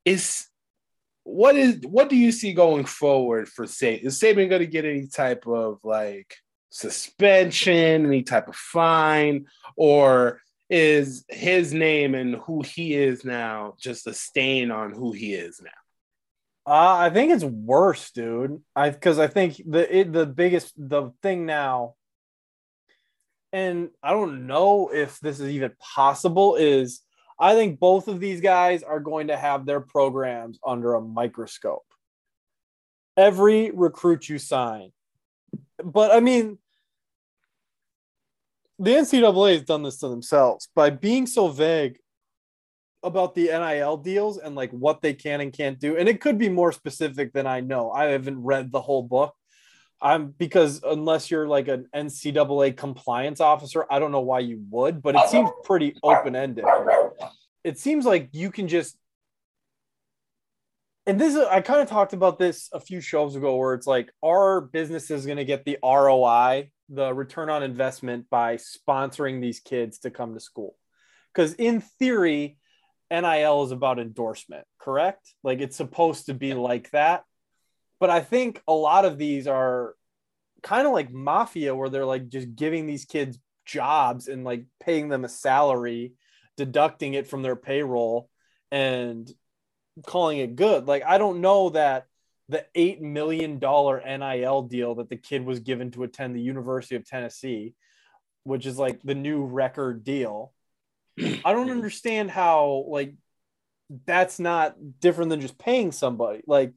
is 0.04 0.46
what 1.24 1.56
is 1.56 1.80
what 1.86 2.08
do 2.08 2.16
you 2.16 2.32
see 2.32 2.54
going 2.54 2.84
forward 2.84 3.48
for 3.48 3.66
Saban? 3.66 4.04
Is 4.04 4.18
Saban 4.18 4.48
going 4.48 4.60
to 4.60 4.66
get 4.66 4.84
any 4.84 5.06
type 5.06 5.46
of 5.46 5.78
like 5.84 6.34
suspension, 6.70 8.06
any 8.06 8.22
type 8.22 8.48
of 8.48 8.56
fine, 8.56 9.46
or 9.76 10.40
is 10.70 11.24
his 11.28 11.74
name 11.74 12.14
and 12.14 12.36
who 12.36 12.62
he 12.62 12.94
is 12.94 13.24
now 13.24 13.74
just 13.78 14.06
a 14.06 14.14
stain 14.14 14.70
on 14.70 14.92
who 14.92 15.12
he 15.12 15.34
is 15.34 15.60
now? 15.62 15.70
Uh, 16.66 16.96
I 16.98 17.10
think 17.10 17.32
it's 17.32 17.44
worse, 17.44 18.10
dude. 18.10 18.62
I 18.76 18.90
because 18.90 19.18
I 19.18 19.26
think 19.26 19.60
the 19.66 19.98
it, 19.98 20.12
the 20.12 20.26
biggest 20.26 20.74
the 20.76 21.12
thing 21.22 21.46
now, 21.46 21.94
and 23.52 23.90
I 24.02 24.10
don't 24.10 24.46
know 24.46 24.90
if 24.92 25.18
this 25.20 25.40
is 25.40 25.50
even 25.50 25.72
possible. 25.78 26.56
Is 26.56 27.00
I 27.38 27.54
think 27.54 27.80
both 27.80 28.08
of 28.08 28.20
these 28.20 28.40
guys 28.40 28.82
are 28.82 29.00
going 29.00 29.28
to 29.28 29.36
have 29.36 29.64
their 29.64 29.80
programs 29.80 30.58
under 30.64 30.94
a 30.94 31.00
microscope. 31.00 31.86
Every 33.16 33.70
recruit 33.70 34.28
you 34.28 34.38
sign, 34.38 34.92
but 35.82 36.12
I 36.12 36.20
mean, 36.20 36.58
the 38.78 38.90
NCAA 38.92 39.54
has 39.54 39.62
done 39.62 39.82
this 39.82 39.98
to 39.98 40.08
themselves 40.08 40.68
by 40.74 40.90
being 40.90 41.26
so 41.26 41.48
vague 41.48 41.98
about 43.02 43.34
the 43.34 43.46
NIL 43.46 43.96
deals 43.96 44.38
and 44.38 44.54
like 44.54 44.70
what 44.72 45.00
they 45.00 45.14
can 45.14 45.40
and 45.40 45.52
can't 45.52 45.78
do. 45.78 45.96
And 45.96 46.08
it 46.08 46.20
could 46.20 46.38
be 46.38 46.48
more 46.48 46.72
specific 46.72 47.32
than 47.32 47.46
I 47.46 47.60
know. 47.60 47.90
I 47.90 48.06
haven't 48.06 48.42
read 48.42 48.70
the 48.70 48.80
whole 48.80 49.02
book. 49.02 49.34
I'm 50.02 50.28
because 50.30 50.80
unless 50.82 51.30
you're 51.30 51.46
like 51.46 51.68
an 51.68 51.86
NCAA 51.94 52.76
compliance 52.76 53.40
officer, 53.40 53.84
I 53.90 53.98
don't 53.98 54.12
know 54.12 54.20
why 54.20 54.40
you 54.40 54.62
would, 54.70 55.02
but 55.02 55.14
it 55.14 55.28
seems 55.28 55.50
pretty 55.64 55.96
open 56.02 56.34
ended. 56.34 56.64
It 57.64 57.78
seems 57.78 58.06
like 58.06 58.30
you 58.32 58.50
can 58.50 58.68
just 58.68 58.96
and 61.06 61.20
this 61.20 61.34
is 61.34 61.44
I 61.44 61.60
kind 61.60 61.82
of 61.82 61.88
talked 61.88 62.12
about 62.12 62.38
this 62.38 62.68
a 62.72 62.80
few 62.80 63.00
shows 63.00 63.36
ago 63.36 63.56
where 63.56 63.74
it's 63.74 63.86
like 63.86 64.10
our 64.24 64.60
business 64.60 65.10
is 65.10 65.26
going 65.26 65.38
to 65.38 65.44
get 65.44 65.64
the 65.64 65.78
ROI, 65.82 66.70
the 66.88 67.12
return 67.12 67.50
on 67.50 67.62
investment 67.62 68.30
by 68.30 68.56
sponsoring 68.56 69.40
these 69.40 69.60
kids 69.60 69.98
to 70.00 70.10
come 70.10 70.32
to 70.34 70.40
school. 70.40 70.76
Cuz 71.34 71.52
in 71.54 71.80
theory 71.80 72.56
NIL 73.10 73.64
is 73.64 73.72
about 73.72 73.98
endorsement, 73.98 74.66
correct? 74.78 75.34
Like 75.42 75.60
it's 75.60 75.76
supposed 75.76 76.26
to 76.26 76.34
be 76.34 76.54
like 76.54 76.90
that. 76.90 77.24
But 77.98 78.10
I 78.10 78.20
think 78.20 78.62
a 78.66 78.72
lot 78.72 79.04
of 79.04 79.18
these 79.18 79.46
are 79.46 79.94
kind 80.62 80.86
of 80.86 80.92
like 80.92 81.12
mafia 81.12 81.74
where 81.74 81.88
they're 81.88 82.06
like 82.06 82.28
just 82.28 82.54
giving 82.54 82.86
these 82.86 83.04
kids 83.04 83.38
jobs 83.66 84.28
and 84.28 84.44
like 84.44 84.64
paying 84.80 85.08
them 85.08 85.24
a 85.24 85.28
salary, 85.28 86.14
deducting 86.56 87.14
it 87.14 87.26
from 87.26 87.42
their 87.42 87.56
payroll 87.56 88.28
and 88.70 89.30
calling 90.06 90.38
it 90.38 90.56
good. 90.56 90.86
Like 90.86 91.04
I 91.04 91.18
don't 91.18 91.40
know 91.40 91.70
that 91.70 92.06
the 92.48 92.66
eight 92.74 93.00
million 93.00 93.58
dollar 93.58 94.02
NIL 94.04 94.62
deal 94.62 94.96
that 94.96 95.08
the 95.08 95.16
kid 95.16 95.44
was 95.44 95.60
given 95.60 95.90
to 95.92 96.02
attend 96.02 96.34
the 96.34 96.40
University 96.42 96.96
of 96.96 97.06
Tennessee, 97.06 97.74
which 98.44 98.66
is 98.66 98.78
like 98.78 99.00
the 99.02 99.14
new 99.14 99.44
record 99.44 100.04
deal. 100.04 100.52
I 101.44 101.52
don't 101.52 101.70
understand 101.70 102.30
how 102.30 102.84
like 102.88 103.14
that's 104.06 104.38
not 104.38 104.76
different 105.00 105.30
than 105.30 105.40
just 105.40 105.58
paying 105.58 105.92
somebody. 105.92 106.42
Like 106.46 106.72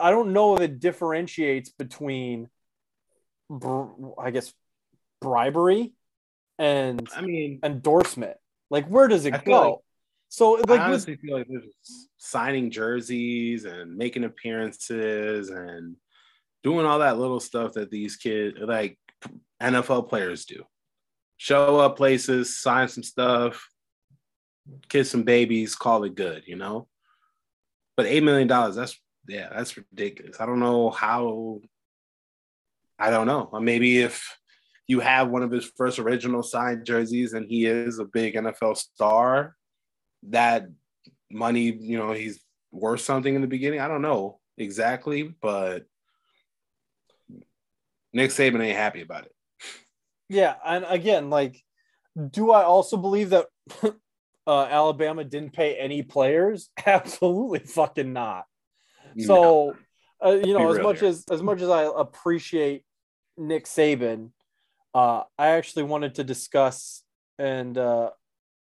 I 0.00 0.10
don't 0.10 0.32
know 0.32 0.54
if 0.54 0.60
it 0.60 0.80
differentiates 0.80 1.70
between 1.70 2.48
I 4.18 4.30
guess 4.30 4.52
bribery 5.20 5.92
and 6.58 7.08
I 7.14 7.20
mean, 7.20 7.60
endorsement. 7.62 8.36
Like 8.70 8.86
where 8.88 9.08
does 9.08 9.26
it 9.26 9.34
I 9.34 9.38
go? 9.38 9.70
like- 9.70 9.78
so 10.28 10.52
like 10.52 10.68
I 10.68 10.72
with- 10.72 10.80
honestly 10.80 11.16
feel 11.16 11.38
like 11.38 11.46
they're 11.48 11.60
signing 12.16 12.70
jerseys 12.70 13.64
and 13.64 13.96
making 13.96 14.24
appearances 14.24 15.50
and 15.50 15.96
doing 16.64 16.84
all 16.84 16.98
that 16.98 17.18
little 17.18 17.38
stuff 17.38 17.74
that 17.74 17.90
these 17.92 18.16
kids, 18.16 18.58
like 18.60 18.98
NFL 19.62 20.08
players, 20.08 20.44
do. 20.46 20.64
Show 21.36 21.78
up 21.78 21.96
places, 21.96 22.58
sign 22.58 22.88
some 22.88 23.02
stuff, 23.02 23.68
kiss 24.88 25.10
some 25.10 25.22
babies, 25.22 25.74
call 25.74 26.04
it 26.04 26.14
good, 26.14 26.44
you 26.46 26.56
know. 26.56 26.88
But 27.96 28.06
eight 28.06 28.22
million 28.22 28.48
dollars—that's 28.48 28.98
yeah, 29.28 29.48
that's 29.54 29.76
ridiculous. 29.76 30.40
I 30.40 30.46
don't 30.46 30.60
know 30.60 30.90
how. 30.90 31.60
I 32.98 33.10
don't 33.10 33.26
know. 33.26 33.50
Uh, 33.52 33.60
maybe 33.60 33.98
if 33.98 34.36
you 34.86 35.00
have 35.00 35.28
one 35.28 35.42
of 35.42 35.50
his 35.50 35.70
first 35.76 35.98
original 35.98 36.42
signed 36.42 36.86
jerseys 36.86 37.32
and 37.32 37.46
he 37.46 37.66
is 37.66 37.98
a 37.98 38.04
big 38.04 38.34
NFL 38.34 38.76
star, 38.76 39.54
that 40.28 40.66
money, 41.30 41.72
you 41.72 41.98
know, 41.98 42.12
he's 42.12 42.40
worth 42.70 43.00
something 43.00 43.34
in 43.34 43.40
the 43.40 43.46
beginning. 43.46 43.80
I 43.80 43.88
don't 43.88 44.02
know 44.02 44.38
exactly, 44.56 45.34
but 45.42 45.84
Nick 48.12 48.30
Saban 48.30 48.64
ain't 48.64 48.78
happy 48.78 49.02
about 49.02 49.26
it. 49.26 49.35
Yeah, 50.28 50.54
and 50.64 50.84
again, 50.88 51.30
like, 51.30 51.62
do 52.30 52.50
I 52.50 52.64
also 52.64 52.96
believe 52.96 53.30
that 53.30 53.46
uh, 54.46 54.64
Alabama 54.64 55.24
didn't 55.24 55.52
pay 55.52 55.76
any 55.76 56.02
players? 56.02 56.70
Absolutely, 56.86 57.60
fucking 57.60 58.12
not. 58.12 58.44
So, 59.18 59.76
uh, 60.24 60.38
you 60.44 60.52
know, 60.52 60.70
as 60.70 60.78
much 60.78 61.00
here. 61.00 61.08
as 61.08 61.24
as 61.30 61.42
much 61.42 61.62
as 61.62 61.70
I 61.70 61.84
appreciate 61.84 62.82
Nick 63.38 63.64
Saban, 63.64 64.30
uh, 64.94 65.22
I 65.38 65.48
actually 65.48 65.84
wanted 65.84 66.16
to 66.16 66.24
discuss, 66.24 67.02
and 67.38 67.78
uh, 67.78 68.10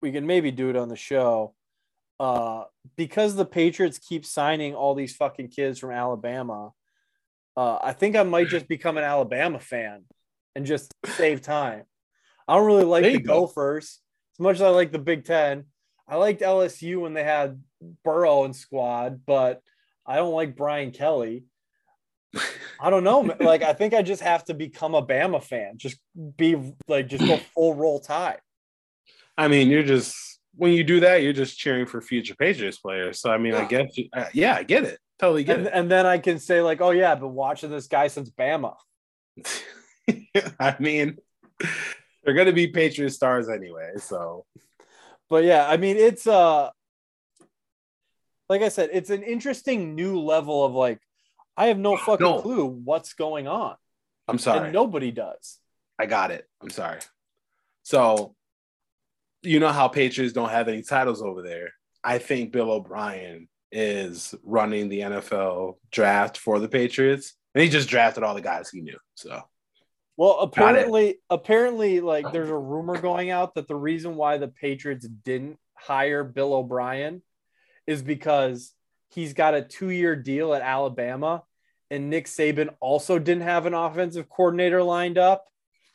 we 0.01 0.13
can 0.13 0.27
maybe 0.27 0.51
do 0.51 0.71
it 0.71 0.77
on 0.77 0.89
the 0.89 0.97
show, 0.97 1.55
uh, 2.19 2.65
because 2.97 3.37
the 3.37 3.45
Patriots 3.45 3.99
keep 3.99 4.25
signing 4.25 4.75
all 4.75 4.95
these 4.95 5.15
fucking 5.15 5.49
kids 5.49 5.79
from 5.79 5.91
Alabama. 5.93 6.73
Uh, 7.57 7.79
I 7.83 7.93
think 7.93 8.17
I 8.17 8.23
might 8.23 8.49
just 8.49 8.69
become 8.69 8.97
an 8.97 9.05
Alabama 9.05 9.59
fan 9.59 10.05
and 10.55 10.67
just 10.67 10.93
save 11.07 11.43
time. 11.43 11.85
I 12.49 12.57
don't 12.57 12.67
really 12.67 12.85
like 12.85 13.05
the 13.05 13.19
go. 13.19 13.41
Gophers 13.47 14.01
as 14.35 14.41
much 14.41 14.57
as 14.57 14.63
I 14.63 14.69
like 14.71 14.93
the 14.93 14.99
Big 14.99 15.25
Ten. 15.25 15.65
I 16.09 16.17
liked 16.17 16.41
LSU 16.43 17.01
when 17.01 17.15
they 17.15 17.23
had 17.23 17.63
Burrow 18.05 18.45
and 18.45 18.55
squad, 18.57 19.21
but 19.25 19.63
I 20.05 20.17
don't 20.17 20.35
like 20.35 20.57
Brian 20.57 20.91
Kelly. 20.91 21.45
I 22.81 22.91
don't 22.91 23.05
know. 23.05 23.21
Like, 23.41 23.63
I 23.63 23.73
think 23.73 23.95
I 23.95 24.03
just 24.03 24.23
have 24.23 24.45
to 24.47 24.55
become 24.55 24.95
a 24.95 25.05
Bama 25.07 25.43
fan. 25.43 25.75
Just 25.77 25.99
be 26.37 26.75
like, 26.89 27.07
just 27.09 27.25
go 27.27 27.37
full 27.55 27.75
roll 27.75 28.01
tide. 28.01 28.41
I 29.39 29.47
mean, 29.49 29.69
you're 29.69 29.83
just 29.85 30.17
when 30.57 30.73
you 30.73 30.83
do 30.83 31.01
that, 31.01 31.23
you're 31.23 31.33
just 31.33 31.57
cheering 31.59 31.87
for 31.87 32.01
future 32.03 32.35
Patriots 32.35 32.79
players. 32.79 33.21
So 33.21 33.31
I 33.31 33.39
mean, 33.39 33.55
I 33.55 33.61
Yeah. 33.63 33.69
guess 33.69 33.97
you- 33.97 34.09
uh, 34.13 34.25
yeah, 34.33 34.55
I 34.57 34.63
get 34.65 34.85
it. 34.85 34.99
Totally 35.21 35.45
get 35.45 35.59
And, 35.59 35.69
and 35.69 35.91
then 35.91 36.07
I 36.07 36.19
can 36.19 36.39
say, 36.39 36.61
like, 36.61 36.81
oh, 36.81 36.91
yeah, 36.91 37.13
I've 37.13 37.21
been 37.21 37.35
watching 37.35 37.71
this 37.71 37.87
guy 37.87 38.09
since 38.09 38.31
Bama. 38.31 38.75
I 40.61 40.77
mean, 40.79 41.19
they're 42.25 42.35
gonna 42.35 42.53
be 42.53 42.69
Patriot 42.69 43.11
stars 43.11 43.49
anyway. 43.49 43.93
So 43.97 44.45
But 45.29 45.45
yeah, 45.45 45.67
I 45.69 45.77
mean, 45.77 45.97
it's 45.97 46.27
uh 46.27 46.71
like 48.49 48.63
I 48.63 48.69
said, 48.69 48.91
it's 48.93 49.11
an 49.11 49.23
interesting 49.23 49.95
new 49.95 50.19
level 50.21 50.65
of 50.65 50.73
like, 50.73 51.01
I 51.57 51.67
have 51.67 51.79
no 51.79 51.97
fucking 52.07 52.25
No. 52.27 52.41
clue 52.43 52.67
what's 52.67 53.15
going 53.15 53.47
on. 53.47 53.77
I'm 54.29 54.39
sorry. 54.39 54.65
And 54.65 54.73
nobody 54.73 55.11
does. 55.13 55.59
I 55.99 56.07
got 56.07 56.31
it. 56.31 56.47
I'm 56.61 56.71
sorry. 56.71 57.01
So, 57.83 58.35
you 59.43 59.61
know 59.61 59.73
how 59.73 59.89
Patriots 59.89 60.33
don't 60.33 60.51
have 60.51 60.69
any 60.69 60.83
titles 60.83 61.23
over 61.23 61.43
there. 61.43 61.73
I 62.03 62.19
think 62.19 62.53
Bill 62.53 62.71
O'Brien 62.71 63.49
is 63.73 64.35
running 64.43 64.89
the 64.89 65.01
NFL 65.01 65.75
draft 65.91 66.37
for 66.39 66.59
the 66.59 66.69
Patriots, 66.69 67.35
and 67.55 67.63
he 67.63 67.69
just 67.71 67.89
drafted 67.89 68.23
all 68.23 68.35
the 68.35 68.41
guys 68.41 68.71
he 68.71 68.81
knew. 68.81 68.99
So, 69.15 69.41
Well, 70.21 70.41
apparently, 70.41 71.19
apparently, 71.31 72.03
like 72.03 72.31
there's 72.31 72.51
a 72.51 72.55
rumor 72.55 73.01
going 73.01 73.31
out 73.31 73.55
that 73.55 73.67
the 73.67 73.75
reason 73.75 74.17
why 74.17 74.37
the 74.37 74.49
Patriots 74.49 75.09
didn't 75.09 75.59
hire 75.73 76.25
Bill 76.25 76.53
O'Brien 76.53 77.23
is 77.87 78.03
because 78.03 78.75
he's 79.09 79.33
got 79.33 79.55
a 79.55 79.63
two-year 79.63 80.17
deal 80.17 80.53
at 80.53 80.61
Alabama, 80.61 81.45
and 81.91 82.11
Nick 82.11 82.27
Saban 82.27 82.69
also 82.81 83.19
didn't 83.19 83.45
have 83.45 83.65
an 83.65 83.73
offensive 83.73 84.29
coordinator 84.29 84.83
lined 84.83 85.17
up, 85.17 85.47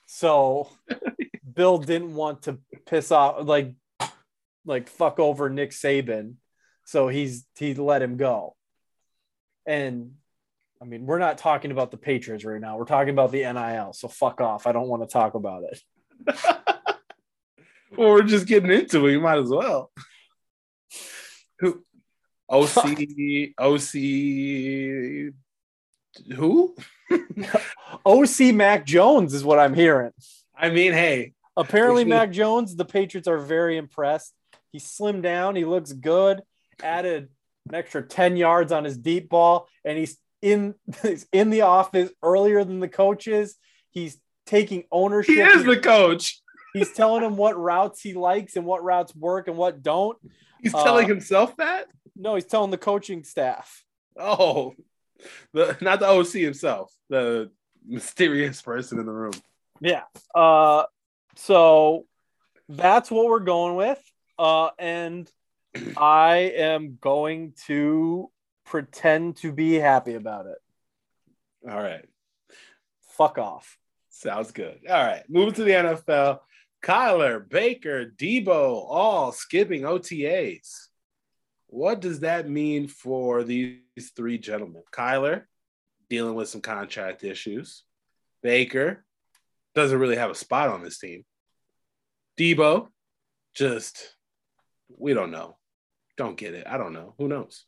so 0.08 0.70
Bill 1.54 1.78
didn't 1.78 2.16
want 2.16 2.42
to 2.46 2.58
piss 2.88 3.12
off 3.12 3.46
like 3.46 3.76
like 4.66 4.90
fuck 4.90 5.20
over 5.20 5.52
Nick 5.52 5.70
Saban, 5.70 6.38
so 6.84 7.10
he's 7.10 7.46
he 7.60 7.76
let 7.76 8.02
him 8.02 8.18
go, 8.18 8.56
and 9.68 10.16
I 10.86 10.88
mean, 10.88 11.08
we're 11.08 11.18
not 11.18 11.40
talking 11.40 11.72
about 11.72 11.90
the 11.90 11.98
Patriots 11.98 12.46
right 12.46 12.62
now. 12.62 12.78
We're 12.78 12.86
talking 12.86 13.10
about 13.10 13.32
the 13.32 13.52
NIL. 13.52 13.94
So 13.94 14.08
fuck 14.08 14.40
off. 14.40 14.68
I 14.68 14.72
don't 14.72 14.88
want 14.88 15.02
to 15.02 15.12
talk 15.12 15.34
about 15.34 15.64
it. 15.64 15.82
well, 17.98 18.12
we're 18.12 18.22
just 18.22 18.46
getting 18.46 18.72
into 18.72 19.08
it. 19.08 19.14
You 19.14 19.20
might 19.20 19.40
as 19.40 19.50
well. 19.50 19.92
Who? 21.60 21.84
OC, 22.48 22.76
OC, 23.58 23.94
who? 26.36 26.76
OC 28.06 28.54
Mac 28.54 28.86
Jones 28.86 29.34
is 29.34 29.44
what 29.44 29.58
I'm 29.58 29.74
hearing. 29.74 30.12
I 30.56 30.70
mean, 30.70 30.94
hey, 30.94 31.34
Apparently, 31.58 32.04
Mac 32.04 32.32
Jones, 32.32 32.76
the 32.76 32.86
Patriots 32.86 33.28
are 33.28 33.38
very 33.38 33.78
impressed. 33.78 34.34
He 34.72 34.80
slimmed 34.80 35.24
down. 35.24 35.56
He 35.56 35.66
looks 35.66 35.94
good. 35.94 36.44
Added 36.84 37.30
an 37.70 37.76
extra 37.76 38.04
10 38.04 38.38
yards 38.38 38.72
on 38.72 38.84
his 38.84 38.98
deep 38.98 39.30
ball, 39.30 39.68
and 39.84 39.98
he's 39.98 40.18
in 40.46 40.76
in 41.34 41.50
the 41.50 41.62
office 41.62 42.12
earlier 42.22 42.64
than 42.64 42.80
the 42.80 42.88
coaches. 42.88 43.56
He's 43.90 44.18
taking 44.46 44.84
ownership. 44.92 45.34
he 45.36 45.42
is 45.42 45.64
the 45.66 45.78
coach. 45.78 46.40
he's 46.74 46.94
telling 46.94 47.24
him 47.24 47.36
what 47.36 47.58
routes 47.58 48.00
he 48.02 48.14
likes 48.14 48.56
and 48.56 48.66
what 48.66 48.84
routes 48.84 49.16
work 49.16 49.48
and 49.48 49.58
what 49.58 49.82
don't. 49.82 50.18
He's 50.62 50.74
Uh, 50.76 50.84
telling 50.84 51.08
himself 51.08 51.58
that. 51.58 51.88
No, 52.16 52.36
he's 52.36 52.46
telling 52.46 52.70
the 52.72 52.78
coaching 52.78 53.24
staff. 53.24 53.84
Oh, 54.18 54.76
the 55.54 55.76
not 55.82 56.00
the 56.00 56.08
OC 56.08 56.34
himself, 56.34 56.94
the 57.10 57.50
mysterious 57.88 58.62
person 58.62 59.00
in 59.00 59.06
the 59.06 59.12
room. 59.12 59.34
Yeah. 59.82 60.04
Uh, 60.34 60.84
so 61.36 62.06
that's 62.70 63.10
what 63.10 63.26
we're 63.26 63.40
going 63.40 63.76
with. 63.76 64.02
Uh, 64.38 64.70
and 64.78 65.30
I 65.98 66.54
am 66.56 66.98
going 67.02 67.54
to 67.68 68.30
pretend 68.66 69.38
to 69.38 69.52
be 69.52 69.76
happy 69.76 70.16
about 70.16 70.48
it. 70.48 70.58
All 71.70 71.82
right, 71.82 72.06
Fuck 73.18 73.38
off. 73.38 73.78
sounds 74.10 74.52
good. 74.52 74.80
All 74.90 75.04
right, 75.04 75.24
moving 75.30 75.54
to 75.54 75.64
the 75.64 75.72
NFL. 75.72 76.40
Kyler, 76.84 77.48
Baker, 77.50 78.06
Deebo, 78.06 78.86
all 78.88 79.32
skipping 79.32 79.82
OTAs. 79.82 80.88
What 81.68 82.00
does 82.00 82.20
that 82.20 82.48
mean 82.50 82.88
for 82.88 83.44
these 83.44 83.80
three 84.16 84.38
gentlemen? 84.38 84.84
Kyler 84.92 85.44
dealing 86.10 86.36
with 86.36 86.48
some 86.50 86.62
contract 86.62 87.24
issues. 87.24 87.84
Baker 88.44 89.04
doesn't 89.74 89.98
really 89.98 90.16
have 90.18 90.30
a 90.30 90.36
spot 90.36 90.70
on 90.70 90.84
this 90.84 91.00
team. 91.00 91.26
Deebo, 92.38 92.90
just 93.56 94.16
we 94.96 95.14
don't 95.16 95.32
know. 95.32 95.58
Don't 96.18 96.38
get 96.38 96.54
it. 96.54 96.68
I 96.68 96.78
don't 96.78 96.94
know. 96.94 97.16
Who 97.18 97.28
knows? 97.28 97.66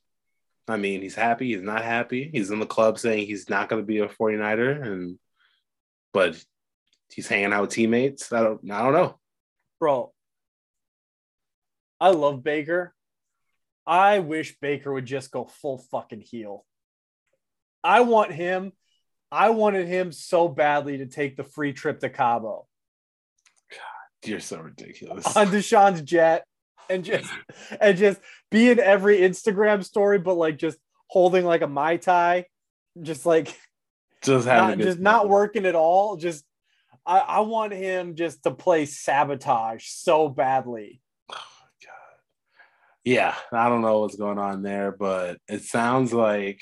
I 0.68 0.78
mean, 0.78 1.02
he's 1.02 1.16
happy, 1.16 1.54
he's 1.54 1.62
not 1.62 1.84
happy. 1.84 2.30
He's 2.32 2.52
in 2.52 2.60
the 2.60 2.66
club 2.66 3.00
saying 3.00 3.26
he's 3.26 3.50
not 3.50 3.70
going 3.70 3.82
to 3.82 3.86
be 3.86 4.00
a 4.00 4.08
49er 4.08 4.86
and 4.86 5.18
but 6.14 6.42
he's 7.10 7.28
hanging 7.28 7.54
out 7.54 7.62
with 7.62 7.70
teammates. 7.72 8.32
I 8.34 8.42
don't 8.44 8.72
I 8.72 8.82
don't 8.84 8.94
know. 8.94 9.20
Bro, 9.80 10.12
I 12.00 12.10
love 12.10 12.44
Baker. 12.44 12.94
I 13.86 14.20
wish 14.20 14.58
Baker 14.60 14.92
would 14.92 15.06
just 15.06 15.32
go 15.32 15.46
full 15.46 15.78
fucking 15.78 16.22
heel. 16.22 16.66
I 17.84 18.02
want 18.02 18.34
him. 18.34 18.74
I 19.32 19.52
wanted 19.52 19.88
him 19.88 20.12
so 20.12 20.48
badly 20.50 20.98
to 21.00 21.06
take 21.06 21.38
the 21.38 21.44
free 21.44 21.74
trip 21.74 22.00
to 22.00 22.10
Cabo 22.10 22.66
God, 23.70 24.30
You're 24.30 24.40
so 24.40 24.60
ridiculous. 24.60 25.36
on 25.36 25.48
Deshaun's 25.48 26.02
jet 26.02 26.46
and 26.90 27.04
just 27.04 27.32
and 27.80 27.98
just 27.98 28.20
be 28.52 28.70
in 28.70 28.80
every 28.80 29.20
Instagram 29.20 29.84
story, 29.84 30.20
but 30.20 30.36
like 30.36 30.58
just 30.58 30.78
holding 31.08 31.46
like 31.46 31.62
a 31.62 31.68
mai 31.68 31.98
tai, 31.98 32.46
just 33.02 33.26
like 33.26 33.58
just 34.24 34.48
having 34.48 34.80
not, 34.80 34.86
just 34.86 35.00
not 35.00 35.30
working 35.30 35.66
at 35.66 35.76
all. 35.76 36.18
Just 36.18 36.44
I, 37.06 37.20
I 37.20 37.40
want 37.42 37.74
him 37.74 38.16
just 38.16 38.44
to 38.44 38.52
play 38.52 38.86
sabotage 38.86 39.86
so 39.86 40.28
badly. 40.30 41.02
Oh, 41.32 41.36
yeah, 43.04 43.36
I 43.54 43.70
don't 43.70 43.82
know 43.82 44.02
what's 44.02 44.18
going 44.18 44.38
on 44.38 44.64
there, 44.64 44.92
but 44.92 45.38
it 45.48 45.64
sounds 45.64 46.14
like 46.14 46.60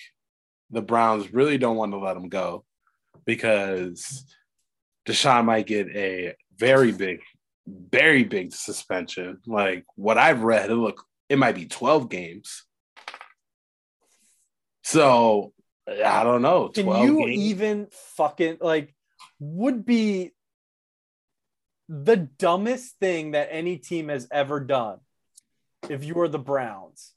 the 0.70 0.82
Browns 0.82 1.34
really 1.34 1.58
don't 1.58 1.78
want 1.78 1.92
to 1.94 1.98
let 1.98 2.18
him 2.18 2.30
go 2.30 2.64
because 3.26 4.24
Deshaun 5.08 5.46
might 5.46 5.66
get 5.66 5.88
a 5.96 6.36
very 6.56 6.92
big, 6.92 7.22
very 7.68 8.24
big 8.24 8.54
suspension. 8.54 9.40
Like 9.46 9.86
what 9.96 10.18
I've 10.18 10.44
read, 10.44 10.70
it 10.70 10.76
look 10.76 11.04
it 11.30 11.38
might 11.38 11.56
be 11.56 11.66
12 11.66 12.10
games. 12.10 12.64
So 14.84 15.54
I 15.88 16.24
don't 16.24 16.42
know. 16.42 16.70
Can 16.70 16.88
you 16.88 17.26
games? 17.26 17.42
even 17.42 17.88
fucking 18.18 18.58
like 18.62 18.94
would 19.40 19.86
be 19.86 20.32
the 21.90 22.18
dumbest 22.18 22.98
thing 23.00 23.32
that 23.32 23.50
any 23.52 23.78
team 23.78 24.10
has 24.10 24.28
ever 24.32 24.60
done 24.60 25.00
if 25.90 26.04
you 26.04 26.16
were 26.16 26.28
the 26.28 26.40
Browns 26.40 27.14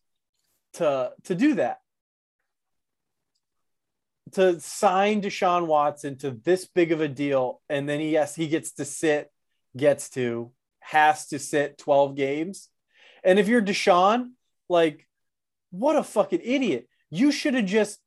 to 0.75 1.13
to 1.25 1.35
do 1.35 1.55
that. 1.55 1.81
To 4.33 4.61
sign 4.61 5.23
Deshaun 5.23 5.67
Watson 5.67 6.19
to 6.19 6.31
this 6.31 6.67
big 6.67 6.93
of 6.93 7.01
a 7.01 7.09
deal, 7.09 7.63
and 7.71 7.89
then 7.89 8.01
he 8.01 8.11
yes, 8.11 8.35
he 8.35 8.49
gets 8.49 8.73
to 8.73 8.85
sit, 8.85 9.33
gets 9.79 10.11
to, 10.11 10.53
has 10.81 11.27
to 11.29 11.39
sit 11.39 11.79
12 11.79 12.15
games. 12.15 12.69
And 13.25 13.39
if 13.39 13.49
you're 13.49 13.63
Deshaun, 13.63 14.33
like, 14.69 15.07
what 15.71 15.97
a 15.97 16.03
fucking 16.03 16.41
idiot. 16.43 16.89
You 17.11 17.33
should 17.33 17.55
have 17.55 17.65
just 17.67 17.99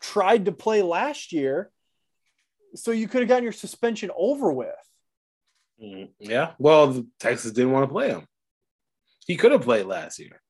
tried 0.00 0.46
to 0.46 0.52
play 0.52 0.82
last 0.82 1.32
year 1.32 1.70
so 2.74 2.90
you 2.90 3.08
could 3.08 3.20
have 3.20 3.28
gotten 3.28 3.44
your 3.44 3.52
suspension 3.52 4.10
over 4.16 4.52
with. 4.52 4.68
Mm, 5.82 6.10
Yeah. 6.18 6.52
Well, 6.58 7.04
Texas 7.18 7.52
didn't 7.52 7.72
want 7.72 7.88
to 7.88 7.92
play 7.92 8.08
him. 8.08 8.26
He 9.26 9.36
could 9.36 9.52
have 9.52 9.62
played 9.62 9.86
last 9.86 10.18
year. 10.18 10.40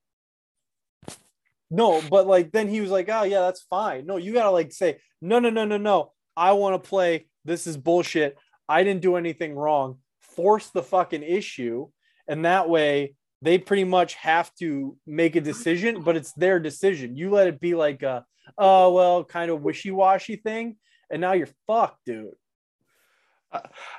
No, 1.70 2.02
but 2.10 2.26
like 2.26 2.50
then 2.50 2.66
he 2.68 2.80
was 2.80 2.90
like, 2.90 3.08
"Oh 3.08 3.22
yeah, 3.22 3.40
that's 3.42 3.62
fine." 3.62 4.04
No, 4.06 4.16
you 4.16 4.32
got 4.32 4.44
to 4.44 4.50
like 4.50 4.72
say, 4.72 4.98
"No, 5.20 5.38
no, 5.38 5.50
no, 5.50 5.64
no, 5.64 5.76
no. 5.76 6.12
I 6.36 6.52
want 6.52 6.82
to 6.82 6.88
play. 6.88 7.28
This 7.44 7.66
is 7.66 7.76
bullshit. 7.76 8.36
I 8.70 8.84
didn't 8.84 9.02
do 9.02 9.16
anything 9.16 9.54
wrong." 9.54 9.98
Force 10.20 10.70
the 10.70 10.82
fucking 10.82 11.22
issue, 11.22 11.88
and 12.28 12.44
that 12.44 12.68
way 12.68 13.16
they 13.42 13.58
pretty 13.58 13.84
much 13.84 14.14
have 14.14 14.54
to 14.56 14.96
make 15.06 15.36
a 15.36 15.40
decision, 15.40 16.02
but 16.02 16.16
it's 16.16 16.32
their 16.32 16.60
decision. 16.60 17.16
You 17.16 17.30
let 17.30 17.48
it 17.48 17.60
be 17.60 17.74
like 17.74 18.02
a, 18.02 18.24
oh 18.56 18.92
well, 18.92 19.24
kind 19.24 19.50
of 19.50 19.62
wishy-washy 19.62 20.36
thing, 20.36 20.76
and 21.10 21.20
now 21.20 21.32
you're 21.32 21.48
fucked, 21.66 22.04
dude. 22.06 22.34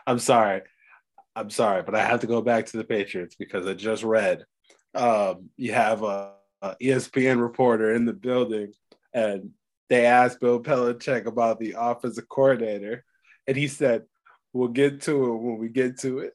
I'm 0.07 0.19
sorry. 0.19 0.61
I'm 1.35 1.49
sorry, 1.49 1.83
but 1.83 1.95
I 1.95 2.03
have 2.03 2.21
to 2.21 2.27
go 2.27 2.41
back 2.41 2.67
to 2.67 2.77
the 2.77 2.83
Patriots 2.83 3.35
because 3.35 3.65
I 3.65 3.73
just 3.73 4.03
read 4.03 4.45
um, 4.93 5.49
you 5.57 5.73
have 5.73 6.03
a, 6.03 6.33
a 6.61 6.75
ESPN 6.81 7.41
reporter 7.41 7.93
in 7.93 8.05
the 8.05 8.13
building, 8.13 8.73
and 9.13 9.51
they 9.89 10.05
asked 10.05 10.39
Bill 10.39 10.61
Belichick 10.61 11.25
about 11.25 11.59
the 11.59 11.75
offensive 11.77 12.27
coordinator, 12.29 13.03
and 13.47 13.55
he 13.55 13.67
said, 13.67 14.03
"We'll 14.53 14.69
get 14.69 15.01
to 15.03 15.33
it 15.33 15.37
when 15.37 15.57
we 15.57 15.69
get 15.69 15.99
to 15.99 16.19
it." 16.19 16.33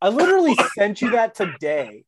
I 0.00 0.08
literally 0.08 0.56
sent 0.74 1.00
you 1.00 1.10
that 1.12 1.36
today. 1.36 2.04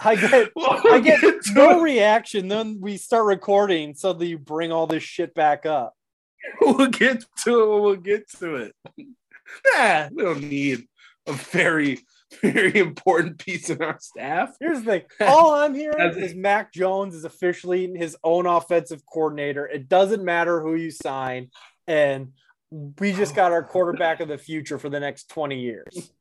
I 0.00 0.16
get 0.16 0.50
I 0.56 1.00
get 1.00 1.22
no 1.52 1.80
reaction. 1.80 2.48
Then 2.48 2.78
we 2.80 2.96
start 2.96 3.26
recording, 3.26 3.94
Suddenly 3.94 4.28
you 4.28 4.38
bring 4.38 4.72
all 4.72 4.86
this 4.86 5.02
shit 5.02 5.34
back 5.34 5.64
up. 5.66 5.94
We'll 6.60 6.88
get 6.88 7.24
to 7.44 7.62
it 7.62 7.68
when 7.68 7.82
we'll 7.82 7.96
get 7.96 8.28
to 8.40 8.54
it. 8.56 8.74
Nah, 8.96 10.08
we 10.12 10.22
don't 10.22 10.42
need 10.42 10.86
a 11.26 11.32
very, 11.32 11.98
very 12.42 12.78
important 12.78 13.38
piece 13.38 13.70
in 13.70 13.82
our 13.82 13.98
staff. 14.00 14.56
Here's 14.60 14.82
the 14.82 14.84
thing: 14.84 15.02
all 15.28 15.52
I'm 15.52 15.74
hearing 15.74 16.16
is 16.18 16.34
Mac 16.34 16.72
Jones 16.72 17.14
is 17.14 17.24
officially 17.24 17.92
his 17.96 18.16
own 18.22 18.46
offensive 18.46 19.02
coordinator. 19.04 19.66
It 19.66 19.88
doesn't 19.88 20.24
matter 20.24 20.60
who 20.60 20.74
you 20.74 20.90
sign, 20.90 21.50
and 21.86 22.32
we 22.70 23.12
just 23.12 23.34
got 23.34 23.52
our 23.52 23.64
quarterback 23.64 24.20
of 24.20 24.28
the 24.28 24.38
future 24.38 24.78
for 24.78 24.88
the 24.88 25.00
next 25.00 25.28
20 25.30 25.58
years. 25.58 26.12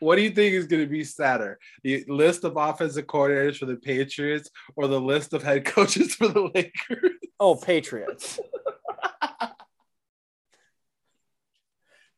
What 0.00 0.16
do 0.16 0.22
you 0.22 0.30
think 0.30 0.54
is 0.54 0.66
going 0.66 0.82
to 0.82 0.88
be 0.88 1.04
sadder? 1.04 1.58
The 1.82 2.04
list 2.08 2.44
of 2.44 2.56
offensive 2.56 3.06
coordinators 3.06 3.56
for 3.56 3.66
the 3.66 3.76
Patriots 3.76 4.50
or 4.76 4.86
the 4.86 5.00
list 5.00 5.32
of 5.32 5.42
head 5.42 5.64
coaches 5.66 6.14
for 6.14 6.28
the 6.28 6.50
Lakers? 6.54 7.12
Oh, 7.40 7.56
Patriots. 7.56 8.38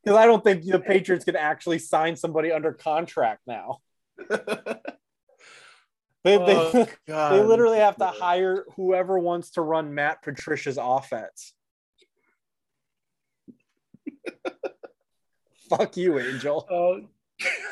Because 0.05 0.19
I 0.19 0.27
don't 0.27 0.45
think 0.45 0.65
the 0.65 0.81
Patriots 0.81 1.25
can 1.25 1.37
actually 1.37 1.79
sign 1.79 2.17
somebody 2.17 2.53
under 2.53 2.73
contract 2.73 3.41
now. 3.47 3.79
They, 4.29 4.37
they, 6.39 6.57
Oh, 6.57 6.87
God. 7.07 7.33
they 7.35 7.43
literally 7.43 7.79
have 7.79 7.97
to 7.97 8.07
hire 8.07 8.65
whoever 8.77 9.19
wants 9.19 9.51
to 9.53 9.63
run 9.63 9.95
Matt 9.95 10.23
Patricia's 10.23 10.79
offense. 10.81 11.55
Fuck 15.71 15.97
you, 15.97 16.19
Angel. 16.19 16.67
Oh, 16.71 17.01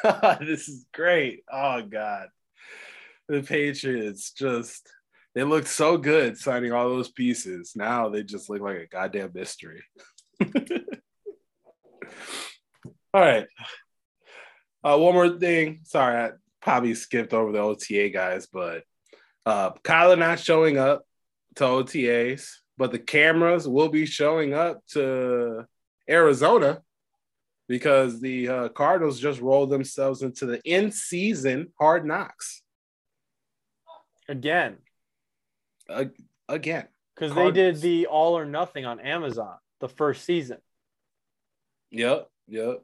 God, 0.03 0.39
this 0.41 0.68
is 0.68 0.87
great. 0.93 1.45
Oh, 1.51 1.83
God. 1.83 2.26
The 3.28 3.43
Patriots 3.43 4.33
just, 4.33 4.91
they 5.37 5.45
looked 5.45 5.68
so 5.68 5.97
good 5.97 6.37
signing 6.37 6.72
all 6.72 6.89
those 6.89 7.11
pieces. 7.11 7.74
Now 7.76 8.09
they 8.09 8.24
just 8.24 8.51
look 8.51 8.61
like 8.61 8.78
a 8.78 8.87
goddamn 8.89 9.30
mystery. 9.33 9.85
All 13.14 13.20
right. 13.20 13.46
Uh, 14.84 14.98
one 14.98 15.14
more 15.14 15.38
thing. 15.38 15.80
Sorry, 15.84 16.16
I 16.16 16.30
probably 16.61 16.94
skipped 16.94 17.32
over 17.32 17.53
the 17.53 17.59
OTA 17.59 18.11
guys, 18.11 18.46
but 18.46 18.84
uh, 19.46 19.72
Kyler 19.84 20.18
not 20.18 20.40
showing 20.40 20.78
up 20.78 21.05
to 21.57 21.64
OTAs, 21.64 22.48
but 22.78 22.90
the 22.92 22.98
cameras 22.98 23.68
will 23.68 23.88
be 23.88 24.07
showing 24.07 24.55
up 24.55 24.84
to 24.88 25.66
Arizona 26.09 26.82
because 27.68 28.20
the 28.20 28.48
uh, 28.48 28.68
Cardinals 28.70 29.20
just 29.20 29.40
rolled 29.40 29.70
themselves 29.70 30.22
into 30.22 30.46
the 30.46 30.61
in-season 30.64 31.72
hard 31.78 32.05
knocks 32.05 32.62
Again, 34.28 34.78
uh, 35.88 36.05
again. 36.48 36.86
because 37.14 37.34
they 37.34 37.50
did 37.50 37.80
the 37.80 38.07
all 38.07 38.38
or 38.38 38.44
nothing 38.44 38.86
on 38.86 39.00
Amazon 39.00 39.57
the 39.80 39.88
first 39.88 40.24
season. 40.24 40.59
Yep, 41.93 42.28
yep. 42.49 42.82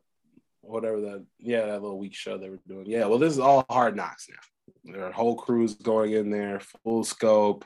Whatever 0.60 1.00
that, 1.00 1.26
yeah, 1.38 1.66
that 1.66 1.82
little 1.82 1.98
week 1.98 2.14
show 2.14 2.36
they 2.36 2.50
were 2.50 2.60
doing. 2.68 2.86
Yeah, 2.86 3.06
well, 3.06 3.18
this 3.18 3.32
is 3.32 3.38
all 3.38 3.64
hard 3.70 3.96
knocks 3.96 4.28
now. 4.28 4.92
Their 4.92 5.10
whole 5.10 5.34
crew's 5.34 5.74
going 5.74 6.12
in 6.12 6.30
there, 6.30 6.60
full 6.84 7.04
scope. 7.04 7.64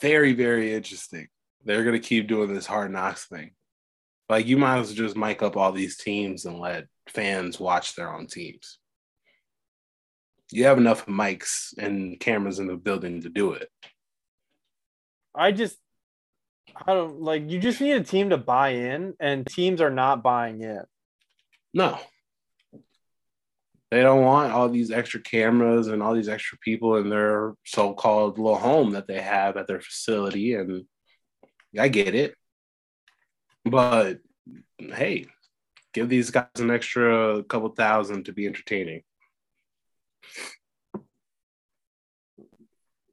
Very, 0.00 0.32
very 0.32 0.74
interesting. 0.74 1.28
They're 1.64 1.84
gonna 1.84 1.98
keep 1.98 2.28
doing 2.28 2.52
this 2.52 2.66
hard 2.66 2.90
knocks 2.92 3.26
thing. 3.26 3.52
Like 4.28 4.46
you 4.46 4.56
might 4.56 4.78
as 4.78 4.88
well 4.88 4.96
just 4.96 5.16
mic 5.16 5.42
up 5.42 5.56
all 5.56 5.72
these 5.72 5.96
teams 5.96 6.44
and 6.44 6.58
let 6.58 6.86
fans 7.08 7.60
watch 7.60 7.94
their 7.94 8.12
own 8.12 8.26
teams. 8.26 8.78
You 10.50 10.64
have 10.64 10.78
enough 10.78 11.06
mics 11.06 11.76
and 11.76 12.18
cameras 12.18 12.58
in 12.58 12.68
the 12.68 12.76
building 12.76 13.22
to 13.22 13.28
do 13.28 13.52
it. 13.52 13.68
I 15.34 15.52
just, 15.52 15.76
I 16.76 16.94
don't 16.94 17.20
like. 17.20 17.50
You 17.50 17.58
just 17.58 17.80
need 17.80 17.92
a 17.92 18.02
team 18.02 18.30
to 18.30 18.36
buy 18.36 18.70
in, 18.70 19.14
and 19.20 19.46
teams 19.46 19.80
are 19.80 19.90
not 19.90 20.22
buying 20.22 20.62
in. 20.62 20.82
No. 21.74 21.98
They 23.90 24.02
don't 24.02 24.22
want 24.22 24.52
all 24.52 24.68
these 24.68 24.90
extra 24.90 25.20
cameras 25.20 25.86
and 25.86 26.02
all 26.02 26.14
these 26.14 26.28
extra 26.28 26.58
people 26.58 26.96
in 26.96 27.08
their 27.08 27.54
so-called 27.64 28.38
little 28.38 28.58
home 28.58 28.90
that 28.90 29.06
they 29.06 29.20
have 29.20 29.56
at 29.56 29.66
their 29.66 29.80
facility. 29.80 30.54
And 30.54 30.84
I 31.78 31.88
get 31.88 32.14
it. 32.14 32.34
But 33.64 34.18
hey, 34.78 35.28
Give 35.98 36.08
these 36.08 36.30
guys 36.30 36.46
an 36.58 36.70
extra 36.70 37.42
couple 37.44 37.70
thousand 37.70 38.26
to 38.26 38.32
be 38.32 38.46
entertaining. 38.46 39.02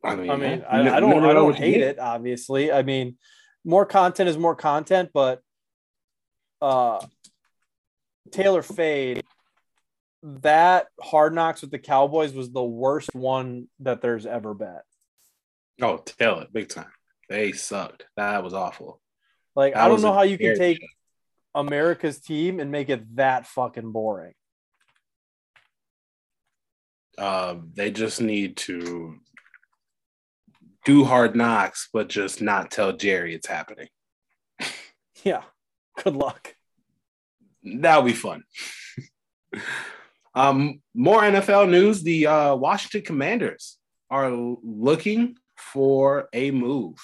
I 0.04 0.16
mean, 0.16 0.30
I, 0.30 0.36
mean, 0.36 0.64
I, 0.70 0.98
I 0.98 1.00
don't, 1.00 1.26
I 1.26 1.34
don't 1.34 1.56
hate 1.56 1.82
it. 1.82 1.98
Obviously, 1.98 2.72
I 2.72 2.84
mean, 2.84 3.18
more 3.66 3.86
content 3.86 4.30
is 4.30 4.38
more 4.38 4.56
content, 4.56 5.10
but 5.14 5.42
uh, 6.62 7.06
Taylor 8.32 8.62
Fade, 8.62 9.24
that 10.24 10.88
Hard 11.02 11.34
Knocks 11.34 11.62
with 11.62 11.72
the 11.72 11.80
Cowboys 11.80 12.34
was 12.34 12.52
the 12.52 12.64
worst 12.64 13.14
one 13.14 13.68
that 13.80 14.02
there's 14.02 14.26
ever 14.26 14.54
been. 14.54 14.80
Oh, 15.82 15.98
Taylor, 15.98 16.48
big 16.52 16.70
time. 16.70 16.92
They 17.28 17.52
sucked. 17.52 18.06
That 18.16 18.44
was 18.44 18.54
awful. 18.54 19.02
Like, 19.56 19.74
That 19.74 19.84
I 19.84 19.88
don't 19.88 20.02
know 20.02 20.14
how 20.14 20.24
you 20.24 20.38
can 20.38 20.58
take 20.58 20.80
show. 20.80 20.88
America's 21.56 22.20
team 22.20 22.60
and 22.60 22.72
make 22.72 22.90
it 22.90 23.16
that 23.16 23.48
fucking 23.48 23.92
boring. 23.92 24.34
Um, 27.18 27.72
they 27.74 27.92
just 27.92 28.22
need 28.22 28.58
to 28.58 29.16
do 30.86 31.04
hard 31.04 31.36
knocks, 31.36 31.90
but 31.92 32.08
just 32.08 32.42
not 32.42 32.72
tell 32.72 32.94
Jerry 32.94 33.36
it's 33.36 33.48
happening. 33.48 33.88
Yeah. 35.24 35.42
Good 36.04 36.16
luck. 36.16 36.56
That'll 37.64 38.04
be 38.04 38.14
fun. 38.14 38.44
um, 40.36 40.82
more 40.94 41.22
NFL 41.22 41.70
news. 41.70 42.04
The 42.04 42.28
uh, 42.28 42.56
Washington 42.56 43.02
Commanders 43.02 43.78
are 44.10 44.30
looking 44.30 45.38
for 45.58 46.30
a 46.32 46.52
move. 46.52 46.98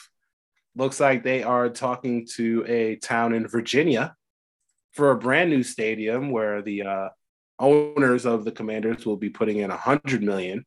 Looks 0.76 1.00
like 1.00 1.24
they 1.24 1.42
are 1.42 1.70
talking 1.70 2.28
to 2.36 2.64
a 2.68 2.98
town 2.98 3.34
in 3.34 3.48
Virginia 3.48 4.16
for 4.92 5.12
a 5.12 5.18
brand 5.18 5.50
new 5.50 5.64
stadium 5.64 6.30
where 6.30 6.62
the 6.62 6.84
uh, 6.84 7.10
owners 7.60 8.26
of 8.26 8.46
the 8.46 8.52
Commanders 8.52 9.06
will 9.06 9.18
be 9.18 9.30
putting 9.30 9.58
in 9.58 9.72
a 9.72 9.78
hundred 9.78 10.22
million 10.22 10.66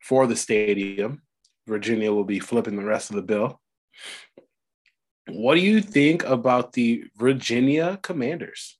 for 0.00 0.26
the 0.26 0.36
stadium. 0.36 1.22
Virginia 1.66 2.12
will 2.12 2.24
be 2.24 2.38
flipping 2.38 2.76
the 2.76 2.84
rest 2.84 3.10
of 3.10 3.16
the 3.16 3.22
bill. 3.22 3.60
What 5.28 5.54
do 5.54 5.60
you 5.60 5.80
think 5.80 6.24
about 6.24 6.72
the 6.72 7.04
Virginia 7.16 7.98
Commanders? 8.02 8.78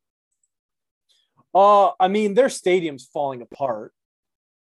Uh, 1.55 1.93
I 1.99 2.09
mean, 2.09 2.35
their 2.35 2.49
stadium's 2.49 3.07
falling 3.07 3.41
apart. 3.41 3.93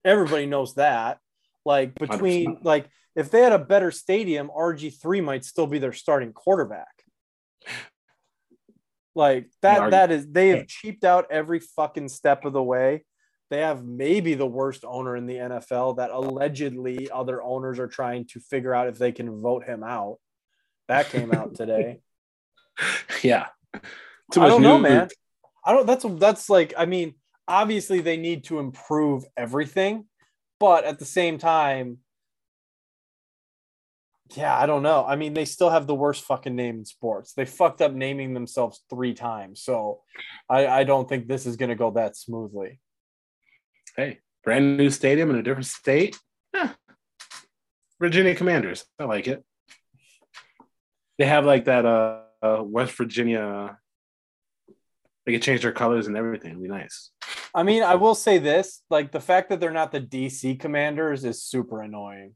Everybody 0.04 0.46
knows 0.46 0.76
that. 0.76 1.20
Like 1.66 1.94
between 1.96 2.56
100%. 2.56 2.64
like 2.64 2.90
if 3.16 3.30
they 3.32 3.42
had 3.42 3.52
a 3.52 3.60
better 3.60 3.92
stadium, 3.92 4.50
RG3 4.50 5.24
might 5.24 5.46
still 5.46 5.68
be 5.68 5.78
their 5.78 5.94
starting 5.94 6.34
quarterback. 6.34 6.88
Like 9.14 9.50
that 9.62 9.92
that 9.92 10.12
is 10.12 10.28
they 10.28 10.50
have 10.50 10.68
cheaped 10.68 11.04
out 11.04 11.28
every 11.30 11.60
fucking 11.60 12.08
step 12.08 12.46
of 12.46 12.54
the 12.54 12.64
way. 12.64 13.04
They 13.50 13.62
have 13.62 13.84
maybe 13.84 14.36
the 14.36 14.46
worst 14.46 14.86
owner 14.86 15.16
in 15.16 15.26
the 15.26 15.36
NFL 15.36 15.98
that 15.98 16.12
allegedly 16.12 17.10
other 17.10 17.42
owners 17.42 17.80
are 17.80 17.88
trying 17.88 18.26
to 18.28 18.40
figure 18.40 18.76
out 18.76 18.88
if 18.88 18.98
they 19.00 19.12
can 19.12 19.42
vote 19.42 19.64
him 19.66 19.84
out. 19.84 20.18
That 20.88 21.10
came 21.10 21.32
out 21.32 21.56
today. 21.56 22.02
yeah. 23.24 23.48
Too 24.32 24.42
I 24.42 24.48
don't 24.48 24.62
know, 24.62 24.78
news. 24.78 24.84
man. 24.84 25.08
I 25.66 25.74
don't. 25.74 25.86
That's 25.88 26.06
that's 26.20 26.50
like. 26.50 26.74
I 26.78 26.86
mean, 26.86 27.16
obviously 27.48 28.02
they 28.02 28.18
need 28.18 28.46
to 28.46 28.60
improve 28.60 29.26
everything, 29.36 30.06
but 30.60 30.86
at 30.86 31.00
the 31.00 31.06
same 31.06 31.38
time, 31.38 31.98
yeah, 34.36 34.56
I 34.56 34.68
don't 34.68 34.84
know. 34.84 35.04
I 35.06 35.16
mean, 35.16 35.34
they 35.34 35.46
still 35.46 35.72
have 35.72 35.88
the 35.88 35.96
worst 35.96 36.24
fucking 36.24 36.56
name 36.56 36.80
in 36.80 36.86
sports. 36.86 37.34
They 37.34 37.46
fucked 37.46 37.82
up 37.82 37.94
naming 37.94 38.34
themselves 38.34 38.84
three 38.90 39.16
times, 39.16 39.62
so 39.62 40.02
I, 40.48 40.68
I 40.68 40.84
don't 40.84 41.10
think 41.10 41.28
this 41.28 41.48
is 41.48 41.56
going 41.56 41.70
to 41.70 41.76
go 41.76 41.92
that 41.92 42.16
smoothly. 42.16 42.80
Hey, 43.96 44.20
brand 44.44 44.78
new 44.78 44.90
stadium 44.90 45.30
in 45.30 45.36
a 45.36 45.44
different 45.44 45.66
state. 45.66 46.18
Yeah. 46.54 46.72
Virginia 48.00 48.36
Commanders. 48.36 48.86
I 48.98 49.06
like 49.06 49.28
it. 49.28 49.44
They 51.18 51.26
have 51.26 51.46
like 51.46 51.66
that 51.66 51.86
uh, 51.86 52.22
uh 52.42 52.64
West 52.64 52.94
Virginia. 52.94 53.78
They 55.26 55.34
could 55.34 55.42
change 55.42 55.62
their 55.62 55.74
colors 55.74 56.08
and 56.08 56.16
everything. 56.16 56.52
It'd 56.52 56.64
be 56.64 56.70
nice. 56.70 57.12
I 57.54 57.64
mean, 57.64 57.84
I 57.84 57.96
will 57.96 58.16
say 58.16 58.38
this: 58.38 58.82
like 58.90 59.12
the 59.12 59.20
fact 59.20 59.50
that 59.50 59.60
they're 59.60 59.72
not 59.72 59.92
the 59.92 60.02
DC 60.02 60.60
Commanders 60.60 61.26
is 61.26 61.44
super 61.44 61.82
annoying. 61.82 62.36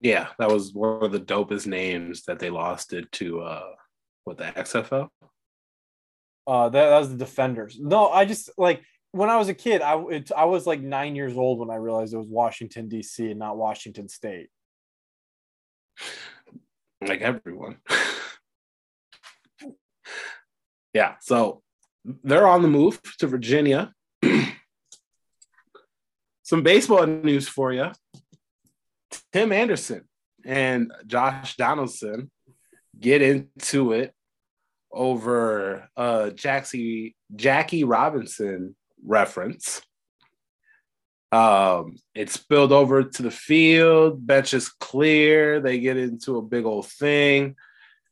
Yeah, 0.00 0.28
that 0.38 0.50
was 0.50 0.72
one 0.72 1.02
of 1.02 1.12
the 1.12 1.20
dopest 1.20 1.66
names 1.66 2.22
that 2.24 2.38
they 2.38 2.50
lost 2.50 2.92
it 2.92 3.10
to 3.12 3.40
uh 3.40 3.70
what 4.24 4.38
the 4.38 4.44
XFL. 4.44 5.08
Uh, 6.46 6.68
that, 6.68 6.88
that 6.88 6.98
was 6.98 7.10
the 7.10 7.16
Defenders. 7.16 7.78
No, 7.78 8.08
I 8.08 8.24
just 8.24 8.50
like 8.56 8.82
when 9.12 9.30
I 9.30 9.36
was 9.36 9.48
a 9.48 9.54
kid, 9.54 9.82
I 9.82 10.00
it, 10.10 10.30
I 10.36 10.44
was 10.44 10.66
like 10.66 10.80
nine 10.80 11.16
years 11.16 11.36
old 11.36 11.58
when 11.58 11.70
I 11.70 11.76
realized 11.76 12.14
it 12.14 12.18
was 12.18 12.28
Washington 12.28 12.88
D.C. 12.88 13.30
and 13.30 13.38
not 13.38 13.56
Washington 13.56 14.08
State. 14.08 14.48
Like 17.00 17.20
everyone. 17.20 17.78
yeah, 20.94 21.14
so 21.20 21.62
they're 22.04 22.46
on 22.46 22.62
the 22.62 22.68
move 22.68 23.00
to 23.18 23.26
Virginia. 23.26 23.92
Some 26.42 26.62
baseball 26.62 27.06
news 27.06 27.48
for 27.48 27.72
you. 27.72 27.90
Tim 29.32 29.52
Anderson 29.52 30.04
and 30.44 30.92
Josh 31.06 31.56
Donaldson 31.56 32.30
get 32.98 33.22
into 33.22 33.92
it 33.92 34.12
over 34.92 35.88
uh 35.96 36.30
Jackie 36.30 37.14
Jackie 37.34 37.84
Robinson 37.84 38.74
reference. 39.04 39.82
Um, 41.32 41.96
it 42.14 42.30
spilled 42.30 42.72
over 42.72 43.04
to 43.04 43.22
the 43.22 43.30
field, 43.30 44.26
bench 44.26 44.52
is 44.52 44.68
clear, 44.68 45.60
they 45.60 45.78
get 45.78 45.96
into 45.96 46.38
a 46.38 46.42
big 46.42 46.64
old 46.64 46.88
thing. 46.88 47.54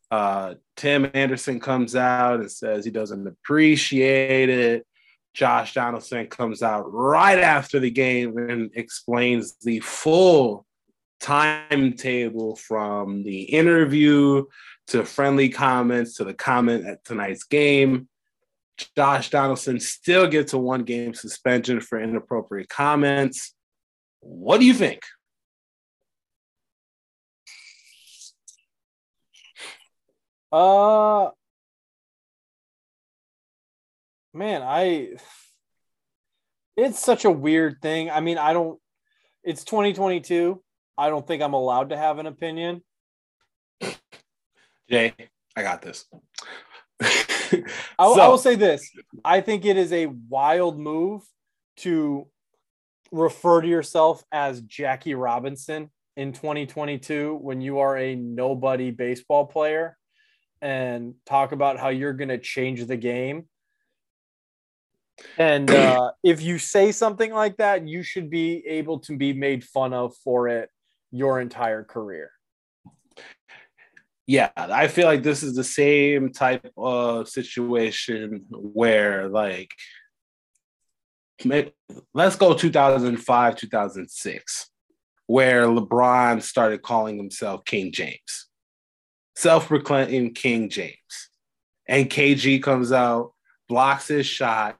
Uh, 0.09 0.55
Tim 0.77 1.11
Anderson 1.13 1.59
comes 1.59 1.95
out 1.95 2.39
and 2.39 2.51
says 2.51 2.85
he 2.85 2.91
doesn't 2.91 3.27
appreciate 3.27 4.49
it. 4.49 4.87
Josh 5.33 5.73
Donaldson 5.73 6.27
comes 6.27 6.63
out 6.63 6.91
right 6.91 7.39
after 7.39 7.79
the 7.79 7.91
game 7.91 8.37
and 8.37 8.71
explains 8.73 9.55
the 9.61 9.79
full 9.81 10.65
timetable 11.19 12.55
from 12.55 13.23
the 13.23 13.41
interview 13.43 14.45
to 14.87 15.05
friendly 15.05 15.49
comments 15.49 16.15
to 16.15 16.23
the 16.23 16.33
comment 16.33 16.85
at 16.85 17.03
tonight's 17.05 17.43
game. 17.43 18.07
Josh 18.95 19.29
Donaldson 19.29 19.79
still 19.79 20.27
gets 20.27 20.53
a 20.53 20.57
one 20.57 20.83
game 20.83 21.13
suspension 21.13 21.81
for 21.81 21.99
inappropriate 21.99 22.69
comments. 22.69 23.53
What 24.21 24.59
do 24.59 24.65
you 24.65 24.73
think? 24.73 25.01
Uh, 30.51 31.29
man, 34.33 34.61
I. 34.63 35.09
It's 36.75 36.99
such 36.99 37.25
a 37.25 37.31
weird 37.31 37.81
thing. 37.81 38.09
I 38.09 38.19
mean, 38.21 38.37
I 38.37 38.53
don't. 38.53 38.79
It's 39.43 39.63
2022. 39.63 40.61
I 40.97 41.09
don't 41.09 41.25
think 41.25 41.41
I'm 41.41 41.53
allowed 41.53 41.89
to 41.89 41.97
have 41.97 42.19
an 42.19 42.25
opinion. 42.25 42.83
Jay, 44.89 45.13
I 45.55 45.61
got 45.61 45.81
this. 45.81 46.05
I, 47.99 48.05
I 48.05 48.27
will 48.27 48.37
say 48.37 48.55
this: 48.55 48.89
I 49.23 49.41
think 49.41 49.65
it 49.65 49.77
is 49.77 49.91
a 49.93 50.07
wild 50.07 50.79
move 50.79 51.23
to 51.77 52.27
refer 53.11 53.61
to 53.61 53.67
yourself 53.67 54.23
as 54.31 54.61
Jackie 54.61 55.15
Robinson 55.15 55.89
in 56.17 56.33
2022 56.33 57.39
when 57.41 57.61
you 57.61 57.79
are 57.79 57.97
a 57.97 58.15
nobody 58.15 58.91
baseball 58.91 59.45
player 59.45 59.97
and 60.61 61.15
talk 61.25 61.51
about 61.51 61.79
how 61.79 61.89
you're 61.89 62.13
going 62.13 62.29
to 62.29 62.37
change 62.37 62.85
the 62.85 62.97
game. 62.97 63.47
And 65.37 65.69
uh, 65.71 66.11
if 66.23 66.41
you 66.41 66.57
say 66.57 66.91
something 66.91 67.31
like 67.31 67.57
that, 67.57 67.87
you 67.87 68.03
should 68.03 68.29
be 68.29 68.65
able 68.67 68.99
to 69.01 69.17
be 69.17 69.33
made 69.33 69.63
fun 69.63 69.93
of 69.93 70.15
for 70.17 70.47
it 70.47 70.69
your 71.11 71.39
entire 71.39 71.83
career. 71.83 72.31
Yeah, 74.29 74.51
I 74.55 74.89
feel 74.89 75.07
like 75.07 75.23
this 75.23 75.41
is 75.41 75.55
the 75.55 75.63
same 75.63 76.31
type 76.31 76.71
of 76.77 77.27
situation 77.27 78.45
where, 78.51 79.27
like, 79.27 79.71
let's 82.13 82.35
go 82.35 82.53
2005, 82.53 83.55
2006, 83.55 84.69
where 85.25 85.65
LeBron 85.65 86.43
started 86.43 86.83
calling 86.83 87.17
himself 87.17 87.65
King 87.65 87.91
James, 87.91 88.49
self 89.35 89.67
proclaimed 89.67 90.35
King 90.35 90.69
James. 90.69 91.31
And 91.87 92.07
KG 92.07 92.61
comes 92.61 92.91
out, 92.91 93.31
blocks 93.67 94.09
his 94.09 94.27
shot, 94.27 94.77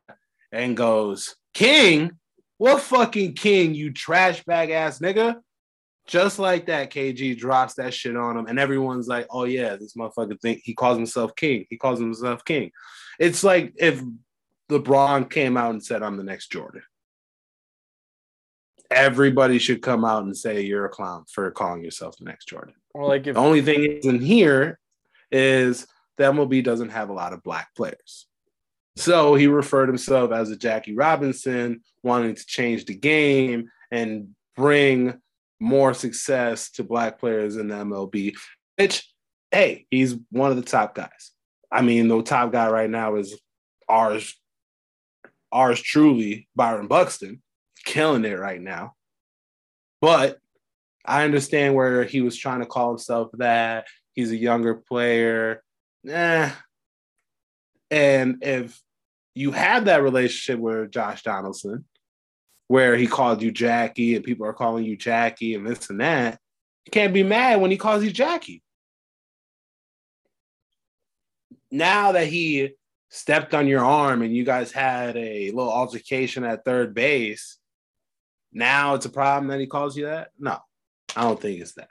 and 0.51 0.77
goes, 0.77 1.35
King? 1.55 2.11
What 2.59 2.81
fucking 2.81 3.33
king, 3.33 3.73
you 3.73 3.93
trash 3.93 4.43
bag 4.43 4.69
ass 4.69 4.99
nigga? 4.99 5.37
Just 6.10 6.39
like 6.39 6.66
that, 6.66 6.91
KG 6.91 7.38
drops 7.38 7.76
that 7.76 7.93
shit 7.93 8.18
on 8.18 8.36
him, 8.36 8.47
and 8.47 8.60
everyone's 8.60 9.07
like, 9.07 9.28
"Oh 9.30 9.45
yeah, 9.45 9.76
this 9.76 9.93
motherfucker 9.93 10.41
think 10.41 10.62
he 10.64 10.74
calls 10.74 10.97
himself 10.97 11.36
king. 11.36 11.66
He 11.70 11.78
calls 11.78 11.99
himself 11.99 12.43
king." 12.43 12.72
It's 13.20 13.43
like 13.43 13.74
if 13.78 14.01
LeBron 14.70 15.30
came 15.30 15.57
out 15.57 15.72
and 15.72 15.84
said, 15.84 16.03
I'm 16.03 16.18
the 16.18 16.24
next 16.24 16.51
Jordan. 16.51 16.84
Everybody 18.91 19.60
should 19.60 19.82
come 19.82 20.05
out 20.05 20.24
and 20.24 20.36
say 20.36 20.62
you're 20.62 20.86
a 20.86 20.89
clown 20.89 21.26
for 21.32 21.51
calling 21.51 21.84
yourself 21.84 22.18
the 22.18 22.26
next 22.26 22.47
Jordan. 22.47 22.76
Or 22.93 23.07
like 23.07 23.28
if 23.28 23.36
The 23.36 23.41
only 23.41 23.62
thing 23.62 23.84
is 23.84 24.05
in 24.05 24.20
here 24.20 24.80
is 25.32 25.86
the 26.18 26.26
MLB 26.26 26.64
doesn't 26.64 26.89
have 26.89 27.10
a 27.10 27.14
lot 27.14 27.34
of 27.34 27.43
black 27.43 27.76
players. 27.76 28.28
So 28.95 29.36
he 29.36 29.47
referred 29.47 29.89
himself 29.89 30.32
as 30.32 30.49
a 30.49 30.57
Jackie 30.57 30.95
Robinson, 30.95 31.82
wanting 32.03 32.36
to 32.36 32.45
change 32.45 32.86
the 32.86 32.95
game 32.95 33.70
and 33.91 34.30
bring 34.55 35.20
more 35.60 35.93
success 35.93 36.72
to 36.72 36.84
black 36.84 37.20
players 37.20 37.57
in 37.57 37.68
the 37.68 37.76
MLB, 37.76 38.36
which, 38.78 39.12
hey, 39.51 39.86
he's 39.89 40.16
one 40.32 40.51
of 40.51 40.57
the 40.57 40.64
top 40.64 40.95
guys. 40.95 41.32
I 41.72 41.82
mean, 41.82 42.07
the 42.07 42.22
top 42.24 42.51
guy 42.51 42.70
right 42.70 42.89
now 42.89 43.16
is 43.16 43.39
ours, 43.88 44.36
ours 45.51 45.82
truly, 45.82 46.47
Byron 46.55 46.88
Buxton, 46.88 47.41
killing 47.86 48.26
it 48.26 48.39
right 48.39 48.62
now. 48.62 48.93
But 50.01 50.38
I 51.05 51.24
understand 51.24 51.76
where 51.76 52.03
he 52.03 52.22
was 52.22 52.38
trying 52.38 52.60
to 52.62 52.66
call 52.66 52.89
himself 52.89 53.30
that. 53.34 53.88
He's 54.14 54.32
a 54.32 54.38
younger 54.38 54.76
player. 54.76 55.64
Eh. 56.07 56.51
And 57.91 58.38
if 58.43 58.80
you 59.36 59.51
have 59.51 59.86
that 59.86 60.03
relationship 60.03 60.60
with 60.60 60.91
Josh 60.91 61.24
Donaldson, 61.24 61.86
where 62.70 62.95
he 62.95 63.07
called 63.07 63.41
you 63.41 63.51
Jackie 63.51 64.15
and 64.15 64.24
people 64.24 64.45
are 64.45 64.53
calling 64.53 64.86
you 64.86 64.95
Jackie 64.95 65.55
and 65.55 65.65
this 65.65 65.89
and 65.89 65.99
that, 66.01 66.39
you 66.86 66.91
can't 66.91 67.15
be 67.15 67.24
mad 67.24 67.59
when 67.59 67.72
he 67.72 67.78
calls 67.78 68.03
you 68.03 68.11
Jackie. 68.11 68.61
Now 71.72 72.11
that 72.11 72.28
he 72.28 72.76
stepped 73.09 73.55
on 73.55 73.67
your 73.67 73.84
arm 73.84 74.22
and 74.22 74.36
you 74.36 74.43
guys 74.43 74.72
had 74.72 75.17
a 75.17 75.49
little 75.49 75.72
altercation 75.72 76.43
at 76.43 76.63
third 76.63 76.93
base, 76.93 77.57
now 78.53 78.93
it's 78.93 79.07
a 79.07 79.09
problem 79.09 79.47
that 79.47 79.59
he 79.59 79.65
calls 79.65 79.97
you 79.97 80.05
that? 80.05 80.30
No, 80.38 80.59
I 81.15 81.24
don't 81.24 81.41
think 81.41 81.61
it's 81.61 81.74
that. 81.74 81.89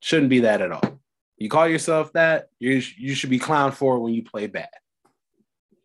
Shouldn't 0.00 0.28
be 0.28 0.40
that 0.40 0.60
at 0.60 0.72
all. 0.72 1.00
You 1.38 1.48
call 1.48 1.68
yourself 1.68 2.12
that, 2.12 2.48
you, 2.58 2.82
you 2.98 3.14
should 3.14 3.30
be 3.30 3.38
clowned 3.38 3.72
for 3.72 3.96
it 3.96 4.00
when 4.00 4.12
you 4.12 4.22
play 4.22 4.46
bad. 4.46 4.68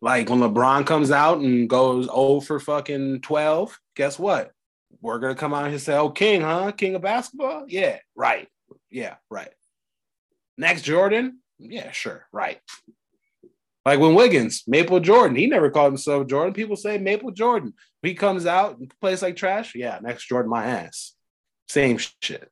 Like 0.01 0.29
when 0.29 0.39
LeBron 0.39 0.85
comes 0.85 1.11
out 1.11 1.39
and 1.39 1.69
goes 1.69 2.05
0 2.05 2.41
for 2.41 2.59
fucking 2.59 3.21
12, 3.21 3.79
guess 3.95 4.17
what? 4.17 4.51
We're 4.99 5.19
gonna 5.19 5.35
come 5.35 5.53
out 5.53 5.65
here 5.65 5.73
and 5.73 5.81
say, 5.81 5.95
Oh, 5.95 6.09
King, 6.09 6.41
huh? 6.41 6.71
King 6.71 6.95
of 6.95 7.01
basketball? 7.01 7.65
Yeah, 7.67 7.99
right. 8.15 8.47
Yeah, 8.89 9.15
right. 9.29 9.51
Next 10.57 10.81
Jordan? 10.83 11.39
Yeah, 11.59 11.91
sure, 11.91 12.25
right. 12.31 12.59
Like 13.85 13.99
when 13.99 14.15
Wiggins, 14.15 14.63
Maple 14.67 14.99
Jordan, 14.99 15.35
he 15.35 15.47
never 15.47 15.71
called 15.71 15.93
himself 15.93 16.27
Jordan. 16.27 16.53
People 16.53 16.75
say 16.75 16.97
Maple 16.97 17.31
Jordan. 17.31 17.73
He 18.03 18.13
comes 18.13 18.45
out 18.45 18.77
and 18.77 18.93
plays 19.01 19.21
like 19.21 19.35
trash. 19.35 19.73
Yeah, 19.75 19.99
next 20.01 20.27
Jordan, 20.27 20.51
my 20.51 20.65
ass. 20.65 21.13
Same 21.67 21.97
shit. 21.97 22.49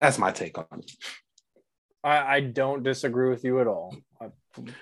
That's 0.00 0.18
my 0.18 0.32
take 0.32 0.58
on 0.58 0.66
it. 0.78 0.90
I, 2.02 2.36
I 2.36 2.40
don't 2.40 2.82
disagree 2.82 3.28
with 3.28 3.44
you 3.44 3.60
at 3.60 3.66
all. 3.66 3.96
I 4.20 4.28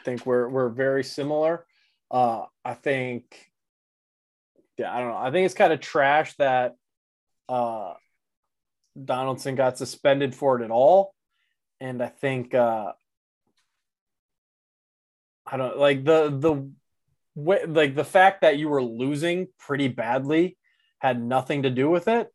think 0.05 0.25
we're 0.27 0.49
we're 0.49 0.69
very 0.69 1.05
similar. 1.05 1.67
Uh, 2.11 2.45
I 2.65 2.75
think, 2.75 3.51
yeah, 4.79 4.95
I 4.95 5.01
don't 5.01 5.11
know. 5.11 5.19
I 5.19 5.31
think 5.31 5.45
it's 5.45 5.55
kind 5.55 5.73
of 5.73 5.81
trash 5.81 6.35
that 6.37 6.77
uh, 7.49 7.95
Donaldson 9.03 9.57
got 9.57 9.79
suspended 9.79 10.35
for 10.35 10.61
it 10.61 10.65
at 10.65 10.71
all, 10.71 11.15
and 11.81 12.03
I 12.03 12.09
think 12.09 12.55
uh, 12.55 12.93
I 15.47 15.57
don't 15.57 15.79
like 15.79 16.05
the 16.05 16.31
the 16.31 16.71
way 17.35 17.65
like 17.67 17.95
the 17.95 18.05
fact 18.05 18.43
that 18.43 18.59
you 18.59 18.69
were 18.69 18.83
losing 18.83 19.49
pretty 19.59 19.89
badly 19.89 20.57
had 20.99 21.23
nothing 21.23 21.63
to 21.63 21.71
do 21.71 21.91
with 21.91 22.09
it. 22.09 22.29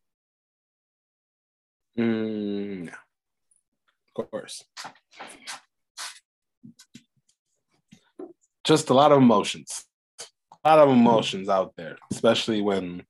Mm, 1.97 2.85
no. 2.85 2.91
Of 4.15 4.29
course. 4.29 4.63
Just 8.63 8.89
a 8.89 8.93
lot 8.93 9.11
of 9.11 9.17
emotions. 9.17 9.85
A 10.63 10.69
lot 10.69 10.79
of 10.79 10.89
emotions 10.89 11.49
out 11.49 11.73
there, 11.75 11.97
especially 12.11 12.61
when 12.61 13.03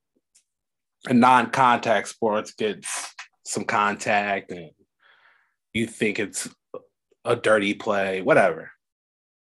a 1.08 1.14
non-contact 1.14 2.08
sports 2.08 2.54
gets 2.54 3.14
some 3.46 3.66
contact 3.66 4.52
and 4.52 4.72
you 5.74 5.86
think 5.86 6.20
it's 6.20 6.50
a 7.26 7.36
dirty 7.36 7.74
play, 7.74 8.22
whatever. 8.22 8.72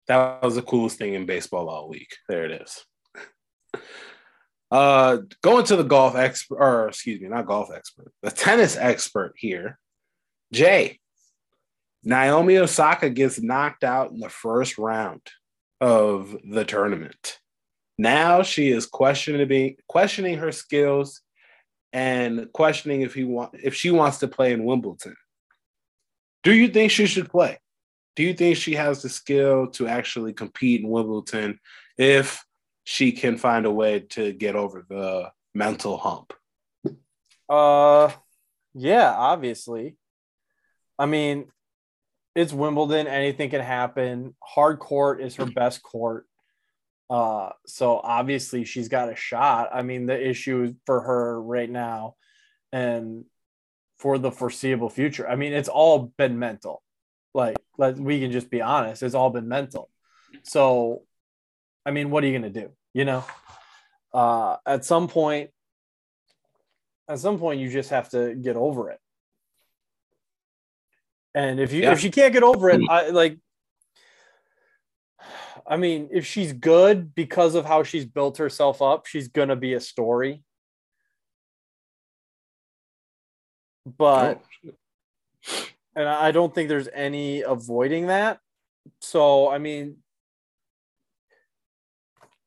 That 0.07 0.43
was 0.43 0.55
the 0.55 0.61
coolest 0.61 0.97
thing 0.97 1.13
in 1.13 1.25
baseball 1.25 1.69
all 1.69 1.89
week. 1.89 2.15
There 2.27 2.45
it 2.45 2.61
is. 2.61 2.85
Uh, 4.71 5.19
going 5.41 5.65
to 5.65 5.75
the 5.75 5.83
golf 5.83 6.15
expert, 6.15 6.57
or 6.57 6.89
excuse 6.89 7.21
me, 7.21 7.27
not 7.27 7.45
golf 7.45 7.69
expert, 7.73 8.11
the 8.21 8.31
tennis 8.31 8.75
expert 8.75 9.33
here, 9.37 9.79
Jay. 10.51 10.99
Naomi 12.05 12.57
Osaka 12.57 13.09
gets 13.09 13.41
knocked 13.41 13.83
out 13.83 14.11
in 14.11 14.19
the 14.19 14.29
first 14.29 14.77
round 14.77 15.21
of 15.81 16.37
the 16.47 16.63
tournament. 16.63 17.39
Now 17.97 18.43
she 18.43 18.69
is 18.69 18.85
questioning 18.85 19.77
questioning 19.87 20.37
her 20.37 20.51
skills 20.51 21.21
and 21.91 22.47
questioning 22.53 23.01
if 23.01 23.13
he 23.13 23.23
want 23.23 23.55
if 23.61 23.73
she 23.73 23.89
wants 23.89 24.19
to 24.19 24.27
play 24.27 24.53
in 24.53 24.65
Wimbledon. 24.65 25.15
Do 26.43 26.53
you 26.53 26.67
think 26.67 26.91
she 26.91 27.07
should 27.07 27.29
play? 27.29 27.57
Do 28.15 28.23
you 28.23 28.33
think 28.33 28.57
she 28.57 28.75
has 28.75 29.01
the 29.01 29.09
skill 29.09 29.67
to 29.71 29.87
actually 29.87 30.33
compete 30.33 30.81
in 30.81 30.89
Wimbledon 30.89 31.59
if 31.97 32.45
she 32.83 33.11
can 33.11 33.37
find 33.37 33.65
a 33.65 33.71
way 33.71 34.01
to 34.11 34.31
get 34.31 34.55
over 34.55 34.85
the 34.87 35.31
mental 35.53 35.97
hump? 35.97 36.33
Uh, 37.49 38.11
yeah, 38.73 39.11
obviously. 39.11 39.97
I 40.97 41.05
mean, 41.05 41.51
it's 42.35 42.53
Wimbledon. 42.53 43.07
Anything 43.07 43.49
can 43.49 43.61
happen. 43.61 44.35
Hard 44.43 44.79
court 44.79 45.21
is 45.21 45.35
her 45.35 45.45
best 45.45 45.81
court. 45.81 46.27
Uh, 47.09 47.51
so 47.65 47.99
obviously 48.03 48.65
she's 48.65 48.89
got 48.89 49.11
a 49.11 49.15
shot. 49.15 49.69
I 49.73 49.81
mean, 49.83 50.05
the 50.05 50.29
issue 50.29 50.73
for 50.85 51.01
her 51.01 51.41
right 51.41 51.69
now, 51.69 52.15
and 52.71 53.25
for 53.99 54.17
the 54.17 54.31
foreseeable 54.31 54.89
future. 54.89 55.27
I 55.27 55.35
mean, 55.35 55.53
it's 55.53 55.69
all 55.69 56.11
been 56.17 56.37
mental. 56.37 56.81
Like, 57.33 57.57
let 57.77 57.97
we 57.97 58.19
can 58.19 58.31
just 58.31 58.49
be 58.49 58.61
honest. 58.61 59.03
It's 59.03 59.15
all 59.15 59.29
been 59.29 59.47
mental. 59.47 59.89
So, 60.43 61.03
I 61.85 61.91
mean, 61.91 62.09
what 62.09 62.23
are 62.23 62.27
you 62.27 62.37
gonna 62.37 62.49
do? 62.49 62.71
You 62.93 63.05
know, 63.05 63.23
uh, 64.13 64.57
at 64.65 64.83
some 64.83 65.07
point, 65.07 65.51
at 67.07 67.19
some 67.19 67.39
point, 67.39 67.59
you 67.59 67.69
just 67.69 67.91
have 67.91 68.09
to 68.09 68.35
get 68.35 68.55
over 68.55 68.89
it. 68.89 68.99
And 71.35 71.59
if 71.59 71.73
you 71.73 71.83
Yeah. 71.83 71.91
if 71.91 71.99
she 71.99 72.09
can't 72.09 72.33
get 72.33 72.43
over 72.43 72.69
it, 72.69 72.79
hmm. 72.79 72.89
I 72.89 73.09
like 73.09 73.37
I 75.67 75.77
mean, 75.77 76.09
if 76.11 76.25
she's 76.25 76.53
good 76.53 77.13
because 77.13 77.55
of 77.55 77.65
how 77.65 77.83
she's 77.83 78.05
built 78.05 78.37
herself 78.37 78.81
up, 78.81 79.05
she's 79.05 79.27
gonna 79.27 79.55
be 79.55 79.73
a 79.73 79.79
story. 79.81 80.43
But 83.85 84.41
and 85.95 86.07
I 86.07 86.31
don't 86.31 86.55
think 86.55 86.69
there's 86.69 86.87
any 86.93 87.41
avoiding 87.41 88.07
that. 88.07 88.39
So 89.01 89.49
I 89.49 89.57
mean, 89.57 89.97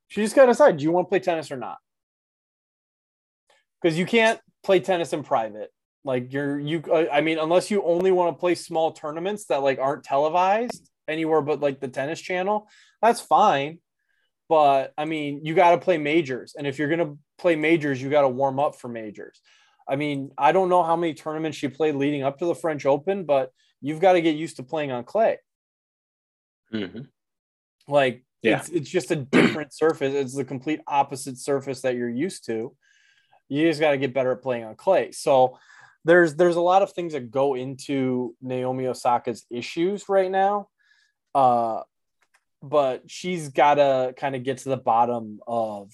she 0.07 0.22
just 0.22 0.34
gotta 0.34 0.53
decide: 0.53 0.78
do 0.78 0.84
you 0.84 0.93
want 0.93 1.07
to 1.07 1.09
play 1.11 1.20
tennis 1.20 1.53
or 1.53 1.57
not? 1.57 1.78
Because 3.82 3.99
you 3.99 4.07
can't 4.07 4.41
play 4.62 4.80
tennis 4.80 5.12
in 5.12 5.22
private. 5.22 5.72
Like 6.09 6.32
you're 6.32 6.59
you. 6.59 6.82
I 7.12 7.20
mean, 7.20 7.38
unless 7.38 7.70
you 7.70 7.82
only 7.82 8.12
want 8.12 8.34
to 8.34 8.40
play 8.40 8.54
small 8.54 8.92
tournaments 8.92 9.44
that 9.48 9.62
like 9.62 9.78
aren't 9.78 10.04
televised 10.04 10.88
anywhere 11.06 11.42
but 11.42 11.61
like 11.61 11.80
the 11.80 11.88
tennis 11.88 12.18
channel, 12.18 12.66
that's 13.02 13.20
fine. 13.20 13.80
But 14.48 14.94
I 14.96 15.04
mean, 15.04 15.44
you 15.44 15.52
got 15.54 15.72
to 15.72 15.78
play 15.78 15.98
majors, 15.98 16.54
and 16.56 16.66
if 16.66 16.78
you're 16.78 16.88
gonna 16.88 17.16
play 17.36 17.56
majors, 17.56 18.00
you 18.00 18.09
got 18.09 18.22
to 18.22 18.28
warm 18.30 18.59
up 18.59 18.76
for 18.76 18.88
majors. 18.88 19.42
I 19.86 19.96
mean, 19.96 20.30
I 20.38 20.52
don't 20.52 20.70
know 20.70 20.82
how 20.82 20.96
many 20.96 21.12
tournaments 21.12 21.59
she 21.59 21.68
played 21.68 21.94
leading 21.94 22.22
up 22.22 22.38
to 22.38 22.46
the 22.46 22.54
French 22.54 22.86
Open, 22.86 23.24
but 23.24 23.52
you've 23.82 24.00
got 24.00 24.14
to 24.14 24.22
get 24.22 24.34
used 24.34 24.56
to 24.56 24.62
playing 24.62 24.90
on 24.90 25.04
clay. 25.04 25.36
Mhm. 26.72 27.09
Like 27.86 28.24
Yeah. 28.40 28.61
it's 28.61 28.70
it's 28.70 28.88
just 28.88 29.11
a 29.11 29.16
different 29.16 29.74
surface. 29.74 30.14
It's 30.14 30.34
the 30.34 30.44
complete 30.46 30.80
opposite 30.86 31.36
surface 31.36 31.82
that 31.82 31.96
you're 31.96 32.09
used 32.09 32.46
to. 32.46 32.74
You 33.50 33.68
just 33.68 33.80
got 33.80 33.90
to 33.90 33.98
get 33.98 34.14
better 34.14 34.32
at 34.32 34.40
playing 34.40 34.64
on 34.64 34.74
clay. 34.74 35.12
So 35.12 35.59
there's 36.05 36.34
there's 36.34 36.57
a 36.57 36.61
lot 36.61 36.82
of 36.82 36.92
things 36.92 37.12
that 37.12 37.30
go 37.30 37.55
into 37.55 38.34
Naomi 38.40 38.86
Osaka's 38.86 39.44
issues 39.51 40.09
right 40.09 40.30
now. 40.30 40.68
Uh 41.34 41.82
but 42.61 43.09
she's 43.09 43.51
got 43.51 43.74
to 43.74 44.12
kind 44.16 44.34
of 44.34 44.42
get 44.42 44.59
to 44.59 44.68
the 44.68 44.76
bottom 44.76 45.38
of 45.46 45.92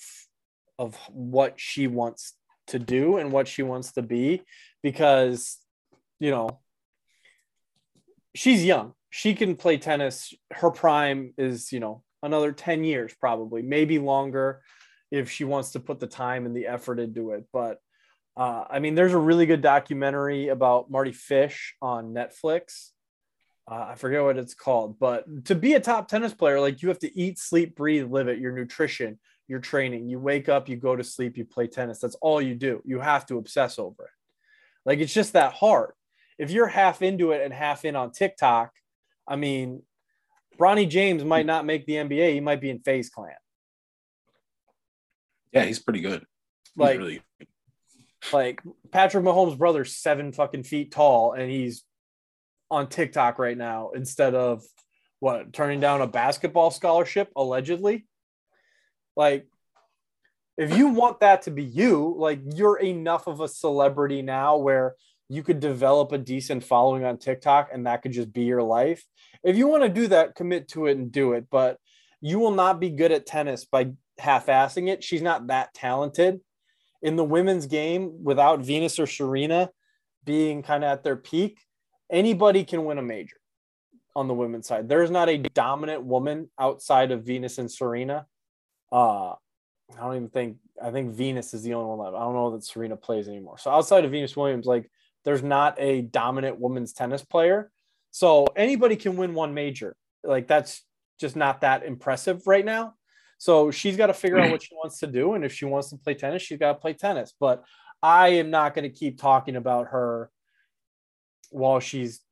of 0.78 0.94
what 1.10 1.60
she 1.60 1.86
wants 1.86 2.32
to 2.68 2.78
do 2.78 3.18
and 3.18 3.30
what 3.30 3.46
she 3.46 3.62
wants 3.62 3.92
to 3.92 4.02
be 4.02 4.42
because 4.82 5.58
you 6.18 6.30
know 6.30 6.60
she's 8.34 8.64
young 8.64 8.94
she 9.16 9.32
can 9.36 9.54
play 9.54 9.76
tennis. 9.76 10.34
Her 10.50 10.72
prime 10.72 11.34
is, 11.38 11.70
you 11.70 11.78
know, 11.78 12.02
another 12.24 12.50
10 12.50 12.82
years 12.82 13.14
probably, 13.20 13.62
maybe 13.62 14.00
longer 14.00 14.60
if 15.12 15.30
she 15.30 15.44
wants 15.44 15.70
to 15.70 15.80
put 15.80 16.00
the 16.00 16.08
time 16.08 16.46
and 16.46 16.56
the 16.56 16.66
effort 16.66 16.98
into 16.98 17.30
it. 17.30 17.44
But 17.52 17.78
uh, 18.36 18.64
I 18.68 18.80
mean, 18.80 18.94
there's 18.94 19.12
a 19.12 19.18
really 19.18 19.46
good 19.46 19.62
documentary 19.62 20.48
about 20.48 20.90
Mardy 20.90 21.12
Fish 21.12 21.74
on 21.80 22.12
Netflix. 22.12 22.90
Uh, 23.70 23.86
I 23.90 23.94
forget 23.94 24.22
what 24.22 24.36
it's 24.36 24.54
called, 24.54 24.98
but 24.98 25.46
to 25.46 25.54
be 25.54 25.72
a 25.74 25.80
top 25.80 26.08
tennis 26.08 26.34
player, 26.34 26.60
like 26.60 26.82
you 26.82 26.88
have 26.88 26.98
to 26.98 27.18
eat, 27.18 27.38
sleep, 27.38 27.76
breathe, 27.76 28.10
live 28.10 28.28
it. 28.28 28.38
Your 28.38 28.52
nutrition, 28.52 29.18
your 29.48 29.60
training. 29.60 30.08
You 30.08 30.18
wake 30.18 30.48
up, 30.48 30.68
you 30.68 30.76
go 30.76 30.96
to 30.96 31.04
sleep, 31.04 31.38
you 31.38 31.44
play 31.44 31.66
tennis. 31.66 31.98
That's 31.98 32.16
all 32.16 32.42
you 32.42 32.54
do. 32.54 32.82
You 32.84 33.00
have 33.00 33.24
to 33.26 33.38
obsess 33.38 33.78
over 33.78 34.04
it. 34.04 34.10
Like 34.84 34.98
it's 34.98 35.14
just 35.14 35.32
that 35.32 35.52
hard. 35.52 35.92
If 36.38 36.50
you're 36.50 36.66
half 36.66 37.00
into 37.00 37.30
it 37.30 37.42
and 37.42 37.54
half 37.54 37.84
in 37.84 37.96
on 37.96 38.10
TikTok, 38.10 38.72
I 39.26 39.36
mean, 39.36 39.82
Bronny 40.58 40.88
James 40.88 41.24
might 41.24 41.46
not 41.46 41.64
make 41.64 41.86
the 41.86 41.94
NBA. 41.94 42.34
He 42.34 42.40
might 42.40 42.60
be 42.60 42.70
in 42.70 42.80
FaZe 42.80 43.08
Clan. 43.08 43.32
Yeah, 45.52 45.64
he's 45.64 45.78
pretty 45.78 46.00
good. 46.00 46.26
He's 46.74 46.80
Like, 46.80 46.98
really 46.98 47.22
like 48.32 48.62
Patrick 48.90 49.24
Mahomes' 49.24 49.58
brother's 49.58 49.94
seven 49.96 50.32
fucking 50.32 50.64
feet 50.64 50.90
tall, 50.90 51.32
and 51.32 51.50
he's 51.50 51.84
on 52.70 52.88
TikTok 52.88 53.38
right 53.38 53.56
now 53.56 53.90
instead 53.94 54.34
of 54.34 54.62
what 55.20 55.52
turning 55.52 55.80
down 55.80 56.00
a 56.00 56.06
basketball 56.06 56.70
scholarship 56.70 57.30
allegedly. 57.36 58.06
Like, 59.16 59.46
if 60.56 60.76
you 60.76 60.88
want 60.88 61.20
that 61.20 61.42
to 61.42 61.50
be 61.50 61.64
you, 61.64 62.14
like 62.18 62.40
you're 62.54 62.78
enough 62.78 63.26
of 63.26 63.40
a 63.40 63.48
celebrity 63.48 64.22
now 64.22 64.56
where 64.56 64.94
you 65.28 65.42
could 65.42 65.60
develop 65.60 66.12
a 66.12 66.18
decent 66.18 66.62
following 66.62 67.04
on 67.04 67.18
TikTok 67.18 67.70
and 67.72 67.86
that 67.86 68.02
could 68.02 68.12
just 68.12 68.32
be 68.32 68.42
your 68.42 68.62
life. 68.62 69.04
If 69.42 69.56
you 69.56 69.66
want 69.66 69.82
to 69.82 69.88
do 69.88 70.08
that, 70.08 70.34
commit 70.34 70.68
to 70.68 70.86
it 70.86 70.96
and 70.96 71.10
do 71.10 71.32
it. 71.32 71.46
But 71.50 71.78
you 72.20 72.38
will 72.38 72.52
not 72.52 72.80
be 72.80 72.90
good 72.90 73.12
at 73.12 73.26
tennis 73.26 73.64
by 73.64 73.92
half-assing 74.18 74.88
it. 74.88 75.02
She's 75.02 75.22
not 75.22 75.48
that 75.48 75.74
talented. 75.74 76.40
In 77.04 77.14
the 77.14 77.24
women's 77.24 77.66
game, 77.66 78.24
without 78.24 78.60
Venus 78.60 78.98
or 78.98 79.06
Serena 79.06 79.70
being 80.24 80.62
kind 80.62 80.82
of 80.82 80.90
at 80.90 81.04
their 81.04 81.16
peak, 81.16 81.60
anybody 82.10 82.64
can 82.64 82.84
win 82.84 82.98
a 82.98 83.02
major 83.02 83.36
on 84.16 84.28
the 84.28 84.34
women's 84.34 84.66
side. 84.66 84.88
There's 84.88 85.10
not 85.10 85.28
a 85.28 85.38
dominant 85.38 86.02
woman 86.02 86.50
outside 86.58 87.10
of 87.12 87.24
Venus 87.24 87.58
and 87.58 87.70
Serena. 87.70 88.26
Uh, 88.90 89.32
I 89.32 90.00
don't 90.00 90.16
even 90.16 90.28
think 90.28 90.56
I 90.82 90.90
think 90.90 91.14
Venus 91.14 91.54
is 91.54 91.62
the 91.62 91.74
only 91.74 91.88
one 91.88 91.98
left. 91.98 92.16
I 92.16 92.20
don't 92.20 92.34
know 92.34 92.50
that 92.52 92.64
Serena 92.64 92.96
plays 92.96 93.28
anymore. 93.28 93.58
So 93.58 93.70
outside 93.70 94.04
of 94.04 94.10
Venus 94.10 94.36
Williams, 94.36 94.66
like 94.66 94.90
there's 95.24 95.42
not 95.42 95.76
a 95.78 96.02
dominant 96.02 96.58
women's 96.58 96.92
tennis 96.92 97.24
player. 97.24 97.70
So 98.10 98.46
anybody 98.56 98.96
can 98.96 99.16
win 99.16 99.34
one 99.34 99.54
major. 99.54 99.96
Like 100.22 100.48
that's 100.48 100.82
just 101.20 101.36
not 101.36 101.60
that 101.60 101.84
impressive 101.84 102.46
right 102.46 102.64
now. 102.64 102.94
So 103.44 103.70
she's 103.70 103.98
got 103.98 104.06
to 104.06 104.14
figure 104.14 104.38
out 104.38 104.50
what 104.50 104.62
she 104.62 104.74
wants 104.74 105.00
to 105.00 105.06
do. 105.06 105.34
And 105.34 105.44
if 105.44 105.52
she 105.52 105.66
wants 105.66 105.90
to 105.90 105.98
play 105.98 106.14
tennis, 106.14 106.40
she's 106.40 106.56
got 106.56 106.72
to 106.72 106.78
play 106.78 106.94
tennis. 106.94 107.34
But 107.38 107.62
I 108.02 108.28
am 108.28 108.48
not 108.48 108.74
going 108.74 108.90
to 108.90 108.98
keep 108.98 109.20
talking 109.20 109.54
about 109.54 109.88
her 109.88 110.30
while 111.50 111.78
she's 111.78 112.22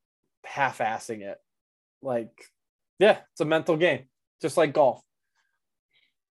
half 0.42 0.78
assing 0.78 1.20
it. 1.20 1.36
Like, 2.00 2.32
yeah, 2.98 3.18
it's 3.30 3.42
a 3.42 3.44
mental 3.44 3.76
game, 3.76 4.04
just 4.40 4.56
like 4.56 4.72
golf. 4.72 5.02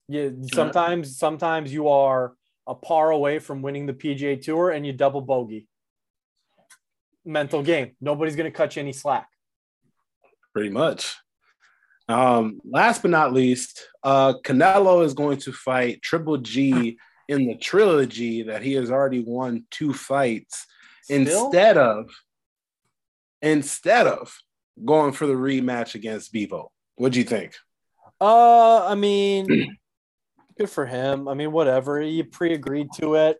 Yeah, 0.08 0.30
sometimes, 0.52 1.16
sometimes 1.16 1.72
you 1.72 1.90
are 1.90 2.34
a 2.66 2.74
par 2.74 3.12
away 3.12 3.38
from 3.38 3.62
winning 3.62 3.86
the 3.86 3.94
PGA 3.94 4.42
Tour 4.42 4.72
and 4.72 4.84
you 4.84 4.94
double 4.94 5.22
bogey. 5.22 5.68
Mental 7.24 7.62
game. 7.62 7.92
Nobody's 8.02 8.36
going 8.36 8.52
to 8.52 8.58
cut 8.58 8.76
you 8.76 8.80
any 8.80 8.94
slack. 8.94 9.28
pretty 10.56 10.72
much. 10.72 11.21
Um, 12.12 12.60
last 12.70 13.02
but 13.02 13.12
not 13.12 13.34
least, 13.34 13.88
uh, 14.04 14.34
Canelo 14.44 15.04
is 15.06 15.14
going 15.14 15.38
to 15.40 15.52
fight 15.52 16.02
Triple 16.02 16.38
G 16.38 16.98
in 17.28 17.48
the 17.48 17.56
trilogy 17.56 18.44
that 18.44 18.62
he 18.62 18.74
has 18.74 18.92
already 18.92 19.24
won 19.26 19.66
two 19.72 19.94
fights 19.94 20.66
Still? 21.04 21.22
instead 21.22 21.78
of 21.78 22.10
instead 23.42 24.08
of 24.08 24.36
going 24.84 25.14
for 25.14 25.28
the 25.28 25.34
rematch 25.34 25.96
against 25.96 26.32
Bevo. 26.32 26.72
What 26.96 27.14
do 27.14 27.20
you 27.20 27.26
think? 27.26 27.56
Uh, 28.20 28.86
I 28.86 28.96
mean, 28.96 29.48
good 30.58 30.70
for 30.70 30.86
him. 30.86 31.28
I 31.28 31.34
mean, 31.34 31.52
whatever. 31.52 32.00
He 32.02 32.22
pre-agreed 32.24 32.90
to 32.98 33.16
it. 33.16 33.38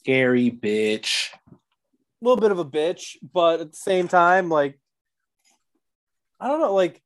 Scary 0.00 0.50
bitch. 0.50 1.28
A 1.52 1.56
little 2.22 2.40
bit 2.40 2.50
of 2.50 2.58
a 2.58 2.64
bitch, 2.64 3.16
but 3.22 3.60
at 3.60 3.72
the 3.72 3.76
same 3.76 4.08
time, 4.08 4.48
like, 4.48 4.80
I 6.40 6.48
don't 6.48 6.60
know. 6.60 6.74
Like, 6.74 7.02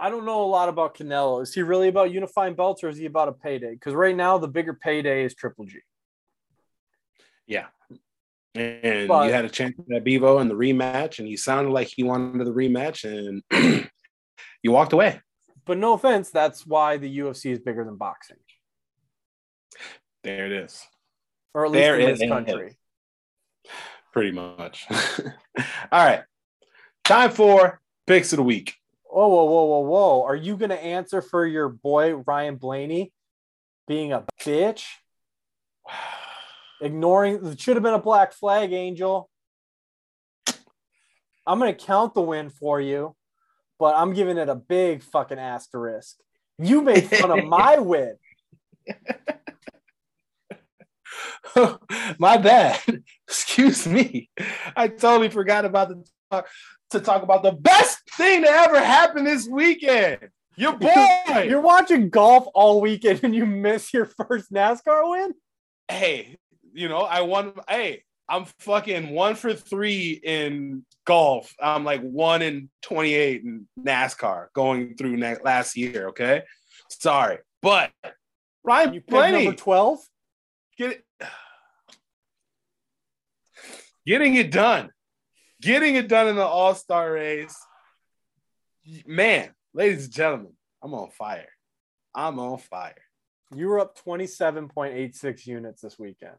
I 0.00 0.08
don't 0.08 0.24
know 0.24 0.42
a 0.42 0.46
lot 0.46 0.68
about 0.70 0.96
Canelo. 0.96 1.42
Is 1.42 1.52
he 1.52 1.60
really 1.62 1.88
about 1.88 2.10
unifying 2.10 2.54
belts, 2.54 2.82
or 2.82 2.88
is 2.88 2.96
he 2.96 3.04
about 3.04 3.28
a 3.28 3.32
payday? 3.32 3.72
Because 3.74 3.92
right 3.94 4.16
now, 4.16 4.38
the 4.38 4.48
bigger 4.48 4.72
payday 4.72 5.24
is 5.24 5.34
Triple 5.34 5.66
G. 5.66 5.78
Yeah. 7.46 7.66
And 8.54 9.06
But- 9.06 9.26
you 9.26 9.32
had 9.32 9.44
a 9.44 9.50
chance 9.50 9.76
at 9.94 10.02
Bevo 10.04 10.38
in 10.38 10.48
the 10.48 10.54
rematch, 10.54 11.18
and 11.18 11.28
he 11.28 11.36
sounded 11.36 11.70
like 11.70 11.88
he 11.88 12.02
wanted 12.02 12.46
the 12.46 12.52
rematch, 12.52 13.04
and 13.04 13.42
you 14.62 14.72
walked 14.72 14.92
away. 14.94 15.20
But 15.66 15.76
no 15.78 15.92
offense, 15.92 16.30
that's 16.30 16.66
why 16.66 16.96
the 16.96 17.18
UFC 17.18 17.50
is 17.52 17.58
bigger 17.60 17.84
than 17.84 17.96
boxing, 17.96 18.38
There 20.24 20.46
it 20.46 20.52
is. 20.52 20.84
or 21.54 21.66
at 21.66 21.70
least 21.72 21.80
There 21.82 22.00
in 22.00 22.10
this 22.10 22.22
is. 22.22 22.28
country. 22.28 22.76
Pretty 24.12 24.32
much. 24.32 24.86
All 25.92 26.04
right. 26.04 26.22
Time 27.04 27.30
for 27.30 27.80
picks 28.06 28.32
of 28.32 28.38
the 28.38 28.42
week. 28.42 28.74
Whoa, 29.12 29.26
whoa, 29.26 29.44
whoa, 29.44 29.64
whoa, 29.64 29.80
whoa! 29.80 30.24
Are 30.24 30.36
you 30.36 30.56
gonna 30.56 30.74
answer 30.74 31.20
for 31.20 31.44
your 31.44 31.68
boy 31.68 32.14
Ryan 32.14 32.56
Blaney 32.56 33.12
being 33.88 34.12
a 34.12 34.24
bitch? 34.40 34.84
Ignoring 36.80 37.44
it 37.44 37.60
should 37.60 37.76
have 37.76 37.82
been 37.82 37.94
a 37.94 37.98
black 37.98 38.32
flag, 38.32 38.72
Angel. 38.72 39.28
I'm 41.46 41.58
gonna 41.58 41.74
count 41.74 42.14
the 42.14 42.22
win 42.22 42.50
for 42.50 42.80
you, 42.80 43.16
but 43.78 43.96
I'm 43.96 44.14
giving 44.14 44.38
it 44.38 44.48
a 44.48 44.54
big 44.54 45.02
fucking 45.02 45.38
asterisk. 45.38 46.16
You 46.58 46.80
made 46.82 47.04
fun 47.04 47.36
of 47.36 47.44
my 47.48 47.78
win. 47.78 48.14
My 52.18 52.36
bad. 52.36 52.80
Excuse 53.28 53.86
me. 53.86 54.30
I 54.76 54.88
totally 54.88 55.30
forgot 55.30 55.64
about 55.64 55.88
the 55.88 56.04
talk 56.30 56.46
to 56.90 57.00
talk 57.00 57.22
about 57.22 57.42
the 57.42 57.52
best 57.52 57.98
thing 58.16 58.42
that 58.42 58.68
ever 58.68 58.80
happened 58.80 59.26
this 59.26 59.48
weekend. 59.48 60.28
Your 60.56 60.72
boy. 60.76 61.46
You're 61.48 61.60
watching 61.60 62.10
golf 62.10 62.46
all 62.54 62.80
weekend 62.80 63.20
and 63.22 63.34
you 63.34 63.46
miss 63.46 63.92
your 63.94 64.06
first 64.06 64.52
NASCAR 64.52 65.10
win? 65.10 65.34
hey, 65.90 66.36
you 66.72 66.88
know, 66.88 67.00
I 67.00 67.22
won. 67.22 67.52
Hey, 67.68 68.04
I'm 68.28 68.44
fucking 68.60 69.10
one 69.10 69.34
for 69.34 69.52
three 69.54 70.20
in 70.22 70.84
golf. 71.04 71.52
I'm 71.60 71.84
like 71.84 72.00
one 72.00 72.42
in 72.42 72.70
28 72.82 73.42
in 73.42 73.68
NASCAR 73.78 74.46
going 74.54 74.94
through 74.96 75.16
na- 75.16 75.34
last 75.42 75.76
year. 75.76 76.08
Okay. 76.08 76.42
Sorry. 76.88 77.38
But 77.60 77.90
Ryan 78.62 78.94
You 78.94 79.00
picked 79.00 79.10
Blaney, 79.10 79.44
number 79.44 79.58
12? 79.58 79.98
get 80.78 80.90
it, 80.92 81.04
getting 84.06 84.34
it 84.36 84.50
done, 84.50 84.90
getting 85.60 85.96
it 85.96 86.08
done 86.08 86.28
in 86.28 86.36
the 86.36 86.44
All 86.44 86.74
Star 86.74 87.12
race. 87.12 87.56
Man, 89.06 89.50
ladies 89.74 90.04
and 90.04 90.12
gentlemen, 90.14 90.52
I'm 90.82 90.94
on 90.94 91.10
fire. 91.10 91.48
I'm 92.14 92.38
on 92.38 92.58
fire. 92.58 93.02
You 93.54 93.68
were 93.68 93.80
up 93.80 93.98
27.86 94.04 95.46
units 95.46 95.82
this 95.82 95.98
weekend. 95.98 96.36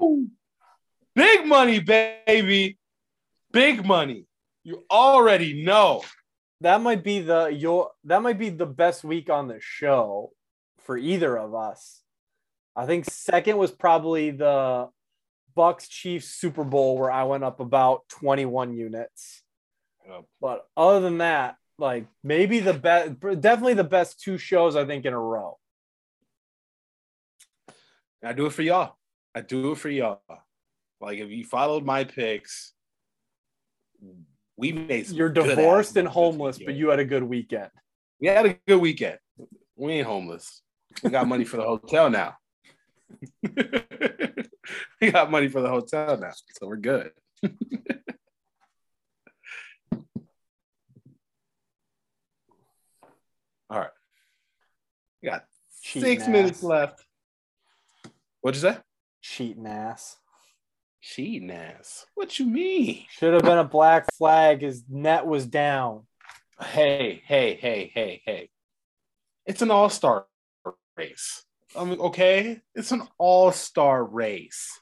Woo! 0.00 0.28
Big 1.14 1.46
money, 1.46 1.80
baby. 1.80 2.78
Big 3.52 3.84
money. 3.84 4.26
You 4.64 4.84
already 4.90 5.64
know. 5.64 6.02
that 6.62 6.80
might 6.80 7.02
be 7.02 7.20
the 7.20 7.46
your 7.48 7.90
that 8.04 8.22
might 8.22 8.38
be 8.38 8.48
the 8.48 8.66
best 8.66 9.02
week 9.04 9.28
on 9.28 9.48
the 9.48 9.58
show 9.60 10.30
for 10.78 10.96
either 10.96 11.36
of 11.36 11.54
us. 11.54 12.02
I 12.74 12.86
think 12.86 13.04
second 13.04 13.58
was 13.58 13.70
probably 13.72 14.30
the 14.30 14.88
Bucs 15.56 15.88
Chiefs 15.88 16.28
Super 16.28 16.64
Bowl 16.64 16.98
where 16.98 17.10
I 17.10 17.24
went 17.24 17.44
up 17.44 17.60
about 17.60 18.08
21 18.08 18.74
units. 18.74 19.42
Yep. 20.08 20.24
But 20.40 20.66
other 20.76 21.00
than 21.00 21.18
that, 21.18 21.56
like 21.78 22.06
maybe 22.22 22.60
the 22.60 22.74
best 22.74 23.18
definitely 23.20 23.74
the 23.74 23.84
best 23.84 24.20
two 24.20 24.38
shows 24.38 24.76
I 24.76 24.84
think 24.84 25.04
in 25.04 25.12
a 25.12 25.18
row. 25.18 25.58
I 28.24 28.32
do 28.32 28.46
it 28.46 28.52
for 28.52 28.62
y'all. 28.62 28.96
I 29.34 29.40
do 29.40 29.72
it 29.72 29.78
for 29.78 29.88
y'all. 29.88 30.20
Like 31.00 31.18
if 31.18 31.30
you 31.30 31.44
followed 31.44 31.84
my 31.84 32.04
picks, 32.04 32.72
we 34.56 34.72
made 34.72 35.06
some 35.08 35.16
You're 35.16 35.30
divorced 35.30 35.96
and 35.96 36.06
homeless, 36.06 36.58
but 36.58 36.74
you 36.74 36.88
had 36.90 37.00
a 37.00 37.04
good 37.04 37.24
weekend. 37.24 37.70
we 38.20 38.28
had 38.28 38.46
a 38.46 38.54
good 38.68 38.80
weekend. 38.80 39.18
We 39.74 39.94
ain't 39.94 40.06
homeless. 40.06 40.62
We 41.02 41.10
got 41.10 41.26
money 41.26 41.44
for 41.44 41.56
the 41.56 41.64
hotel 41.64 42.10
now. 42.10 42.36
we 45.00 45.10
got 45.10 45.30
money 45.30 45.48
for 45.48 45.60
the 45.60 45.68
hotel 45.68 46.16
now, 46.18 46.32
so 46.58 46.66
we're 46.66 46.76
good. 46.76 47.10
All 53.70 53.78
right. 53.78 53.90
We 55.22 55.30
got 55.30 55.44
Cheating 55.82 56.08
six 56.08 56.22
ass. 56.24 56.28
minutes 56.28 56.62
left. 56.62 57.04
What'd 58.42 58.62
you 58.62 58.68
say? 58.70 58.78
Cheating 59.22 59.66
ass. 59.66 60.16
Cheating 61.00 61.50
ass. 61.50 62.06
What 62.14 62.38
you 62.38 62.46
mean? 62.46 63.04
Should 63.10 63.34
have 63.34 63.42
been 63.42 63.58
a 63.58 63.64
black 63.64 64.12
flag. 64.14 64.60
His 64.60 64.84
net 64.88 65.26
was 65.26 65.46
down. 65.46 66.06
Hey, 66.60 67.22
hey, 67.24 67.56
hey, 67.60 67.90
hey, 67.92 68.22
hey. 68.24 68.50
It's 69.46 69.62
an 69.62 69.70
all-star 69.70 70.26
race. 70.96 71.44
I 71.76 71.84
mean, 71.84 72.00
okay, 72.00 72.60
it's 72.74 72.92
an 72.92 73.02
all-star 73.18 74.04
race. 74.04 74.78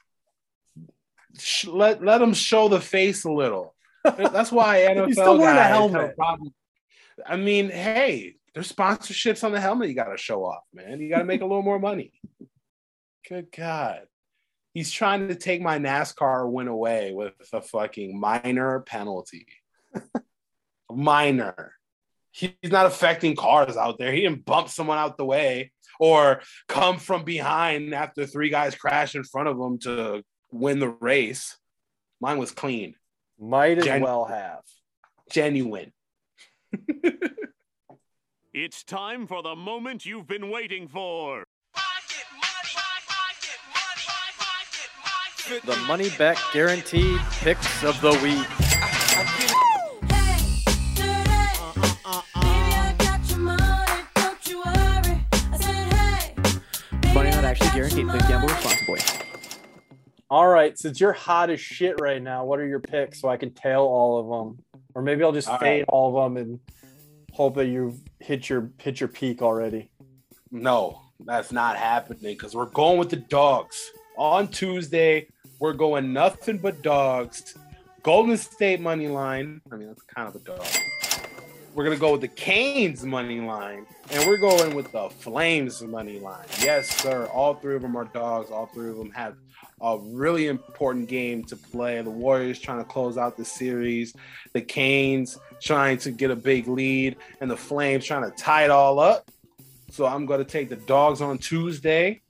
Let 1.67 2.03
let 2.05 2.19
them 2.19 2.35
show 2.35 2.69
the 2.69 2.81
face 2.81 3.25
a 3.25 3.31
little. 3.31 3.75
That's 4.05 4.51
why 4.51 4.79
NFL 4.91 5.13
still 5.13 5.39
wearing 5.39 5.57
a 5.57 5.63
helmet. 5.63 6.17
problem- 6.17 6.55
I 7.27 7.37
mean, 7.37 7.71
hey, 7.71 8.37
there's 8.55 8.73
sponsorships 8.73 9.45
on 9.45 9.53
the 9.53 9.61
helmet. 9.61 9.89
You 9.89 9.95
got 9.95 10.05
to 10.05 10.17
show 10.17 10.45
off, 10.45 10.65
man. 10.73 11.01
You 11.01 11.09
got 11.11 11.19
to 11.19 11.25
make 11.25 11.43
a 11.43 11.47
little 11.47 11.63
more 11.63 11.79
money. 11.79 12.13
Good 13.29 13.53
God, 13.57 14.03
he's 14.75 14.91
trying 14.91 15.29
to 15.29 15.35
take 15.35 15.61
my 15.61 15.79
NASCAR 15.79 16.51
win 16.51 16.67
away 16.69 17.13
with 17.13 17.35
a 17.53 17.61
fucking 17.61 18.19
minor 18.19 18.81
penalty. 18.81 19.47
minor. 20.91 21.75
He's 22.33 22.53
not 22.65 22.87
affecting 22.87 23.37
cars 23.37 23.77
out 23.77 23.99
there. 23.99 24.13
He 24.13 24.23
didn't 24.23 24.45
bump 24.45 24.69
someone 24.69 24.99
out 24.99 25.17
the 25.17 25.25
way 25.25 25.73
or 26.01 26.41
come 26.67 26.99
from 26.99 27.23
behind 27.25 27.95
after 27.95 28.27
three 28.27 28.49
guys 28.49 28.75
crash 28.75 29.15
in 29.15 29.23
front 29.23 29.49
of 29.49 29.57
him 29.61 29.79
to 29.79 30.25
win 30.51 30.81
the 30.81 30.89
race. 30.89 31.57
Mine 32.21 32.39
was 32.39 32.51
clean, 32.51 32.97
Might 33.39 33.79
as 33.79 33.85
Gen- 33.85 34.03
well 34.03 34.25
have. 34.25 34.63
genuine. 35.31 35.93
It's 38.53 38.83
time 38.83 39.29
for 39.29 39.45
the 39.45 39.55
moment 39.55 40.05
you've 40.05 40.27
been 40.27 40.51
waiting 40.51 40.89
for. 40.89 41.45
The 45.65 45.77
money 45.87 46.11
back 46.19 46.37
guaranteed 46.53 47.21
picks 47.43 47.85
of 47.85 48.01
the 48.01 48.11
week. 48.25 48.70
Not 57.71 57.77
guaranteed. 57.77 58.09
Please 58.09 58.23
gamble 58.29 58.49
responsibly. 58.49 59.01
All 60.29 60.49
right, 60.49 60.79
since 60.79 61.01
you're 61.01 61.13
hot 61.13 61.51
as 61.51 61.61
shit 61.61 62.01
right 62.01 62.23
now, 62.23 62.45
what 62.45 62.61
are 62.61 62.67
your 62.67 62.81
picks 62.81 63.21
so 63.21 63.29
I 63.29 63.37
can 63.37 63.53
tail 63.53 63.81
all 63.81 64.21
of 64.21 64.27
them, 64.47 64.65
or 64.95 65.03
maybe 65.03 65.25
I'll 65.25 65.33
just 65.33 65.49
All 65.49 65.59
fade 65.59 65.81
right. 65.81 65.85
all 65.89 66.17
of 66.17 66.35
them 66.35 66.37
and 66.37 66.61
hope 67.33 67.57
that 67.57 67.67
you've 67.67 67.99
hit 68.21 68.49
your 68.49 68.71
hit 68.79 69.01
your 69.01 69.09
peak 69.09 69.43
already. 69.43 69.91
No, 70.53 71.01
that's 71.25 71.51
not 71.53 71.77
happening 71.77 72.21
because 72.23 72.55
we're 72.55 72.67
going 72.67 72.99
with 72.99 73.11
the 73.11 73.17
dogs. 73.17 73.91
On 74.17 74.47
Tuesday, 74.49 75.29
we're 75.59 75.73
going 75.73 76.13
nothing 76.13 76.59
but 76.59 76.83
dogs. 76.83 77.57
Golden 78.03 78.37
State 78.37 78.81
money 78.81 79.09
line. 79.09 79.61
I 79.73 79.77
mean, 79.77 79.89
that's 79.89 80.03
kind 80.03 80.29
of 80.29 80.37
a 80.37 80.39
dog. 80.41 80.65
We're 81.75 81.85
gonna 81.85 81.97
go 81.97 82.13
with 82.13 82.21
the 82.21 82.29
Canes 82.29 83.05
money 83.05 83.41
line, 83.41 83.87
and 84.11 84.27
we're 84.27 84.39
going 84.39 84.75
with 84.75 84.91
the 84.91 85.09
Flames 85.09 85.81
money 85.83 86.19
line. 86.19 86.47
Yes, 86.61 86.89
sir. 87.01 87.27
All 87.27 87.55
three 87.55 87.77
of 87.77 87.83
them 87.83 87.97
are 87.97 88.07
dogs. 88.07 88.51
All 88.51 88.67
three 88.67 88.91
of 88.91 88.97
them 88.97 89.13
have 89.13 89.37
a 89.81 89.99
really 89.99 90.49
important 90.49 91.09
game 91.09 91.45
to 91.45 91.57
play. 91.57 92.03
The 92.03 92.11
Warriors 92.11 92.59
trying 92.59 92.79
to 92.79 92.85
close 92.85 93.17
out 93.17 93.37
the 93.37 93.45
series, 93.45 94.15
the 94.53 94.61
Canes 94.61 95.39
trying 95.61 95.99
to 95.99 96.11
get 96.11 96.31
a 96.31 96.37
big 96.37 96.67
lead, 96.67 97.17
and 97.41 97.51
the 97.51 97.57
Flames 97.57 98.05
trying 98.05 98.29
to 98.29 98.37
tie 98.37 98.65
it 98.65 98.71
all 98.71 98.99
up. 98.99 99.31
So 99.91 100.07
I'm 100.07 100.27
to 100.27 100.45
take 100.45 100.69
the 100.69 100.77
dogs 100.77 101.21
on 101.21 101.39
Tuesday. 101.39 102.21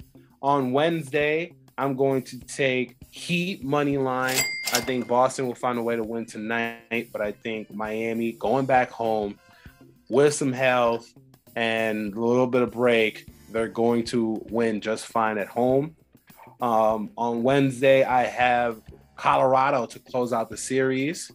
On 0.42 0.72
Wednesday, 0.72 1.52
I'm 1.76 1.96
going 1.96 2.22
to 2.24 2.38
take 2.40 2.96
Heat 3.10 3.64
money 3.64 3.98
line. 3.98 4.38
I 4.72 4.80
think 4.80 5.08
Boston 5.08 5.48
will 5.48 5.56
find 5.56 5.78
a 5.78 5.82
way 5.82 5.96
to 5.96 6.04
win 6.04 6.26
tonight, 6.26 7.08
but 7.12 7.20
I 7.20 7.32
think 7.32 7.74
Miami 7.74 8.32
going 8.32 8.66
back 8.66 8.90
home 8.90 9.38
with 10.08 10.32
some 10.34 10.52
health 10.52 11.12
and 11.56 12.14
a 12.14 12.20
little 12.20 12.46
bit 12.46 12.62
of 12.62 12.70
break, 12.72 13.26
they're 13.50 13.68
going 13.68 14.04
to 14.04 14.40
win 14.48 14.80
just 14.80 15.06
fine 15.06 15.38
at 15.38 15.48
home. 15.48 15.96
Um, 16.60 17.10
on 17.16 17.42
Wednesday, 17.42 18.04
I 18.04 18.24
have 18.24 18.80
Colorado 19.16 19.86
to 19.86 19.98
close 19.98 20.32
out 20.32 20.50
the 20.50 20.56
series. 20.56 21.32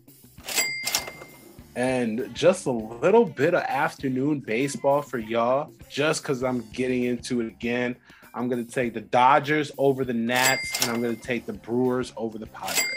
And 1.76 2.34
just 2.34 2.68
a 2.68 2.72
little 2.72 3.26
bit 3.26 3.54
of 3.54 3.64
afternoon 3.64 4.40
baseball 4.40 5.02
for 5.02 5.18
y'all, 5.18 5.74
just 5.90 6.24
because 6.24 6.42
I'm 6.42 6.62
getting 6.72 7.04
into 7.04 7.42
it 7.42 7.48
again. 7.48 7.98
I'm 8.34 8.48
going 8.48 8.66
to 8.66 8.72
take 8.72 8.94
the 8.94 9.02
Dodgers 9.02 9.72
over 9.78 10.06
the 10.06 10.14
Nats, 10.14 10.82
and 10.82 10.92
I'm 10.92 11.02
going 11.02 11.16
to 11.16 11.22
take 11.22 11.46
the 11.46 11.54
Brewers 11.54 12.14
over 12.16 12.38
the 12.38 12.48
Padres. 12.48 12.95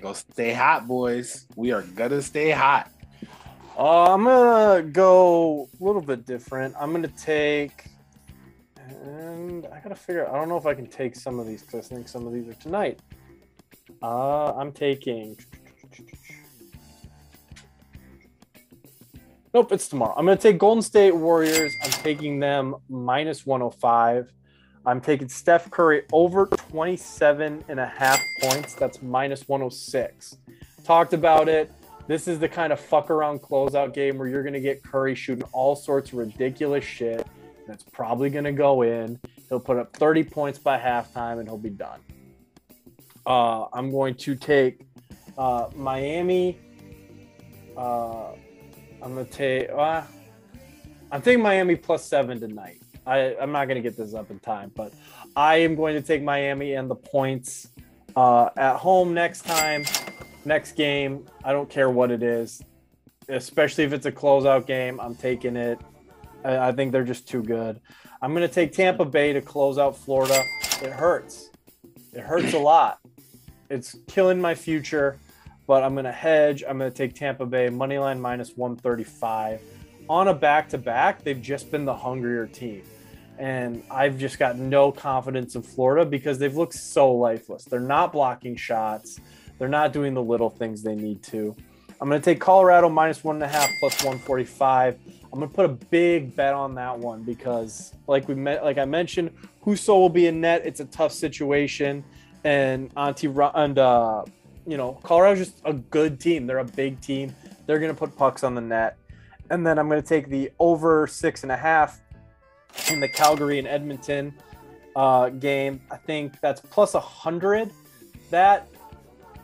We 0.00 0.04
gonna 0.04 0.14
stay 0.14 0.54
hot, 0.54 0.88
boys. 0.88 1.46
We 1.56 1.72
are 1.72 1.82
gonna 1.82 2.22
stay 2.22 2.52
hot. 2.52 2.90
Uh, 3.76 4.14
I'm 4.14 4.24
gonna 4.24 4.82
go 4.82 5.68
a 5.78 5.84
little 5.84 6.00
bit 6.00 6.24
different. 6.24 6.74
I'm 6.80 6.90
gonna 6.90 7.08
take, 7.08 7.84
and 9.04 9.66
I 9.66 9.78
gotta 9.80 9.94
figure. 9.94 10.26
I 10.26 10.38
don't 10.38 10.48
know 10.48 10.56
if 10.56 10.64
I 10.64 10.72
can 10.72 10.86
take 10.86 11.14
some 11.16 11.38
of 11.38 11.46
these 11.46 11.60
because 11.60 11.92
I 11.92 11.96
think 11.96 12.08
some 12.08 12.26
of 12.26 12.32
these 12.32 12.48
are 12.48 12.54
tonight. 12.54 12.98
Uh, 14.02 14.54
I'm 14.54 14.72
taking. 14.72 15.36
Nope, 19.52 19.72
it's 19.72 19.86
tomorrow. 19.86 20.14
I'm 20.16 20.24
gonna 20.24 20.38
take 20.38 20.56
Golden 20.56 20.80
State 20.80 21.14
Warriors. 21.14 21.74
I'm 21.84 21.90
taking 21.90 22.40
them 22.40 22.76
minus 22.88 23.44
105. 23.44 24.32
I'm 24.86 25.00
taking 25.00 25.28
Steph 25.28 25.70
Curry 25.70 26.04
over 26.12 26.46
27 26.46 27.64
and 27.68 27.80
a 27.80 27.86
half 27.86 28.20
points. 28.40 28.74
That's 28.74 29.02
minus 29.02 29.46
106. 29.46 30.38
Talked 30.84 31.12
about 31.12 31.48
it. 31.48 31.70
This 32.06 32.26
is 32.26 32.38
the 32.38 32.48
kind 32.48 32.72
of 32.72 32.80
fuck 32.80 33.10
around 33.10 33.42
closeout 33.42 33.92
game 33.92 34.18
where 34.18 34.26
you're 34.26 34.42
going 34.42 34.54
to 34.54 34.60
get 34.60 34.82
Curry 34.82 35.14
shooting 35.14 35.44
all 35.52 35.76
sorts 35.76 36.12
of 36.12 36.18
ridiculous 36.18 36.84
shit. 36.84 37.26
That's 37.68 37.84
probably 37.84 38.30
going 38.30 38.46
to 38.46 38.52
go 38.52 38.82
in. 38.82 39.20
He'll 39.48 39.60
put 39.60 39.76
up 39.76 39.94
30 39.96 40.24
points 40.24 40.58
by 40.58 40.78
halftime 40.78 41.38
and 41.38 41.46
he'll 41.46 41.58
be 41.58 41.70
done. 41.70 42.00
Uh, 43.26 43.66
I'm 43.72 43.90
going 43.92 44.14
to 44.14 44.34
take 44.34 44.86
uh, 45.36 45.68
Miami. 45.76 46.58
Uh, 47.76 48.32
I'm 49.02 49.14
going 49.14 49.26
to 49.26 49.32
take. 49.32 49.70
Uh, 49.70 50.02
I'm 51.12 51.22
taking 51.22 51.42
Miami 51.42 51.76
plus 51.76 52.04
seven 52.04 52.40
tonight. 52.40 52.79
I, 53.06 53.36
I'm 53.40 53.52
not 53.52 53.66
going 53.66 53.76
to 53.76 53.82
get 53.82 53.96
this 53.96 54.14
up 54.14 54.30
in 54.30 54.38
time, 54.38 54.70
but 54.74 54.92
I 55.34 55.56
am 55.56 55.74
going 55.74 55.94
to 55.94 56.02
take 56.02 56.22
Miami 56.22 56.74
and 56.74 56.90
the 56.90 56.94
points 56.94 57.68
uh, 58.16 58.50
at 58.56 58.76
home 58.76 59.14
next 59.14 59.42
time 59.42 59.84
next 60.44 60.72
game. 60.72 61.26
I 61.44 61.52
don't 61.52 61.68
care 61.68 61.90
what 61.90 62.10
it 62.10 62.22
is, 62.22 62.62
especially 63.28 63.84
if 63.84 63.92
it's 63.92 64.06
a 64.06 64.12
closeout 64.12 64.66
game. 64.66 65.00
I'm 65.00 65.14
taking 65.14 65.56
it. 65.56 65.78
I, 66.44 66.68
I 66.68 66.72
think 66.72 66.92
they're 66.92 67.04
just 67.04 67.28
too 67.28 67.42
good. 67.42 67.80
I'm 68.22 68.34
going 68.34 68.46
to 68.46 68.54
take 68.54 68.72
Tampa 68.72 69.04
Bay 69.04 69.32
to 69.32 69.40
close 69.40 69.78
out 69.78 69.96
Florida. 69.96 70.42
It 70.82 70.92
hurts. 70.92 71.50
It 72.12 72.20
hurts 72.20 72.52
a 72.52 72.58
lot. 72.72 72.98
It's 73.70 73.96
killing 74.08 74.40
my 74.40 74.54
future, 74.54 75.18
but 75.66 75.82
I'm 75.82 75.94
going 75.94 76.04
to 76.04 76.12
hedge. 76.12 76.64
I'm 76.68 76.78
going 76.78 76.90
to 76.90 76.96
take 76.96 77.14
Tampa 77.14 77.46
Bay 77.46 77.68
money 77.70 77.98
line 77.98 78.20
minus 78.20 78.56
135 78.56 79.60
on 80.10 80.26
a 80.26 80.34
back 80.34 80.68
to 80.70 80.76
back. 80.76 81.22
They've 81.22 81.40
just 81.40 81.70
been 81.70 81.84
the 81.84 81.94
hungrier 81.94 82.46
team. 82.46 82.82
And 83.38 83.84
I've 83.90 84.18
just 84.18 84.40
got 84.40 84.58
no 84.58 84.90
confidence 84.90 85.54
in 85.54 85.62
Florida 85.62 86.04
because 86.04 86.38
they've 86.38 86.54
looked 86.54 86.74
so 86.74 87.12
lifeless. 87.12 87.64
They're 87.64 87.78
not 87.78 88.12
blocking 88.12 88.56
shots. 88.56 89.20
They're 89.58 89.68
not 89.68 89.92
doing 89.92 90.12
the 90.14 90.22
little 90.22 90.50
things 90.50 90.82
they 90.82 90.96
need 90.96 91.22
to. 91.24 91.54
I'm 92.00 92.08
going 92.08 92.20
to 92.20 92.24
take 92.24 92.40
Colorado 92.40 92.88
minus 92.88 93.22
one 93.22 93.36
and 93.36 93.44
a 93.44 93.48
half 93.48 93.70
plus 93.78 94.02
145. 94.02 94.98
I'm 95.32 95.38
going 95.38 95.48
to 95.48 95.54
put 95.54 95.66
a 95.66 95.68
big 95.68 96.34
bet 96.34 96.54
on 96.54 96.74
that 96.74 96.98
one 96.98 97.22
because, 97.22 97.94
like 98.08 98.26
we 98.26 98.34
met, 98.34 98.64
like 98.64 98.78
I 98.78 98.86
mentioned, 98.86 99.30
Husso 99.64 99.90
will 99.90 100.08
be 100.08 100.26
in 100.26 100.40
net. 100.40 100.62
It's 100.64 100.80
a 100.80 100.86
tough 100.86 101.12
situation, 101.12 102.02
and 102.42 102.92
Antti 102.96 103.52
and 103.54 103.78
uh, 103.78 104.24
you 104.66 104.76
know 104.76 104.98
Colorado's 105.04 105.46
just 105.46 105.60
a 105.64 105.74
good 105.74 106.18
team. 106.18 106.46
They're 106.46 106.58
a 106.58 106.64
big 106.64 107.00
team. 107.00 107.34
They're 107.66 107.78
going 107.78 107.92
to 107.92 107.98
put 107.98 108.16
pucks 108.16 108.42
on 108.42 108.54
the 108.54 108.60
net, 108.60 108.96
and 109.50 109.66
then 109.66 109.78
I'm 109.78 109.88
going 109.88 110.00
to 110.00 110.08
take 110.08 110.28
the 110.28 110.50
over 110.58 111.06
six 111.06 111.42
and 111.42 111.52
a 111.52 111.56
half 111.56 112.00
in 112.90 113.00
the 113.00 113.08
Calgary 113.08 113.58
and 113.58 113.68
Edmonton 113.68 114.32
uh, 114.96 115.28
game. 115.28 115.80
I 115.90 115.96
think 115.96 116.40
that's 116.40 116.60
plus 116.60 116.94
a 116.94 117.00
hundred. 117.00 117.70
That 118.30 118.68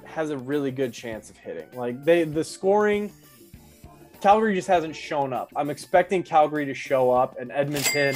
has 0.04 0.30
a 0.30 0.38
really 0.38 0.70
good 0.70 0.92
chance 0.92 1.28
of 1.28 1.36
hitting. 1.36 1.66
Like 1.74 2.04
they, 2.04 2.24
the 2.24 2.44
scoring, 2.44 3.12
Calgary 4.20 4.54
just 4.54 4.68
hasn't 4.68 4.96
shown 4.96 5.32
up. 5.32 5.52
I'm 5.56 5.70
expecting 5.70 6.22
Calgary 6.22 6.64
to 6.66 6.74
show 6.74 7.10
up, 7.10 7.38
and 7.38 7.52
Edmonton. 7.52 8.14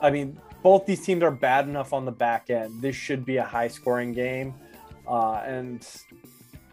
I 0.00 0.10
mean, 0.10 0.38
both 0.62 0.86
these 0.86 1.04
teams 1.04 1.22
are 1.22 1.30
bad 1.30 1.68
enough 1.68 1.92
on 1.92 2.04
the 2.04 2.12
back 2.12 2.50
end. 2.50 2.80
This 2.80 2.94
should 2.94 3.24
be 3.24 3.38
a 3.38 3.44
high-scoring 3.44 4.12
game, 4.12 4.54
uh, 5.08 5.42
and 5.44 5.86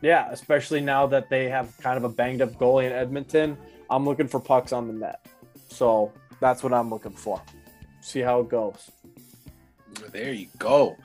Yeah, 0.01 0.29
especially 0.31 0.81
now 0.81 1.07
that 1.07 1.29
they 1.29 1.49
have 1.49 1.75
kind 1.77 1.97
of 1.97 2.03
a 2.03 2.09
banged 2.09 2.41
up 2.41 2.53
goalie 2.53 2.85
in 2.85 2.91
Edmonton. 2.91 3.57
I'm 3.89 4.05
looking 4.05 4.27
for 4.27 4.39
pucks 4.39 4.71
on 4.71 4.87
the 4.87 4.93
net. 4.93 5.25
So 5.69 6.11
that's 6.39 6.63
what 6.63 6.73
I'm 6.73 6.89
looking 6.89 7.11
for. 7.11 7.41
See 8.01 8.19
how 8.19 8.41
it 8.41 8.49
goes. 8.49 8.91
There 10.11 10.33
you 10.33 10.47
go. 10.57 10.97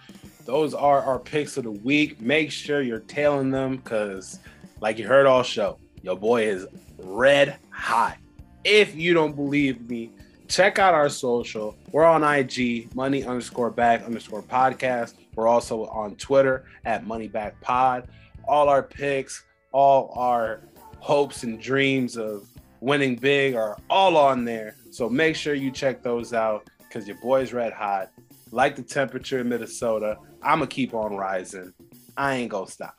Those 0.44 0.74
are 0.74 1.02
our 1.02 1.18
picks 1.18 1.56
of 1.56 1.64
the 1.64 1.70
week. 1.70 2.20
Make 2.20 2.50
sure 2.50 2.82
you're 2.82 3.00
tailing 3.00 3.50
them 3.50 3.76
because, 3.76 4.40
like 4.80 4.98
you 4.98 5.06
heard 5.06 5.26
all 5.26 5.42
show, 5.42 5.78
your 6.02 6.16
boy 6.16 6.44
is 6.44 6.66
red 6.98 7.56
hot. 7.70 8.18
If 8.64 8.94
you 8.94 9.14
don't 9.14 9.34
believe 9.34 9.88
me, 9.88 10.10
check 10.48 10.78
out 10.78 10.94
our 10.94 11.08
social. 11.08 11.76
We're 11.92 12.04
on 12.04 12.22
IG, 12.24 12.94
money 12.94 13.24
underscore 13.24 13.70
back 13.70 14.04
underscore 14.04 14.42
podcast. 14.42 15.14
We're 15.34 15.48
also 15.48 15.86
on 15.86 16.16
Twitter 16.16 16.64
at 16.84 17.06
money 17.06 17.28
back 17.28 17.60
pod. 17.60 18.08
All 18.46 18.68
our 18.68 18.82
picks, 18.82 19.44
all 19.72 20.12
our 20.16 20.62
hopes 20.98 21.42
and 21.42 21.60
dreams 21.60 22.16
of 22.16 22.46
winning 22.82 23.14
big 23.14 23.54
are 23.54 23.78
all 23.88 24.16
on 24.16 24.44
there. 24.44 24.76
So 24.90 25.08
make 25.08 25.36
sure 25.36 25.54
you 25.54 25.70
check 25.70 26.02
those 26.02 26.34
out 26.34 26.68
because 26.78 27.06
your 27.06 27.16
boy's 27.22 27.52
red 27.52 27.72
hot. 27.72 28.10
Like 28.50 28.76
the 28.76 28.82
temperature 28.82 29.38
in 29.38 29.48
Minnesota, 29.48 30.18
I'm 30.42 30.58
gonna 30.58 30.66
keep 30.66 30.92
on 30.92 31.16
rising. 31.16 31.72
I 32.16 32.34
ain't 32.34 32.50
gonna 32.50 32.66
stop. 32.66 32.96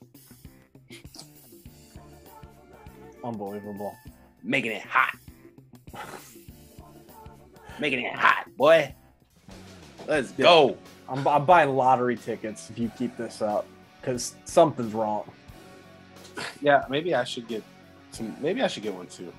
Unbelievable. 3.23 3.95
Making 4.41 4.72
it 4.72 4.84
hot. 4.84 5.15
Making 7.80 8.05
it 8.05 8.15
hot, 8.15 8.47
boy. 8.57 8.95
Let's 10.07 10.31
go. 10.31 10.77
I'm, 11.10 11.27
I'm 11.27 11.45
buying 11.45 11.69
lottery 11.76 12.15
tickets 12.15 12.69
if 12.69 12.80
you 12.80 12.89
keep 12.97 13.15
this 13.18 13.41
up 13.41 13.68
because 13.99 14.35
something's 14.45 14.93
wrong. 14.93 15.30
Yeah, 16.61 16.85
maybe 16.89 17.14
I 17.14 17.26
should 17.26 17.47
get 17.47 17.64
some. 18.11 18.35
Maybe 18.41 18.61
I 18.64 18.68
should 18.68 18.84
get 18.84 18.95
one 18.95 19.07
too. 19.07 19.31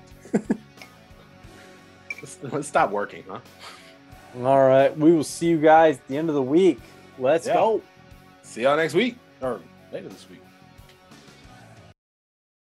Let's, 2.51 2.67
stop 2.67 2.91
working, 2.91 3.23
huh? 3.29 3.39
All 4.43 4.67
right. 4.67 4.95
We 4.97 5.13
will 5.13 5.23
see 5.23 5.47
you 5.47 5.57
guys 5.59 5.97
at 5.97 6.07
the 6.07 6.17
end 6.17 6.29
of 6.29 6.35
the 6.35 6.41
week. 6.41 6.79
Let's 7.17 7.47
Yeah. 7.47 7.53
go. 7.55 7.81
See 8.41 8.63
y'all 8.63 8.77
next 8.77 8.93
week 8.93 9.17
or 9.41 9.59
later 9.91 10.09
this 10.09 10.29
week. 10.29 10.41